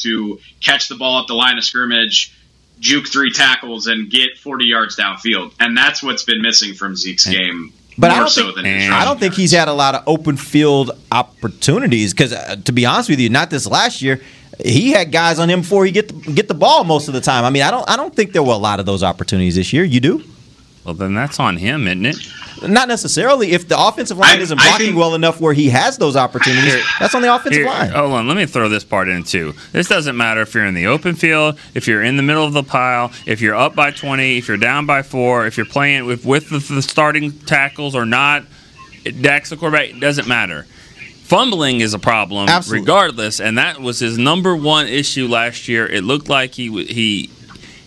to 0.00 0.40
catch 0.60 0.88
the 0.88 0.96
ball 0.96 1.20
at 1.20 1.28
the 1.28 1.34
line 1.34 1.58
of 1.58 1.62
scrimmage, 1.64 2.34
juke 2.80 3.06
three 3.06 3.30
tackles, 3.30 3.86
and 3.86 4.10
get 4.10 4.38
40 4.38 4.64
yards 4.64 4.96
downfield. 4.96 5.52
And 5.60 5.76
that's 5.76 6.02
what's 6.02 6.24
been 6.24 6.40
missing 6.42 6.74
from 6.74 6.96
Zeke's 6.96 7.26
game. 7.26 7.72
But 7.98 8.12
I 8.12 8.14
more 8.14 8.20
don't 8.22 8.30
so 8.30 8.42
think 8.44 8.56
than 8.56 8.64
his 8.64 8.90
I 8.90 9.04
don't 9.04 9.20
think 9.20 9.34
he's 9.34 9.52
had 9.52 9.68
a 9.68 9.74
lot 9.74 9.94
of 9.94 10.02
open 10.06 10.38
field 10.38 10.90
opportunities 11.12 12.14
because, 12.14 12.32
uh, 12.32 12.56
to 12.64 12.72
be 12.72 12.86
honest 12.86 13.10
with 13.10 13.20
you, 13.20 13.28
not 13.28 13.50
this 13.50 13.66
last 13.66 14.00
year. 14.00 14.22
he 14.64 14.92
had 14.92 15.12
guys 15.12 15.38
on 15.38 15.50
him 15.50 15.60
before 15.60 15.84
he 15.84 15.92
get 15.92 16.08
the, 16.08 16.32
get 16.32 16.48
the 16.48 16.54
ball 16.54 16.84
most 16.84 17.08
of 17.08 17.14
the 17.14 17.20
time. 17.20 17.44
I 17.44 17.50
mean, 17.50 17.62
I 17.62 17.70
don't 17.70 17.88
I 17.90 17.96
don't 17.96 18.14
think 18.14 18.32
there 18.32 18.42
were 18.42 18.54
a 18.54 18.58
lot 18.58 18.80
of 18.80 18.86
those 18.86 19.02
opportunities 19.02 19.56
this 19.56 19.72
year. 19.74 19.84
You 19.84 20.00
do? 20.00 20.24
Well, 20.84 20.94
then 20.94 21.14
that's 21.14 21.38
on 21.38 21.58
him, 21.58 21.86
isn't 21.86 22.06
it? 22.06 22.16
Not 22.62 22.88
necessarily. 22.88 23.52
If 23.52 23.68
the 23.68 23.80
offensive 23.80 24.18
line 24.18 24.38
I- 24.38 24.42
isn't 24.42 24.58
I 24.60 24.64
blocking 24.64 24.86
think- 24.88 24.98
well 24.98 25.14
enough 25.14 25.40
where 25.40 25.52
he 25.54 25.70
has 25.70 25.96
those 25.98 26.16
opportunities, 26.16 26.82
that's 26.98 27.14
on 27.14 27.22
the 27.22 27.34
offensive 27.34 27.62
Here- 27.62 27.66
line. 27.70 27.90
Hold 27.90 28.12
on, 28.12 28.28
let 28.28 28.36
me 28.36 28.46
throw 28.46 28.68
this 28.68 28.84
part 28.84 29.08
in 29.08 29.24
too. 29.24 29.54
This 29.72 29.88
doesn't 29.88 30.16
matter 30.16 30.42
if 30.42 30.54
you're 30.54 30.66
in 30.66 30.74
the 30.74 30.86
open 30.86 31.14
field, 31.14 31.58
if 31.74 31.86
you're 31.88 32.02
in 32.02 32.16
the 32.16 32.22
middle 32.22 32.44
of 32.44 32.52
the 32.52 32.62
pile, 32.62 33.12
if 33.26 33.40
you're 33.40 33.54
up 33.56 33.74
by 33.74 33.90
20, 33.90 34.38
if 34.38 34.48
you're 34.48 34.56
down 34.56 34.86
by 34.86 35.02
four, 35.02 35.46
if 35.46 35.56
you're 35.56 35.66
playing 35.66 36.04
with 36.06 36.24
with 36.24 36.50
the, 36.50 36.58
the 36.74 36.82
starting 36.82 37.32
tackles 37.32 37.94
or 37.94 38.04
not. 38.04 38.44
Dax, 39.22 39.48
the 39.48 39.56
quarterback. 39.56 39.88
It 39.90 40.00
doesn't 40.00 40.28
matter. 40.28 40.66
Fumbling 41.24 41.80
is 41.80 41.94
a 41.94 41.98
problem, 41.98 42.48
Absolutely. 42.48 42.80
regardless, 42.82 43.40
and 43.40 43.56
that 43.56 43.80
was 43.80 44.00
his 44.00 44.18
number 44.18 44.54
one 44.56 44.88
issue 44.88 45.28
last 45.28 45.68
year. 45.68 45.86
It 45.86 46.02
looked 46.04 46.28
like 46.28 46.54
he 46.54 46.84
he. 46.84 47.30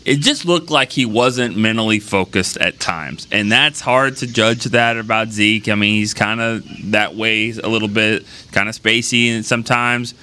It 0.05 0.17
just 0.17 0.45
looked 0.45 0.69
like 0.69 0.91
he 0.91 1.05
wasn't 1.05 1.55
mentally 1.55 1.99
focused 1.99 2.57
at 2.57 2.79
times, 2.79 3.27
and 3.31 3.51
that's 3.51 3.79
hard 3.79 4.17
to 4.17 4.27
judge 4.27 4.65
that 4.65 4.97
about 4.97 5.29
Zeke. 5.29 5.69
I 5.69 5.75
mean, 5.75 5.95
he's 5.95 6.13
kind 6.13 6.41
of 6.41 6.65
that 6.91 7.15
way 7.15 7.51
a 7.51 7.69
little 7.69 7.87
bit, 7.87 8.25
kind 8.51 8.67
of 8.67 8.75
spacey, 8.75 9.33
and 9.33 9.45
sometimes 9.45 10.13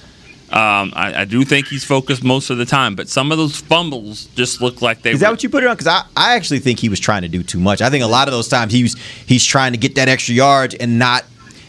um, 0.51 0.91
I, 0.97 1.21
I 1.21 1.25
do 1.25 1.45
think 1.45 1.67
he's 1.67 1.85
focused 1.85 2.25
most 2.25 2.49
of 2.49 2.57
the 2.57 2.65
time. 2.65 2.95
But 2.95 3.07
some 3.07 3.31
of 3.31 3.37
those 3.37 3.57
fumbles 3.57 4.25
just 4.35 4.59
look 4.61 4.81
like 4.81 5.01
they. 5.01 5.11
Is 5.11 5.15
were, 5.15 5.19
that 5.19 5.31
what 5.31 5.43
you 5.43 5.49
put 5.49 5.63
it 5.63 5.67
on? 5.67 5.75
Because 5.75 5.87
I, 5.87 6.03
I 6.15 6.35
actually 6.35 6.59
think 6.59 6.79
he 6.79 6.89
was 6.89 6.99
trying 6.99 7.21
to 7.21 7.29
do 7.29 7.41
too 7.41 7.59
much. 7.59 7.81
I 7.81 7.89
think 7.89 8.03
a 8.03 8.07
lot 8.07 8.27
of 8.27 8.33
those 8.33 8.49
times 8.49 8.73
he 8.73 8.83
was 8.83 8.95
he's 9.25 9.45
trying 9.45 9.71
to 9.71 9.77
get 9.77 9.95
that 9.95 10.09
extra 10.09 10.35
yard 10.35 10.75
and 10.77 10.99
not 10.99 11.23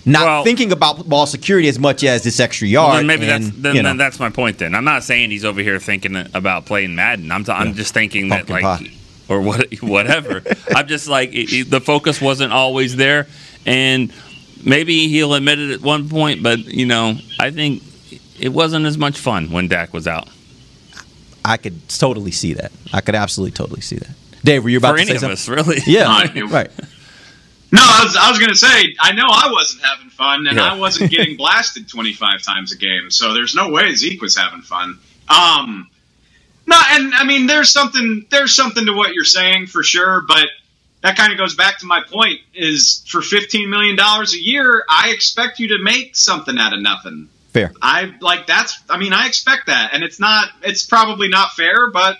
not 0.05 0.45
thinking 0.45 0.73
about 0.73 1.09
ball 1.09 1.27
security 1.27 1.69
as 1.69 1.79
much 1.79 2.03
as 2.05 2.23
this 2.25 2.41
extra 2.41 2.67
yard. 2.69 2.89
Well, 2.89 2.97
then 2.99 3.07
maybe 3.07 3.29
and, 3.29 3.45
that's 3.45 3.57
then, 3.57 3.77
you 3.77 3.83
know. 3.83 3.91
then 3.91 3.97
that's 3.99 4.19
my 4.19 4.31
point. 4.31 4.59
Then 4.59 4.75
I'm 4.75 4.85
not 4.85 5.05
saying 5.05 5.31
he's 5.31 5.45
over 5.45 5.61
here 5.61 5.79
thinking 5.79 6.17
about 6.35 6.67
playing 6.67 6.95
Madden. 6.95 7.31
I'm 7.31 7.45
t- 7.45 7.53
I'm 7.53 7.75
just 7.75 7.95
thinking 7.95 8.29
that 8.31 8.49
like 8.51 8.63
pie. 8.63 8.91
or 9.29 9.41
what 9.41 9.73
whatever. 9.83 10.43
I'm 10.75 10.87
just 10.89 11.09
like 11.09 11.31
it, 11.33 11.53
it- 11.53 11.71
the 11.71 11.81
focus 11.81 12.21
wasn't 12.21 12.53
always 12.53 12.97
there, 12.97 13.27
and 13.67 14.13
maybe 14.65 15.09
he'll 15.09 15.35
admit 15.35 15.59
it 15.59 15.71
at 15.71 15.81
one 15.83 16.09
point. 16.09 16.43
But 16.43 16.59
you 16.65 16.87
know, 16.87 17.15
I 17.39 17.51
think 17.51 17.83
it 18.41 18.49
wasn't 18.51 18.87
as 18.87 18.99
much 18.99 19.19
fun 19.19 19.51
when 19.53 19.69
Dak 19.69 19.93
was 19.93 20.07
out. 20.09 20.29
I 21.45 21.57
could 21.57 21.89
totally 21.89 22.31
see 22.31 22.55
that. 22.55 22.71
I 22.93 23.01
could 23.01 23.15
absolutely 23.17 23.53
totally 23.53 23.81
see 23.81 23.97
that. 23.97 24.11
Dave, 24.45 24.63
were 24.65 24.71
you 24.71 24.79
about 24.79 24.93
For 24.93 24.97
to 24.97 25.03
any 25.03 25.11
say 25.11 25.15
of 25.17 25.21
something? 25.21 25.33
us, 25.33 25.49
really. 25.49 25.79
Yeah, 25.87 26.27
right. 26.51 26.71
No, 27.73 27.81
I 27.83 28.05
was, 28.05 28.17
I 28.17 28.29
was 28.29 28.39
going 28.39 28.51
to 28.51 28.55
say, 28.57 28.95
I 29.01 29.13
know 29.13 29.25
I 29.27 29.51
wasn't 29.51 29.83
having 29.83 30.11
fun, 30.11 30.47
and 30.47 30.59
Yeah. 30.59 30.73
I 30.75 30.77
wasn't 30.77 31.11
getting 31.11 31.37
blasted 31.39 31.89
25 31.89 32.43
times 32.43 32.73
a 32.73 32.77
game, 32.77 33.11
so 33.11 33.33
there's 33.33 33.55
no 33.55 33.71
way 33.71 33.95
Zeke 33.95 34.21
was 34.21 34.37
having 34.37 34.61
fun. 34.61 34.99
Um, 35.29 35.89
no, 36.67 36.79
and 36.91 37.15
I 37.15 37.25
mean, 37.25 37.47
there's 37.47 37.71
something, 37.71 38.27
there's 38.31 38.55
something 38.55 38.85
to 38.87 38.93
what 38.93 39.15
you're 39.15 39.25
saying 39.25 39.67
for 39.69 39.83
sure, 39.83 40.23
but 40.29 40.47
that 41.03 41.17
kind 41.17 41.33
of 41.33 41.39
goes 41.39 41.55
back 41.55 41.79
to 41.79 41.87
my 41.87 42.03
point: 42.09 42.41
is 42.55 43.03
for 43.09 43.23
15 43.23 43.69
million 43.69 43.97
dollars 43.97 44.35
a 44.35 44.41
year, 44.41 44.85
I 44.89 45.11
expect 45.11 45.59
you 45.59 45.69
to 45.69 45.79
make 45.83 46.15
something 46.15 46.57
out 46.59 46.73
of 46.73 46.81
nothing. 46.81 47.29
Fair. 47.53 47.73
I 47.83 48.15
like 48.21 48.47
that's. 48.47 48.79
I 48.89 48.99
mean, 48.99 49.13
I 49.13 49.27
expect 49.27 49.67
that, 49.67 49.91
and 49.93 50.05
it's 50.05 50.21
not. 50.21 50.51
It's 50.63 50.85
probably 50.85 51.29
not 51.29 51.53
fair, 51.53 51.91
but 51.91 52.19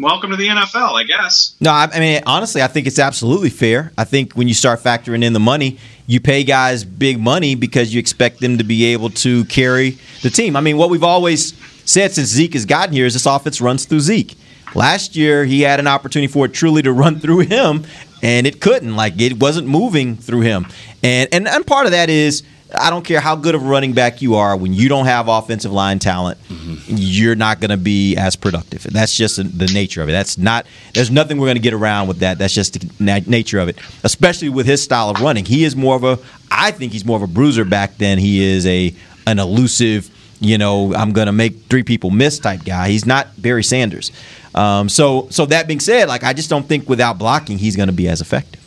welcome 0.00 0.30
to 0.30 0.36
the 0.36 0.48
NFL, 0.48 0.92
I 0.94 1.02
guess. 1.04 1.54
No, 1.60 1.70
I, 1.70 1.88
I 1.92 2.00
mean 2.00 2.22
honestly, 2.26 2.62
I 2.62 2.68
think 2.68 2.86
it's 2.86 2.98
absolutely 2.98 3.50
fair. 3.50 3.92
I 3.98 4.04
think 4.04 4.34
when 4.34 4.48
you 4.48 4.54
start 4.54 4.80
factoring 4.80 5.24
in 5.24 5.32
the 5.32 5.40
money, 5.40 5.78
you 6.06 6.20
pay 6.20 6.44
guys 6.44 6.84
big 6.84 7.20
money 7.20 7.54
because 7.54 7.92
you 7.92 7.98
expect 7.98 8.40
them 8.40 8.58
to 8.58 8.64
be 8.64 8.86
able 8.86 9.10
to 9.10 9.44
carry 9.46 9.98
the 10.22 10.30
team. 10.30 10.56
I 10.56 10.60
mean, 10.60 10.76
what 10.76 10.90
we've 10.90 11.04
always 11.04 11.54
said 11.84 12.12
since 12.12 12.28
Zeke 12.28 12.54
has 12.54 12.64
gotten 12.64 12.94
here 12.94 13.06
is 13.06 13.14
this 13.14 13.26
offense 13.26 13.60
runs 13.60 13.84
through 13.84 14.00
Zeke. 14.00 14.34
Last 14.74 15.16
year, 15.16 15.44
he 15.44 15.62
had 15.62 15.80
an 15.80 15.86
opportunity 15.86 16.30
for 16.30 16.46
it 16.46 16.54
truly 16.54 16.82
to 16.82 16.92
run 17.04 17.20
through 17.20 17.40
him, 17.40 17.84
and 18.22 18.46
it 18.46 18.60
couldn't. 18.60 18.96
Like 18.96 19.20
it 19.20 19.40
wasn't 19.40 19.68
moving 19.68 20.16
through 20.16 20.40
him, 20.40 20.66
and 21.02 21.28
and 21.32 21.48
and 21.48 21.66
part 21.66 21.86
of 21.86 21.92
that 21.92 22.10
is. 22.10 22.42
I 22.74 22.90
don't 22.90 23.04
care 23.04 23.20
how 23.20 23.34
good 23.34 23.54
of 23.54 23.62
a 23.62 23.64
running 23.64 23.94
back 23.94 24.20
you 24.20 24.34
are, 24.34 24.56
when 24.56 24.74
you 24.74 24.88
don't 24.88 25.06
have 25.06 25.28
offensive 25.28 25.72
line 25.72 25.98
talent, 25.98 26.38
you're 26.86 27.34
not 27.34 27.60
going 27.60 27.70
to 27.70 27.78
be 27.78 28.14
as 28.16 28.36
productive. 28.36 28.82
That's 28.82 29.16
just 29.16 29.36
the 29.36 29.70
nature 29.72 30.02
of 30.02 30.08
it. 30.08 30.12
That's 30.12 30.36
not. 30.36 30.66
There's 30.92 31.10
nothing 31.10 31.38
we're 31.38 31.46
going 31.46 31.56
to 31.56 31.62
get 31.62 31.72
around 31.72 32.08
with 32.08 32.18
that. 32.18 32.38
That's 32.38 32.52
just 32.52 32.74
the 32.74 33.24
nature 33.26 33.58
of 33.58 33.68
it. 33.68 33.78
Especially 34.04 34.50
with 34.50 34.66
his 34.66 34.82
style 34.82 35.08
of 35.08 35.20
running, 35.20 35.46
he 35.46 35.64
is 35.64 35.74
more 35.74 35.96
of 35.96 36.04
a. 36.04 36.18
I 36.50 36.70
think 36.70 36.92
he's 36.92 37.04
more 37.04 37.16
of 37.16 37.22
a 37.22 37.26
bruiser 37.26 37.64
back 37.64 37.96
than 37.96 38.18
he 38.18 38.42
is 38.44 38.66
a 38.66 38.94
an 39.26 39.38
elusive. 39.38 40.10
You 40.40 40.58
know, 40.58 40.94
I'm 40.94 41.12
going 41.12 41.26
to 41.26 41.32
make 41.32 41.64
three 41.64 41.82
people 41.82 42.10
miss 42.10 42.38
type 42.38 42.64
guy. 42.64 42.90
He's 42.90 43.06
not 43.06 43.40
Barry 43.40 43.64
Sanders. 43.64 44.12
Um, 44.54 44.88
so, 44.88 45.28
so 45.30 45.46
that 45.46 45.66
being 45.66 45.80
said, 45.80 46.08
like 46.08 46.22
I 46.22 46.32
just 46.32 46.50
don't 46.50 46.66
think 46.66 46.88
without 46.88 47.18
blocking 47.18 47.58
he's 47.58 47.76
going 47.76 47.88
to 47.88 47.92
be 47.94 48.08
as 48.08 48.20
effective. 48.20 48.64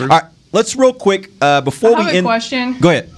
All 0.00 0.06
right, 0.06 0.24
let's 0.54 0.76
real 0.76 0.94
quick 0.94 1.30
uh, 1.42 1.60
before 1.60 1.96
I 1.96 2.02
have 2.02 2.06
we 2.06 2.12
a 2.12 2.14
end. 2.18 2.24
question. 2.24 2.78
Go 2.78 2.90
ahead. 2.90 3.10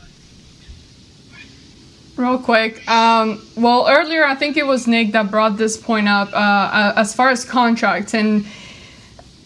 Real 2.17 2.39
quick. 2.39 2.89
Um, 2.89 3.47
well, 3.57 3.87
earlier 3.89 4.25
I 4.25 4.35
think 4.35 4.57
it 4.57 4.67
was 4.67 4.87
Nick 4.87 5.13
that 5.13 5.31
brought 5.31 5.59
this 5.59 5.77
point 5.77 6.09
up 6.09 6.33
uh, 6.33 6.37
uh, 6.37 6.93
as 6.97 7.15
far 7.15 7.29
as 7.29 7.45
contracts, 7.45 8.15
and 8.15 8.47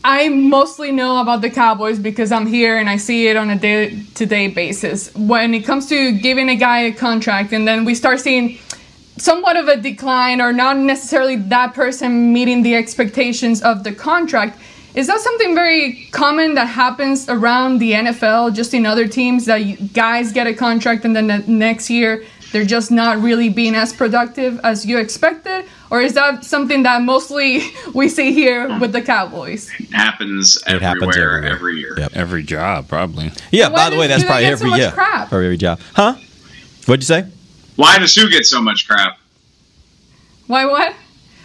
I 0.04 0.28
mostly 0.28 0.92
know 0.92 1.20
about 1.20 1.42
the 1.42 1.50
Cowboys 1.50 1.98
because 1.98 2.30
I'm 2.30 2.46
here 2.46 2.78
and 2.78 2.88
I 2.88 2.96
see 2.96 3.26
it 3.26 3.36
on 3.36 3.50
a 3.50 3.58
day-to-day 3.58 4.48
basis. 4.48 5.12
When 5.14 5.52
it 5.52 5.66
comes 5.66 5.88
to 5.88 6.12
giving 6.12 6.48
a 6.48 6.54
guy 6.54 6.78
a 6.82 6.92
contract, 6.92 7.52
and 7.52 7.66
then 7.66 7.84
we 7.84 7.96
start 7.96 8.20
seeing 8.20 8.58
somewhat 9.18 9.56
of 9.56 9.66
a 9.66 9.76
decline, 9.76 10.40
or 10.40 10.52
not 10.52 10.76
necessarily 10.76 11.36
that 11.36 11.74
person 11.74 12.32
meeting 12.32 12.62
the 12.62 12.76
expectations 12.76 13.60
of 13.62 13.82
the 13.82 13.92
contract. 13.92 14.58
Is 14.94 15.06
that 15.06 15.20
something 15.20 15.54
very 15.54 16.06
common 16.10 16.54
that 16.54 16.66
happens 16.66 17.28
around 17.28 17.78
the 17.78 17.92
NFL, 17.92 18.54
just 18.54 18.74
in 18.74 18.84
other 18.86 19.06
teams, 19.06 19.44
that 19.46 19.64
you- 19.64 19.76
guys 19.94 20.32
get 20.32 20.46
a 20.46 20.54
contract 20.54 21.04
and 21.04 21.14
then 21.14 21.28
the 21.28 21.38
next 21.46 21.90
year 21.90 22.24
they're 22.52 22.64
just 22.64 22.90
not 22.90 23.22
really 23.22 23.48
being 23.48 23.76
as 23.76 23.92
productive 23.92 24.58
as 24.64 24.84
you 24.84 24.98
expected? 24.98 25.64
Or 25.88 26.00
is 26.02 26.14
that 26.14 26.44
something 26.44 26.82
that 26.82 27.02
mostly 27.02 27.62
we 27.94 28.08
see 28.08 28.32
here 28.32 28.76
with 28.80 28.92
the 28.92 29.00
Cowboys? 29.02 29.70
It 29.78 29.92
happens 29.92 30.56
It 30.66 30.82
happens 30.82 31.16
everywhere, 31.16 31.36
everywhere. 31.44 31.52
every 31.54 31.76
year. 31.78 32.08
Every 32.12 32.42
job, 32.42 32.88
probably. 32.88 33.30
Yeah. 33.52 33.68
Why 33.68 33.76
by 33.76 33.90
the 33.90 33.96
way, 34.00 34.08
that's 34.08 34.24
probably 34.24 34.42
get 34.42 34.58
so 34.58 34.64
every 34.66 34.70
much 34.70 34.80
yeah, 34.80 34.90
crap? 34.90 35.28
probably 35.28 35.46
every 35.46 35.56
job. 35.58 35.78
Huh? 35.94 36.14
What'd 36.86 37.02
you 37.02 37.06
say? 37.06 37.24
Why 37.76 37.98
does 38.00 38.14
who 38.16 38.28
get 38.28 38.44
so 38.46 38.60
much 38.60 38.88
crap? 38.88 39.16
Why 40.48 40.64
what? 40.66 40.94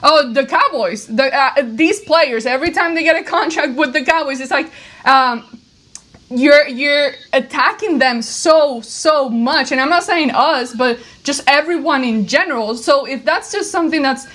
Oh, 0.04 0.32
the 0.32 0.46
Cowboys. 0.46 1.08
The 1.08 1.34
uh, 1.34 1.64
these 1.64 2.02
players 2.02 2.46
every 2.46 2.72
time 2.72 2.96
they 2.96 3.04
get 3.04 3.16
a 3.16 3.24
contract 3.24 3.76
with 3.76 3.94
the 3.94 4.04
Cowboys, 4.04 4.40
it's 4.40 4.52
like 4.52 4.72
um, 5.06 5.60
you're 6.30 6.68
you're 6.68 7.14
attacking 7.34 8.00
them 8.00 8.22
so 8.22 8.82
so 8.82 9.30
much, 9.30 9.72
and 9.72 9.80
I'm 9.80 9.90
not 9.90 10.04
saying 10.04 10.32
us, 10.32 10.76
but 10.76 11.00
just 11.24 11.44
everyone 11.48 12.04
in 12.04 12.28
general. 12.28 12.76
So 12.76 13.06
if 13.06 13.26
that's 13.26 13.52
just 13.52 13.72
something 13.72 14.02
that's 14.02 14.28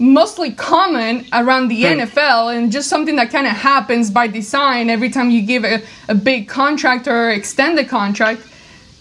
mostly 0.00 0.50
common 0.50 1.26
around 1.32 1.68
the. 1.68 1.84
NFL 1.84 2.56
and 2.56 2.72
just 2.72 2.88
something 2.88 3.16
that 3.16 3.30
kind 3.30 3.46
of 3.46 3.52
happens 3.52 4.10
by 4.10 4.26
design 4.26 4.88
every 4.88 5.10
time 5.10 5.30
you 5.30 5.42
give 5.42 5.64
a, 5.64 5.82
a 6.08 6.14
big 6.14 6.48
contract 6.48 7.06
or 7.06 7.30
extend 7.30 7.76
the 7.76 7.84
contract. 7.84 8.42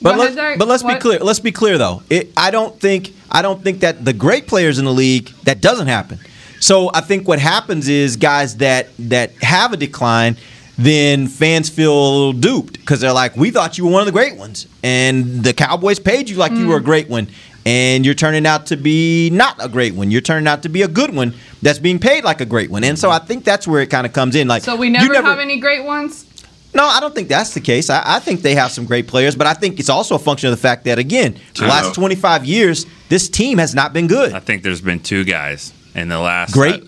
But 0.02 0.18
let's, 0.18 0.36
but 0.58 0.68
let's 0.68 0.84
be 0.84 0.96
clear. 0.96 1.20
Let's 1.20 1.40
be 1.40 1.52
clear 1.52 1.78
though. 1.78 2.04
It, 2.10 2.32
I 2.38 2.52
don't 2.52 2.80
think 2.80 3.14
I 3.32 3.42
don't 3.42 3.62
think 3.64 3.82
that 3.82 4.06
the 4.06 4.14
great 4.14 4.48
players 4.48 4.80
in 4.80 4.86
the 4.86 4.94
league 4.94 5.30
that 5.44 5.62
doesn't 5.62 5.88
happen. 5.88 6.20
So 6.60 6.92
I 6.94 7.02
think 7.02 7.28
what 7.28 7.40
happens 7.40 7.88
is 7.88 8.16
guys 8.16 8.58
that 8.58 8.90
that 9.00 9.32
have 9.42 9.74
a 9.74 9.78
decline, 9.78 10.38
then 10.78 11.28
fans 11.28 11.70
feel 11.70 12.34
duped 12.34 12.74
because 12.74 13.02
they're 13.02 13.14
like, 13.14 13.36
we 13.36 13.52
thought 13.52 13.78
you 13.78 13.86
were 13.86 13.92
one 13.92 14.02
of 14.02 14.06
the 14.06 14.12
great 14.12 14.38
ones, 14.38 14.68
and 14.84 15.44
the 15.44 15.54
Cowboys 15.54 16.00
paid 16.00 16.30
you 16.30 16.38
like 16.38 16.52
you 16.54 16.68
were 16.68 16.78
a 16.78 16.82
mm. 16.82 16.86
great 16.86 17.10
one, 17.10 17.28
and 17.66 18.06
you're 18.06 18.16
turning 18.16 18.46
out 18.46 18.68
to 18.68 18.78
be 18.78 19.30
not 19.32 19.56
a 19.64 19.70
great 19.70 19.96
one. 19.96 20.12
You're 20.12 20.22
turning 20.22 20.48
out 20.48 20.64
to 20.64 20.70
be 20.70 20.82
a 20.82 20.88
good 20.88 21.14
one 21.14 21.34
that's 21.62 21.80
being 21.80 22.00
paid 22.00 22.24
like 22.24 22.42
a 22.42 22.46
great 22.46 22.72
one, 22.72 22.84
and 22.84 22.98
so 22.98 23.10
mm. 23.10 23.14
I 23.14 23.20
think 23.20 23.44
that's 23.44 23.68
where 23.68 23.82
it 23.82 23.88
kind 23.88 24.06
of 24.06 24.14
comes 24.14 24.36
in. 24.36 24.48
Like 24.48 24.64
So 24.64 24.76
we 24.76 24.88
you 24.88 24.94
never, 24.94 25.22
have 25.22 25.40
any 25.40 25.60
great 25.60 25.86
ones. 25.86 26.26
No, 26.74 26.86
I 26.86 27.00
don't 27.00 27.16
think 27.16 27.30
that's 27.30 27.54
the 27.54 27.62
case. 27.62 27.90
I, 27.90 28.04
I 28.06 28.20
think 28.20 28.42
they 28.42 28.56
have 28.56 28.72
some 28.72 28.86
great 28.86 29.08
players, 29.08 29.36
but 29.36 29.48
I 29.48 29.54
think 29.54 29.80
it's 29.80 29.90
also 29.90 30.16
a 30.16 30.20
function 30.20 30.50
of 30.50 30.52
the 30.52 30.62
fact 30.62 30.86
that 30.86 31.00
again, 31.00 31.40
the 31.56 31.66
I 31.66 31.70
last 31.70 31.96
25 31.96 32.46
years, 32.46 32.86
this 33.10 33.28
team 33.28 33.58
has 33.58 33.74
not 33.74 33.92
been 33.92 34.08
good. 34.08 34.34
I 34.34 34.40
think 34.40 34.62
there's 34.62 34.82
been 34.82 35.00
two 35.00 35.24
guys 35.24 35.74
in 35.96 36.10
the 36.10 36.20
last 36.20 36.54
Great. 36.54 36.84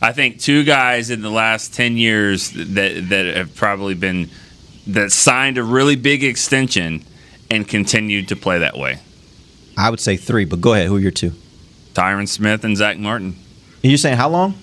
I 0.00 0.12
think 0.12 0.40
two 0.40 0.64
guys 0.64 1.10
in 1.10 1.22
the 1.22 1.30
last 1.30 1.74
ten 1.74 1.96
years 1.96 2.52
that 2.52 3.08
that 3.08 3.36
have 3.36 3.54
probably 3.56 3.94
been 3.94 4.30
that 4.86 5.10
signed 5.10 5.58
a 5.58 5.62
really 5.64 5.96
big 5.96 6.22
extension 6.22 7.04
and 7.50 7.66
continued 7.66 8.28
to 8.28 8.36
play 8.36 8.58
that 8.60 8.78
way. 8.78 8.98
I 9.76 9.90
would 9.90 10.00
say 10.00 10.16
three, 10.16 10.44
but 10.44 10.60
go 10.60 10.74
ahead. 10.74 10.86
Who 10.86 10.96
are 10.96 11.00
your 11.00 11.10
two? 11.10 11.32
Tyron 11.94 12.28
Smith 12.28 12.64
and 12.64 12.76
Zack 12.76 12.98
Martin. 12.98 13.36
And 13.82 13.90
you're 13.90 13.98
saying 13.98 14.16
how 14.16 14.28
long? 14.28 14.54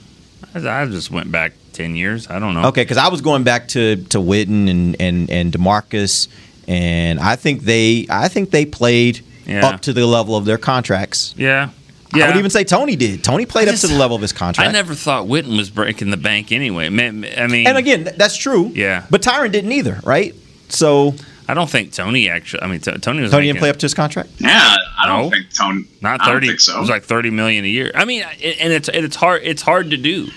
I 0.54 0.60
I 0.84 0.86
just 0.86 1.12
went 1.12 1.32
back 1.32 1.52
ten 1.76 1.96
years. 1.96 2.28
I 2.30 2.40
don't 2.40 2.54
know. 2.56 2.66
Okay, 2.70 2.82
because 2.82 2.98
I 2.98 3.10
was 3.10 3.22
going 3.22 3.44
back 3.44 3.68
to 3.70 3.98
to 3.98 4.18
Witten 4.20 4.70
and 4.70 4.96
and 5.00 5.30
and 5.30 5.52
DeMarcus, 5.54 6.28
and 6.68 7.20
I 7.20 7.36
think 7.36 7.62
they 7.64 8.08
I 8.10 8.28
think 8.28 8.50
they 8.52 8.66
played 8.66 9.22
Yeah. 9.46 9.66
up 9.68 9.82
to 9.82 9.94
the 9.94 10.06
level 10.08 10.36
of 10.36 10.46
their 10.46 10.58
contracts. 10.58 11.36
Yeah. 11.38 11.70
Yeah. 12.16 12.26
I 12.26 12.28
would 12.30 12.38
even 12.38 12.50
say 12.52 12.64
Tony 12.64 12.96
did. 12.96 13.24
Tony 13.24 13.46
played 13.46 13.68
I 13.68 13.74
up 13.74 13.80
to 13.80 13.88
the 13.88 13.98
level 13.98 14.16
of 14.16 14.22
his 14.22 14.32
contract. 14.32 14.70
I 14.70 14.72
never 14.72 14.96
thought 14.96 15.28
Witten 15.28 15.58
was 15.58 15.70
breaking 15.70 16.12
the 16.12 16.18
bank 16.18 16.52
anyway. 16.54 16.88
Man, 16.88 17.26
I 17.38 17.48
mean, 17.48 17.68
and 17.68 17.78
again, 17.78 18.10
that's 18.16 18.38
true. 18.38 18.72
Yeah. 18.74 19.06
But 19.10 19.22
Tyron 19.22 19.52
didn't 19.52 19.72
either, 19.74 20.00
right? 20.04 20.34
So 20.70 21.14
I 21.50 21.54
don't 21.54 21.70
think 21.70 21.92
Tony 21.92 22.30
actually. 22.30 22.64
I 22.64 22.68
mean, 22.68 22.80
Tony 22.80 22.96
was 22.96 23.04
Tony 23.04 23.22
making- 23.22 23.42
didn't 23.56 23.60
play 23.60 23.70
up 23.70 23.78
to 23.78 23.86
his 23.86 23.94
contract. 23.94 24.30
Yeah, 24.40 24.76
I 24.98 25.06
don't 25.08 25.24
No. 25.24 25.30
think 25.30 25.54
Tony. 25.54 25.84
Not 26.02 26.22
I 26.22 26.26
don't 26.26 26.36
thirty. 26.36 26.48
think 26.48 26.60
so. 26.62 26.78
It 26.78 26.80
was 26.80 26.90
like 26.90 27.04
thirty 27.04 27.30
million 27.32 27.66
a 27.66 27.68
year. 27.68 27.92
I 27.94 28.06
mean, 28.06 28.24
and 28.62 28.72
it's 28.72 28.88
it's 28.94 29.16
hard. 29.18 29.42
It's 29.44 29.62
hard 29.62 29.90
to 29.92 29.98
do. 29.98 30.30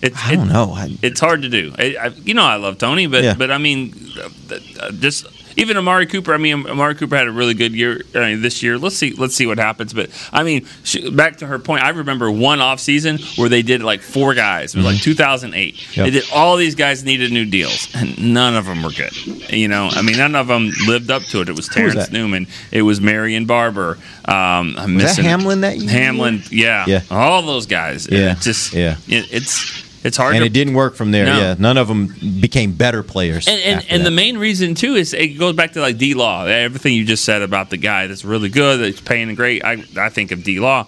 It's, 0.00 0.16
I 0.24 0.34
don't 0.36 0.48
know. 0.48 0.72
I, 0.74 0.96
It's 1.02 1.20
hard 1.20 1.42
to 1.42 1.48
do. 1.48 1.72
I, 1.78 1.96
I, 2.00 2.06
you 2.08 2.34
know, 2.34 2.44
I 2.44 2.56
love 2.56 2.78
Tony, 2.78 3.06
but 3.06 3.24
Yeah. 3.24 3.34
but 3.34 3.50
I 3.50 3.58
mean, 3.58 3.94
uh, 4.22 4.54
uh, 4.80 4.90
just 4.92 5.26
even 5.56 5.76
Amari 5.76 6.06
Cooper. 6.06 6.32
I 6.32 6.36
mean, 6.36 6.68
Amari 6.68 6.94
Cooper 6.94 7.16
had 7.16 7.26
a 7.26 7.32
really 7.32 7.54
good 7.54 7.74
year 7.74 8.02
uh, 8.14 8.36
this 8.38 8.62
year. 8.62 8.78
Let's 8.78 8.96
see. 8.96 9.10
Let's 9.12 9.34
see 9.34 9.44
what 9.44 9.58
happens. 9.58 9.92
But 9.92 10.10
I 10.32 10.44
mean, 10.44 10.66
sh- 10.84 11.08
back 11.10 11.38
to 11.38 11.48
her 11.48 11.58
point. 11.58 11.82
I 11.82 11.88
remember 11.88 12.30
one 12.30 12.60
off 12.60 12.78
season 12.78 13.18
where 13.34 13.48
they 13.48 13.62
did 13.62 13.82
like 13.82 14.00
four 14.00 14.34
guys. 14.34 14.72
It 14.74 14.78
was 14.78 14.86
like 14.86 15.00
2008. 15.00 15.74
Mm-hmm. 15.74 16.00
Yep. 16.00 16.04
They 16.06 16.10
did 16.20 16.24
all 16.32 16.56
these 16.56 16.76
guys 16.76 17.02
needed 17.02 17.32
new 17.32 17.44
deals, 17.44 17.88
and 17.92 18.32
none 18.32 18.54
of 18.54 18.66
them 18.66 18.84
were 18.84 18.90
good. 18.92 19.16
You 19.52 19.66
know, 19.66 19.88
I 19.90 20.02
mean, 20.02 20.16
none 20.16 20.36
of 20.36 20.46
them 20.46 20.70
lived 20.86 21.10
up 21.10 21.22
to 21.24 21.40
it. 21.40 21.48
It 21.48 21.56
was 21.56 21.66
Who 21.74 21.82
was 21.82 21.94
Terrence? 21.94 22.12
Newman. 22.12 22.46
It 22.70 22.82
was 22.82 23.00
Marion 23.00 23.46
Barber. 23.46 23.98
Um, 24.26 24.76
I'm 24.78 24.94
Was 24.94 25.16
that 25.16 25.22
Hamlin 25.24 25.62
that 25.62 25.78
year? 25.78 25.90
Hamlin. 25.90 26.42
Yeah. 26.52 26.84
Yeah. 26.86 27.00
All 27.10 27.42
those 27.42 27.66
guys. 27.66 28.06
Yeah. 28.08 28.32
It's 28.32 28.44
just 28.44 28.72
Yeah. 28.74 28.96
it, 29.08 29.26
it's 29.32 29.87
it's 30.08 30.16
hard 30.16 30.34
and 30.34 30.42
to 30.42 30.46
it 30.46 30.52
didn't 30.52 30.74
work 30.74 30.96
from 30.96 31.12
there. 31.12 31.26
No. 31.26 31.38
Yeah, 31.38 31.54
none 31.58 31.76
of 31.78 31.86
them 31.86 32.08
became 32.40 32.72
better 32.72 33.02
players. 33.04 33.46
and 33.46 33.60
and, 33.60 33.86
and 33.88 34.04
the 34.04 34.10
main 34.10 34.38
reason 34.38 34.74
too 34.74 34.94
is 34.96 35.14
it 35.14 35.38
goes 35.38 35.54
back 35.54 35.72
to 35.74 35.80
like 35.80 35.96
D 35.98 36.14
Law. 36.14 36.44
Everything 36.46 36.94
you 36.94 37.04
just 37.04 37.24
said 37.24 37.42
about 37.42 37.70
the 37.70 37.76
guy 37.76 38.08
that's 38.08 38.24
really 38.24 38.48
good, 38.48 38.80
that's 38.80 39.00
paying 39.00 39.32
great. 39.36 39.64
I 39.64 39.84
I 39.96 40.08
think 40.08 40.32
of 40.32 40.42
D 40.42 40.58
Law, 40.58 40.86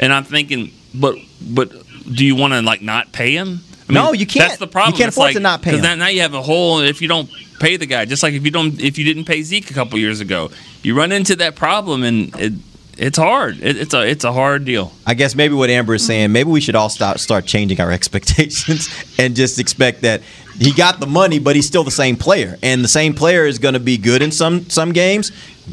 and 0.00 0.12
I'm 0.12 0.24
thinking, 0.24 0.72
but 0.94 1.16
but 1.40 1.70
do 2.12 2.26
you 2.26 2.34
want 2.34 2.52
to 2.54 2.62
like 2.62 2.82
not 2.82 3.12
pay 3.12 3.36
him? 3.36 3.60
I 3.88 3.92
No, 3.92 4.12
you 4.12 4.26
can't. 4.26 4.48
That's 4.48 4.58
the 4.58 4.66
problem. 4.66 4.94
You 4.94 4.98
can't 4.98 5.08
It's 5.08 5.16
afford 5.16 5.28
like- 5.28 5.34
to 5.34 5.40
not 5.40 5.62
pay 5.62 5.76
him. 5.76 5.82
Now, 5.82 5.94
now 5.94 6.08
you 6.08 6.22
have 6.22 6.34
a 6.34 6.42
hole 6.42 6.80
if 6.80 7.00
you 7.02 7.08
don't 7.08 7.30
pay 7.60 7.76
the 7.76 7.86
guy. 7.86 8.04
Just 8.04 8.22
like 8.22 8.34
if 8.34 8.44
you 8.44 8.50
don't 8.50 8.80
if 8.80 8.98
you 8.98 9.04
didn't 9.04 9.24
pay 9.24 9.42
Zeke 9.42 9.70
a 9.70 9.74
couple 9.74 9.98
years 9.98 10.20
ago, 10.20 10.50
you 10.82 10.96
run 10.96 11.12
into 11.12 11.36
that 11.36 11.54
problem 11.56 12.02
and 12.02 12.34
it 12.40 12.52
it's 12.98 13.18
hard. 13.18 13.58
It, 13.60 13.76
it's 13.76 13.94
a 13.94 14.06
it's 14.08 14.24
a 14.24 14.32
hard 14.32 14.64
deal. 14.64 14.92
I 15.06 15.14
guess 15.14 15.34
maybe 15.34 15.54
what 15.54 15.70
Ambar 15.70 15.94
is 15.96 16.06
saying, 16.06 16.32
maybe 16.32 16.50
we 16.50 16.60
should 16.60 16.74
all 16.76 16.88
start 16.88 17.20
start 17.20 17.46
changing 17.46 17.80
our 17.80 17.90
expectations 17.98 18.88
and 19.18 19.34
just 19.36 19.58
expect 19.58 20.02
that 20.02 20.22
he 20.58 20.72
got 20.72 21.00
the 21.00 21.06
money, 21.06 21.38
but 21.38 21.56
he's 21.56 21.66
still 21.66 21.84
the 21.84 21.90
same 21.90 22.16
player, 22.16 22.58
and 22.62 22.84
the 22.84 22.88
same 22.88 23.14
player 23.14 23.46
is 23.46 23.58
going 23.58 23.74
to 23.74 23.80
be 23.80 23.96
good 23.96 24.22
in 24.22 24.30
some 24.30 24.68
some 24.68 24.92
games, 24.92 25.32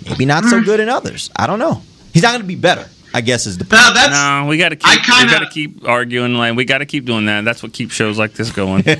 maybe 0.09 0.25
not 0.25 0.45
so 0.45 0.61
good 0.61 0.79
in 0.79 0.89
others. 0.89 1.29
I 1.35 1.47
don't 1.47 1.59
know. 1.59 1.81
He's 2.13 2.23
not 2.23 2.29
going 2.29 2.41
to 2.41 2.47
be 2.47 2.55
better. 2.55 2.87
I 3.13 3.21
guess 3.21 3.47
is 3.47 3.57
the 3.57 3.65
point. 3.65 3.81
No, 3.81 3.93
that's 3.93 4.11
No, 4.11 4.45
we 4.47 4.57
got 4.57 4.69
to 4.69 4.75
keep. 4.75 5.01
we 5.07 5.25
got 5.25 5.39
to 5.39 5.49
keep 5.49 5.87
arguing. 5.87 6.35
Like 6.35 6.55
we 6.55 6.63
got 6.63 6.77
to 6.77 6.85
keep 6.85 7.05
doing 7.05 7.25
that. 7.25 7.43
That's 7.43 7.63
what 7.63 7.73
keeps 7.73 7.93
shows 7.93 8.17
like 8.19 8.33
this 8.33 8.51
going. 8.51 8.83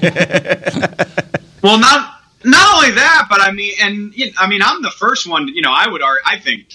Well, 1.61 1.77
not 1.77 2.21
not 2.43 2.75
only 2.77 2.91
that, 2.91 3.27
but 3.29 3.41
I 3.41 3.51
mean, 3.51 3.73
and 3.81 4.13
you 4.15 4.27
know, 4.27 4.31
I 4.37 4.47
mean, 4.47 4.61
I'm 4.63 4.81
the 4.81 4.91
first 4.91 5.27
one. 5.27 5.47
You 5.49 5.61
know, 5.61 5.73
I 5.73 5.89
would 5.89 6.01
argue. 6.01 6.21
I 6.25 6.39
think 6.39 6.73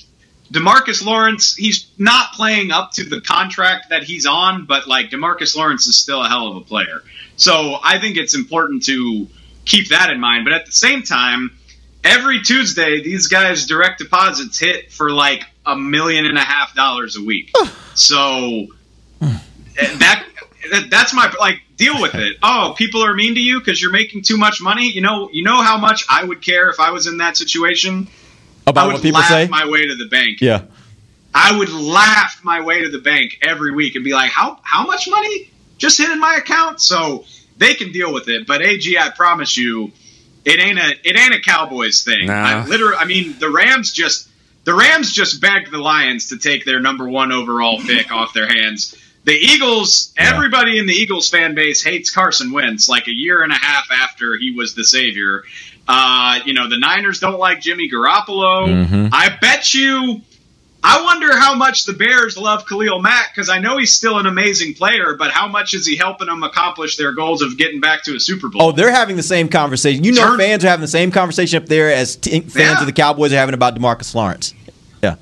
DeMarcus 0.55 1.05
Lawrence, 1.05 1.55
he's 1.57 1.87
not 1.99 2.33
playing 2.33 2.71
up 2.71 2.93
to 2.93 3.05
the 3.05 3.21
contract 3.21 3.91
that 3.91 4.05
he's 4.05 4.25
on, 4.27 4.65
but 4.67 4.87
like 4.87 5.11
DeMarcus 5.11 5.57
Lawrence 5.57 5.87
is 5.87 5.97
still 5.97 6.23
a 6.23 6.29
hell 6.29 6.49
of 6.49 6.57
a 6.57 6.61
player. 6.61 7.03
So 7.37 7.77
I 7.83 7.99
think 7.99 8.17
it's 8.17 8.35
important 8.35 8.85
to 8.85 9.27
keep 9.65 9.89
that 9.89 10.11
in 10.11 10.21
mind. 10.21 10.45
But 10.45 10.53
at 10.55 10.67
the 10.67 10.73
same 10.73 11.03
time, 11.03 11.51
every 12.05 12.41
Tuesday, 12.43 13.03
these 13.03 13.27
guys' 13.27 13.67
direct 13.67 13.99
deposits 13.99 14.59
hit 14.59 14.93
for 14.93 15.11
like 15.11 15.43
a 15.67 15.77
million 15.77 16.25
and 16.27 16.39
a 16.39 16.43
half 16.45 16.75
dollars 16.75 17.17
a 17.17 17.23
week. 17.23 17.51
so 17.95 18.67
that 19.21 20.25
that- 20.71 20.89
that's 20.91 21.13
my 21.13 21.33
like 21.39 21.61
deal 21.77 22.01
with 22.01 22.15
it. 22.15 22.37
Oh, 22.43 22.75
people 22.79 23.03
are 23.05 23.15
mean 23.15 23.35
to 23.35 23.41
you 23.41 23.59
because 23.59 23.83
you're 23.83 23.91
making 23.91 24.23
too 24.23 24.37
much 24.37 24.61
money. 24.63 24.89
You 24.91 25.01
know, 25.01 25.29
you 25.33 25.43
know 25.43 25.61
how 25.63 25.77
much 25.79 26.05
I 26.09 26.25
would 26.25 26.41
care 26.43 26.69
if 26.71 26.79
I 26.81 26.91
was 26.91 27.07
in 27.07 27.19
that 27.19 27.37
situation. 27.37 28.07
About 28.67 28.85
I 28.85 28.87
would 28.87 28.93
what 28.95 29.03
people 29.03 29.21
laugh 29.21 29.29
say? 29.29 29.49
my 29.49 29.67
way 29.69 29.87
to 29.87 29.95
the 29.95 30.07
bank. 30.07 30.41
Yeah. 30.41 30.63
I 31.35 31.57
would 31.57 31.71
laugh 31.71 32.41
my 32.45 32.61
way 32.61 32.83
to 32.83 32.89
the 32.89 33.01
bank 33.01 33.39
every 33.43 33.73
week 33.73 33.97
and 33.97 34.05
be 34.05 34.13
like, 34.13 34.31
"How 34.31 34.61
how 34.63 34.87
much 34.87 35.09
money 35.09 35.51
just 35.79 35.99
hit 35.99 36.11
in 36.11 36.21
my 36.21 36.37
account?" 36.37 36.81
So 36.81 37.25
they 37.59 37.75
can 37.75 37.93
deal 37.93 38.13
with 38.13 38.29
it. 38.29 38.47
But 38.47 38.63
AG, 38.63 38.97
I 38.97 39.11
promise 39.11 39.57
you, 39.57 39.93
it 40.45 40.61
ain't 40.61 40.79
a 40.79 40.91
it 41.03 41.19
ain't 41.19 41.35
a 41.35 41.41
Cowboys 41.41 42.03
thing. 42.03 42.27
Nah. 42.27 42.35
I 42.35 42.67
literally, 42.67 42.97
I 42.97 43.05
mean, 43.05 43.37
the 43.39 43.51
Rams 43.51 43.93
just 43.93 44.29
the 44.65 44.75
Rams 44.75 45.13
just 45.13 45.41
begged 45.41 45.71
the 45.71 45.79
Lions 45.79 46.29
to 46.29 46.39
take 46.39 46.65
their 46.65 46.81
number 46.81 47.09
one 47.09 47.33
overall 47.33 47.79
pick 47.81 48.13
off 48.13 48.33
their 48.33 48.49
hands. 48.49 48.95
The 49.25 49.33
Eagles, 49.33 50.13
everybody 50.19 50.79
in 50.79 50.87
the 50.87 50.93
Eagles 50.93 51.31
fan 51.31 51.55
base 51.55 51.83
hates 51.83 52.11
Carson 52.11 52.53
Wentz. 52.53 52.89
Like 52.89 53.09
a 53.09 53.13
year 53.13 53.43
and 53.43 53.53
a 53.53 53.57
half 53.57 53.91
after 53.91 54.37
he 54.37 54.51
was 54.53 54.75
the 54.75 54.85
savior, 54.85 55.45
uh, 55.89 56.41
you 56.45 56.53
know, 56.53 56.69
the 56.69 56.79
Niners 56.79 57.21
don't 57.21 57.39
like 57.39 57.61
Jimmy 57.63 57.89
Garoppolo. 57.91 58.87
Mhm. 58.87 59.09
I 59.13 59.31
bet 59.41 59.73
you. 59.73 60.21
I 60.87 61.01
wonder 61.03 61.35
how 61.39 61.55
much 61.55 61.87
the 61.87 61.95
Bears 61.95 62.37
love 62.37 62.67
Khalil 62.67 63.01
Mack 63.01 63.35
because 63.35 63.49
I 63.49 63.59
know 63.59 63.79
he's 63.79 63.95
still 63.95 64.19
an 64.19 64.27
amazing 64.27 64.75
player, 64.75 65.15
but 65.19 65.31
how 65.31 65.49
much 65.49 65.73
is 65.73 65.87
he 65.87 65.97
helping 65.97 66.27
them 66.27 66.43
accomplish 66.43 66.99
their 66.99 67.13
goals 67.13 67.41
of 67.41 67.57
getting 67.57 67.81
back 67.81 68.03
to 68.05 68.15
a 68.17 68.21
Super 68.21 68.49
Bowl? 68.51 68.61
Oh, 68.61 68.73
they're 68.73 68.91
having 68.93 69.17
the 69.17 69.23
same 69.23 69.49
conversation. 69.49 70.05
You 70.05 70.13
know, 70.13 70.21
Turn- 70.29 70.39
fans 70.39 70.63
are 70.63 70.69
having 70.69 70.83
the 70.83 70.89
same 70.89 71.11
conversation 71.11 71.57
up 71.63 71.71
there 71.71 71.91
as 71.91 72.17
t- 72.17 72.41
fans 72.41 72.55
Yeah. 72.57 72.81
of 72.81 72.85
the 72.85 72.93
Cowboys 72.93 73.33
are 73.33 73.37
having 73.37 73.55
about 73.55 73.75
DeMarcus 73.75 74.15
Lawrence. 74.15 74.53
Yeah. 75.03 75.15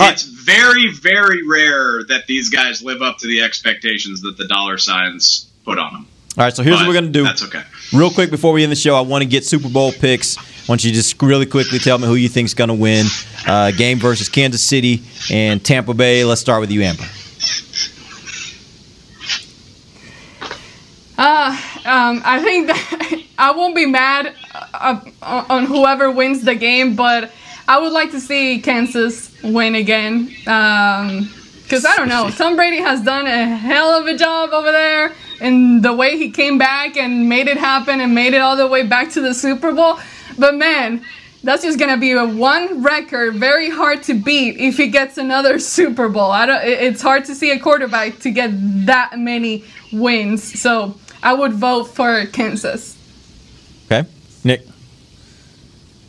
it's 0.00 0.24
very, 0.48 0.90
very 0.92 1.46
rare 1.46 2.04
that 2.08 2.26
these 2.26 2.48
guys 2.48 2.82
live 2.82 3.02
up 3.02 3.18
to 3.18 3.26
the 3.26 3.42
expectations 3.42 4.22
that 4.22 4.38
the 4.38 4.48
dollar 4.48 4.78
signs 4.78 5.50
put 5.64 5.78
on 5.78 5.92
them. 5.92 6.06
All 6.38 6.44
right, 6.44 6.54
so 6.54 6.62
here's 6.62 6.76
But 6.76 6.82
what 6.82 6.88
we're 6.88 7.00
going 7.00 7.06
to 7.06 7.10
do. 7.10 7.24
That's 7.24 7.44
okay. 7.44 7.62
Real 7.92 8.10
quick 8.10 8.30
before 8.30 8.52
we 8.52 8.62
end 8.62 8.72
the 8.72 8.76
show, 8.76 8.94
I 8.94 9.00
want 9.00 9.22
to 9.22 9.28
get 9.28 9.44
Super 9.44 9.68
Bowl 9.68 9.92
picks. 9.92 10.38
I 10.38 10.42
want 10.68 10.84
you 10.84 10.90
to 10.90 10.94
just 10.94 11.20
really 11.20 11.46
quickly 11.46 11.78
tell 11.78 11.98
me 11.98 12.06
who 12.06 12.14
you 12.14 12.28
think's 12.28 12.54
going 12.54 12.68
to 12.68 12.74
win. 12.74 13.06
Uh, 13.46 13.72
game 13.72 13.98
versus 13.98 14.28
Kansas 14.28 14.62
City 14.62 15.02
and 15.30 15.62
Tampa 15.62 15.94
Bay. 15.94 16.24
Let's 16.24 16.40
start 16.40 16.60
with 16.60 16.70
you, 16.70 16.82
Ambar. 16.82 17.06
Uh, 21.18 21.50
um, 21.84 22.22
I 22.24 22.40
think 22.42 22.68
that 22.68 23.22
I 23.38 23.50
won't 23.50 23.74
be 23.74 23.86
mad 23.86 24.32
uh, 24.54 25.00
uh, 25.20 25.44
on 25.48 25.66
whoever 25.66 26.10
wins 26.10 26.42
the 26.44 26.54
game, 26.54 26.94
but 26.94 27.32
I 27.68 27.78
would 27.78 27.92
like 27.92 28.12
to 28.12 28.20
see 28.20 28.60
Kansas 28.60 29.30
win 29.42 29.74
again. 29.74 30.34
Um, 30.46 31.30
because 31.62 31.84
I 31.84 31.96
don't 31.96 32.08
know, 32.08 32.30
Tom 32.30 32.56
Brady 32.56 32.78
has 32.78 33.02
done 33.02 33.26
a 33.26 33.44
hell 33.44 33.90
of 33.90 34.06
a 34.06 34.16
job 34.16 34.54
over 34.54 34.72
there, 34.72 35.12
and 35.38 35.82
the 35.82 35.92
way 35.92 36.16
he 36.16 36.30
came 36.30 36.56
back 36.56 36.96
and 36.96 37.28
made 37.28 37.46
it 37.46 37.58
happen 37.58 38.00
and 38.00 38.14
made 38.14 38.32
it 38.32 38.38
all 38.38 38.56
the 38.56 38.66
way 38.66 38.86
back 38.86 39.10
to 39.10 39.20
the 39.20 39.34
Super 39.34 39.74
Bowl. 39.74 39.98
But 40.38 40.54
man, 40.54 41.04
that's 41.44 41.62
just 41.62 41.78
gonna 41.78 41.98
be 41.98 42.12
a 42.12 42.24
one 42.24 42.82
record, 42.82 43.34
very 43.34 43.68
hard 43.68 44.02
to 44.04 44.14
beat 44.14 44.56
if 44.56 44.78
he 44.78 44.88
gets 44.88 45.18
another 45.18 45.58
Super 45.76 46.08
Bowl. 46.08 46.30
I 46.30 46.46
don't. 46.46 46.64
It's 46.64 47.02
hard 47.02 47.26
to 47.26 47.34
see 47.34 47.50
a 47.50 47.58
quarterback 47.58 48.18
to 48.20 48.30
get 48.30 48.50
that 48.86 49.18
many 49.18 49.62
wins. 49.92 50.58
So 50.58 50.96
I 51.22 51.34
would 51.34 51.52
vote 51.52 51.84
for 51.84 52.24
Kansas. 52.26 52.96
Okay, 53.92 54.08
Nick. 54.42 54.66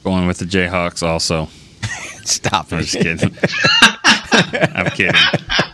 Going 0.04 0.28
with 0.28 0.38
the 0.38 0.46
Jayhawks 0.46 1.04
also. 1.04 1.48
Stop 2.26 2.72
I'm 2.72 2.80
it. 2.80 2.84
just 2.84 2.94
kidding. 2.98 3.36
I'm 4.76 4.86
kidding. 4.92 5.14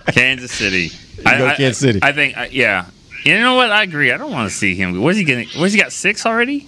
Kansas 0.07 0.51
City. 0.51 0.89
I, 1.25 1.37
go 1.37 1.47
I- 1.47 1.55
Kansas 1.55 1.77
City. 1.79 1.99
I 2.01 2.11
think, 2.11 2.37
I- 2.37 2.47
yeah. 2.47 2.85
You 3.23 3.39
know 3.39 3.55
what? 3.55 3.71
I 3.71 3.83
agree. 3.83 4.11
I 4.11 4.17
don't 4.17 4.31
want 4.31 4.49
to 4.51 4.55
see 4.55 4.75
him. 4.75 5.01
What's 5.01 5.17
he 5.17 5.23
getting? 5.23 5.47
What's 5.59 5.73
he 5.73 5.79
got? 5.79 5.91
Six 5.91 6.25
already? 6.27 6.67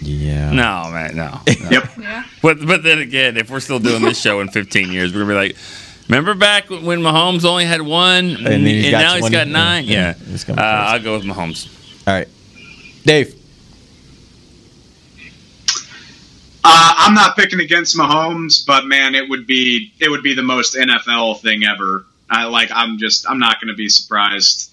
Yeah. 0.00 0.50
No, 0.52 0.88
man, 0.92 1.16
no. 1.16 1.40
no. 1.46 1.52
Yep. 1.70 1.90
Yeah. 1.98 2.24
But 2.42 2.64
but 2.64 2.84
then 2.84 2.98
again, 3.00 3.36
if 3.36 3.50
we're 3.50 3.58
still 3.60 3.80
doing 3.80 4.02
this 4.02 4.20
show 4.20 4.40
in 4.40 4.48
15 4.48 4.92
years, 4.92 5.12
we're 5.12 5.20
gonna 5.22 5.32
be 5.32 5.34
like, 5.48 5.56
remember 6.08 6.34
back 6.34 6.70
when 6.70 7.00
Mahomes 7.00 7.44
only 7.44 7.64
had 7.64 7.82
one, 7.82 8.36
and, 8.36 8.46
then 8.46 8.60
he's 8.60 8.90
got 8.92 8.98
now 9.00 9.12
he's 9.14 9.20
20? 9.22 9.34
got 9.34 9.48
nine. 9.48 9.84
Yeah, 9.84 9.92
Yeah, 9.94 9.98
yeah, 9.98 10.12
uh, 10.12 10.14
gonna 10.14 10.36
be 10.36 10.44
crazy. 10.44 10.60
I'll 10.60 11.02
go 11.02 11.16
with 11.16 11.24
Mahomes. 11.24 12.06
All 12.06 12.14
right, 12.14 12.28
Dave. 13.04 13.34
Uh, 16.68 16.94
I'm 16.98 17.14
not 17.14 17.36
picking 17.36 17.60
against 17.60 17.96
Mahomes, 17.96 18.66
but 18.66 18.86
man, 18.86 19.14
it 19.14 19.28
would 19.28 19.46
be 19.46 19.92
it 20.00 20.10
would 20.10 20.24
be 20.24 20.34
the 20.34 20.42
most 20.42 20.74
NFL 20.74 21.40
thing 21.40 21.64
ever. 21.64 22.04
I 22.28 22.46
like. 22.46 22.70
I'm 22.74 22.98
just. 22.98 23.28
I'm 23.30 23.38
not 23.38 23.60
going 23.60 23.68
to 23.68 23.76
be 23.76 23.88
surprised 23.88 24.72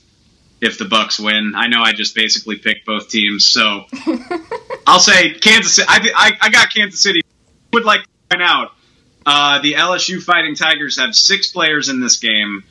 if 0.59 0.79
the 0.79 0.85
Bucks 0.85 1.19
win. 1.19 1.53
I 1.55 1.67
know 1.67 1.83
I 1.83 1.93
just 1.93 2.15
basically 2.15 2.57
picked 2.57 2.87
both 2.87 3.09
teams, 3.09 3.45
so 3.45 3.85
I'll 4.87 4.99
say 4.99 5.33
Kansas. 5.35 5.75
City. 5.75 5.87
I, 5.87 6.11
I 6.15 6.47
I 6.47 6.49
got 6.49 6.73
Kansas 6.73 6.99
City. 6.99 7.21
Would 7.73 7.85
like 7.85 8.01
to 8.01 8.09
find 8.31 8.41
out. 8.41 8.71
Uh, 9.25 9.61
the 9.61 9.73
LSU 9.73 10.21
Fighting 10.21 10.55
Tigers 10.55 10.99
have 10.99 11.15
six 11.15 11.47
players 11.51 11.89
in 11.89 11.99
this 11.99 12.17
game, 12.17 12.63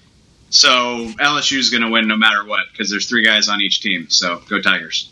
so 0.51 1.13
LSU 1.21 1.59
is 1.59 1.71
going 1.71 1.83
to 1.83 1.91
win 1.91 2.09
no 2.09 2.17
matter 2.17 2.45
what 2.45 2.67
because 2.73 2.91
there's 2.91 3.07
three 3.07 3.25
guys 3.25 3.49
on 3.49 3.61
each 3.61 3.83
team. 3.83 4.11
So 4.11 4.43
go 4.49 4.61
Tigers. 4.61 5.11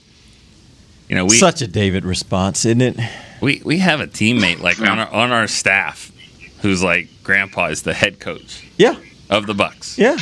You 1.08 1.14
know, 1.14 1.24
we 1.24 1.38
Such 1.38 1.62
a 1.62 1.68
David 1.68 2.04
response, 2.04 2.64
isn't 2.64 2.82
it? 2.82 2.98
We 3.40 3.62
we 3.64 3.78
have 3.78 4.00
a 4.00 4.06
teammate 4.06 4.60
like 4.60 4.80
on 4.80 4.98
our 5.00 5.08
on 5.10 5.32
our 5.32 5.46
staff 5.46 6.10
who's 6.62 6.82
like 6.82 7.08
grandpa 7.22 7.66
is 7.66 7.82
the 7.82 7.94
head 7.94 8.20
coach 8.20 8.66
Yeah, 8.76 8.96
of 9.30 9.46
the 9.46 9.54
Bucks. 9.54 9.96
yeah, 9.98 10.16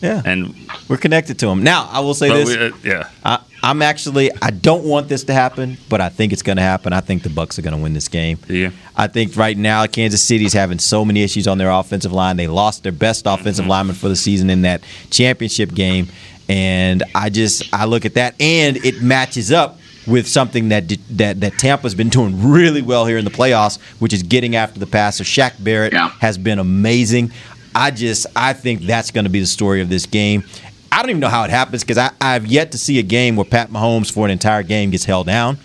yeah. 0.00 0.22
And 0.24 0.54
We're 0.88 0.96
connected 0.98 1.38
to 1.40 1.48
him. 1.48 1.62
Now, 1.64 1.88
I 1.90 2.00
will 2.00 2.14
say 2.14 2.28
this. 2.28 2.48
we, 2.48 2.56
uh, 2.58 2.70
yeah, 2.84 3.08
I, 3.24 3.40
I'm 3.62 3.80
actually 3.82 4.30
I 4.42 4.50
don't 4.50 4.84
want 4.84 5.08
this 5.08 5.24
to 5.24 5.32
happen, 5.32 5.76
but 5.88 6.00
I 6.00 6.08
think 6.10 6.32
it's 6.32 6.42
going 6.42 6.56
to 6.58 6.62
happen. 6.62 6.92
I 6.92 7.00
think 7.00 7.22
the 7.22 7.30
Bucks 7.30 7.58
are 7.58 7.62
going 7.62 7.76
to 7.76 7.82
win 7.82 7.94
this 7.94 8.08
game. 8.08 8.38
Yeah. 8.48 8.70
I 8.96 9.06
think 9.08 9.34
right 9.36 9.56
now 9.56 9.86
Kansas 9.86 10.22
City's 10.22 10.52
having 10.52 10.78
so 10.78 11.04
many 11.04 11.22
issues 11.22 11.48
on 11.48 11.58
their 11.58 11.70
offensive 11.70 12.12
line. 12.12 12.36
They 12.36 12.46
lost 12.48 12.82
their 12.82 12.92
best 12.92 13.26
offensive 13.26 13.62
Mm-hmm. 13.64 13.70
lineman 13.70 13.96
for 13.96 14.08
the 14.08 14.16
season 14.16 14.50
in 14.50 14.62
that 14.62 14.82
championship 15.10 15.72
game, 15.74 16.08
and 16.48 17.02
I 17.14 17.30
just 17.30 17.62
I 17.72 17.86
look 17.86 18.04
at 18.04 18.14
that 18.14 18.34
and 18.40 18.76
it 18.84 19.00
matches 19.02 19.50
up 19.52 19.78
with 20.08 20.26
something 20.26 20.70
that 20.70 20.88
that 21.10 21.40
that 21.40 21.58
Tampa's 21.58 21.94
been 21.94 22.08
doing 22.08 22.50
really 22.50 22.82
well 22.82 23.06
here 23.06 23.18
in 23.18 23.24
the 23.24 23.30
playoffs, 23.30 23.80
which 24.00 24.12
is 24.12 24.22
getting 24.22 24.56
after 24.56 24.80
the 24.80 24.86
passer. 24.86 25.24
Shaq 25.24 25.62
Barrett 25.62 25.92
has 25.92 26.38
been 26.38 26.58
amazing. 26.58 27.32
I 27.74 27.90
just 27.90 28.26
I 28.34 28.52
think 28.54 28.82
that's 28.82 29.10
going 29.10 29.24
to 29.24 29.30
be 29.30 29.40
the 29.40 29.46
story 29.46 29.80
of 29.80 29.88
this 29.88 30.06
game. 30.06 30.44
I 30.90 31.00
don't 31.02 31.10
even 31.10 31.20
know 31.20 31.28
how 31.28 31.44
it 31.44 31.50
happens 31.50 31.84
because 31.84 31.98
I, 31.98 32.10
I've 32.20 32.46
yet 32.46 32.72
to 32.72 32.78
see 32.78 32.98
a 32.98 33.02
game 33.02 33.36
where 33.36 33.44
Pat 33.44 33.70
Mahomes 33.70 34.10
for 34.10 34.24
an 34.24 34.30
entire 34.30 34.62
game 34.62 34.90
gets 34.90 35.04
held 35.04 35.26
down. 35.26 35.58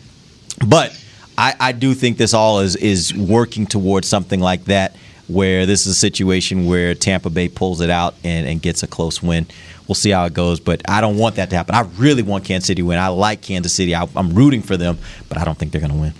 But 0.67 0.97
I, 1.37 1.55
I 1.59 1.71
do 1.71 1.93
think 1.93 2.17
this 2.17 2.33
all 2.33 2.59
is 2.59 2.75
is 2.75 3.13
working 3.13 3.65
towards 3.65 4.07
something 4.07 4.39
like 4.39 4.65
that, 4.65 4.95
where 5.27 5.65
this 5.65 5.87
is 5.87 5.95
a 5.95 5.99
situation 5.99 6.65
where 6.65 6.93
Tampa 6.93 7.29
Bay 7.29 7.47
pulls 7.47 7.81
it 7.81 7.89
out 7.89 8.15
and, 8.23 8.47
and 8.47 8.61
gets 8.61 8.83
a 8.83 8.87
close 8.87 9.23
win. 9.23 9.47
We'll 9.87 9.95
see 9.95 10.11
how 10.11 10.25
it 10.25 10.33
goes, 10.33 10.59
but 10.59 10.81
I 10.89 11.01
don't 11.01 11.17
want 11.17 11.35
that 11.35 11.49
to 11.49 11.55
happen. 11.55 11.75
I 11.75 11.81
really 11.97 12.23
want 12.23 12.45
Kansas 12.45 12.67
City 12.67 12.81
to 12.81 12.87
win. 12.87 12.99
I 12.99 13.07
like 13.09 13.41
Kansas 13.41 13.73
City. 13.73 13.93
I, 13.93 14.07
I'm 14.15 14.33
rooting 14.33 14.61
for 14.61 14.77
them, 14.77 14.97
but 15.27 15.37
I 15.37 15.43
don't 15.43 15.57
think 15.57 15.71
they're 15.71 15.81
going 15.81 15.93
to 15.93 15.99
win. 15.99 16.13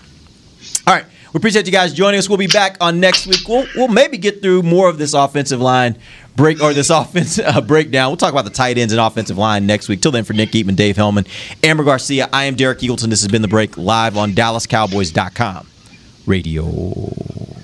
All 0.86 0.94
right. 0.94 1.06
We 1.32 1.38
appreciate 1.38 1.66
you 1.66 1.72
guys 1.72 1.92
joining 1.92 2.18
us. 2.18 2.28
We'll 2.28 2.38
be 2.38 2.46
back 2.46 2.76
on 2.80 3.00
next 3.00 3.26
week. 3.26 3.48
We'll, 3.48 3.66
we'll 3.74 3.88
maybe 3.88 4.18
get 4.18 4.40
through 4.40 4.62
more 4.62 4.88
of 4.88 4.98
this 4.98 5.14
offensive 5.14 5.60
line 5.60 5.96
break 6.36 6.62
or 6.62 6.72
this 6.72 6.90
offense 6.90 7.40
uh, 7.40 7.60
breakdown. 7.60 8.10
We'll 8.10 8.16
talk 8.18 8.32
about 8.32 8.44
the 8.44 8.50
tight 8.50 8.78
ends 8.78 8.92
and 8.92 9.00
offensive 9.00 9.36
line 9.36 9.66
next 9.66 9.88
week. 9.88 10.00
Till 10.00 10.12
then, 10.12 10.24
for 10.24 10.32
Nick 10.32 10.50
Eatman, 10.50 10.76
Dave 10.76 10.96
Helman, 10.96 11.26
Ambar 11.64 11.84
Garcia, 11.84 12.28
I 12.32 12.44
am 12.44 12.54
Derek 12.54 12.78
Eagleton. 12.80 13.08
This 13.08 13.22
has 13.22 13.32
been 13.32 13.42
The 13.42 13.48
Break 13.48 13.76
live 13.76 14.16
on 14.16 14.32
DallasCowboys.com 14.32 15.66
radio. 16.26 17.63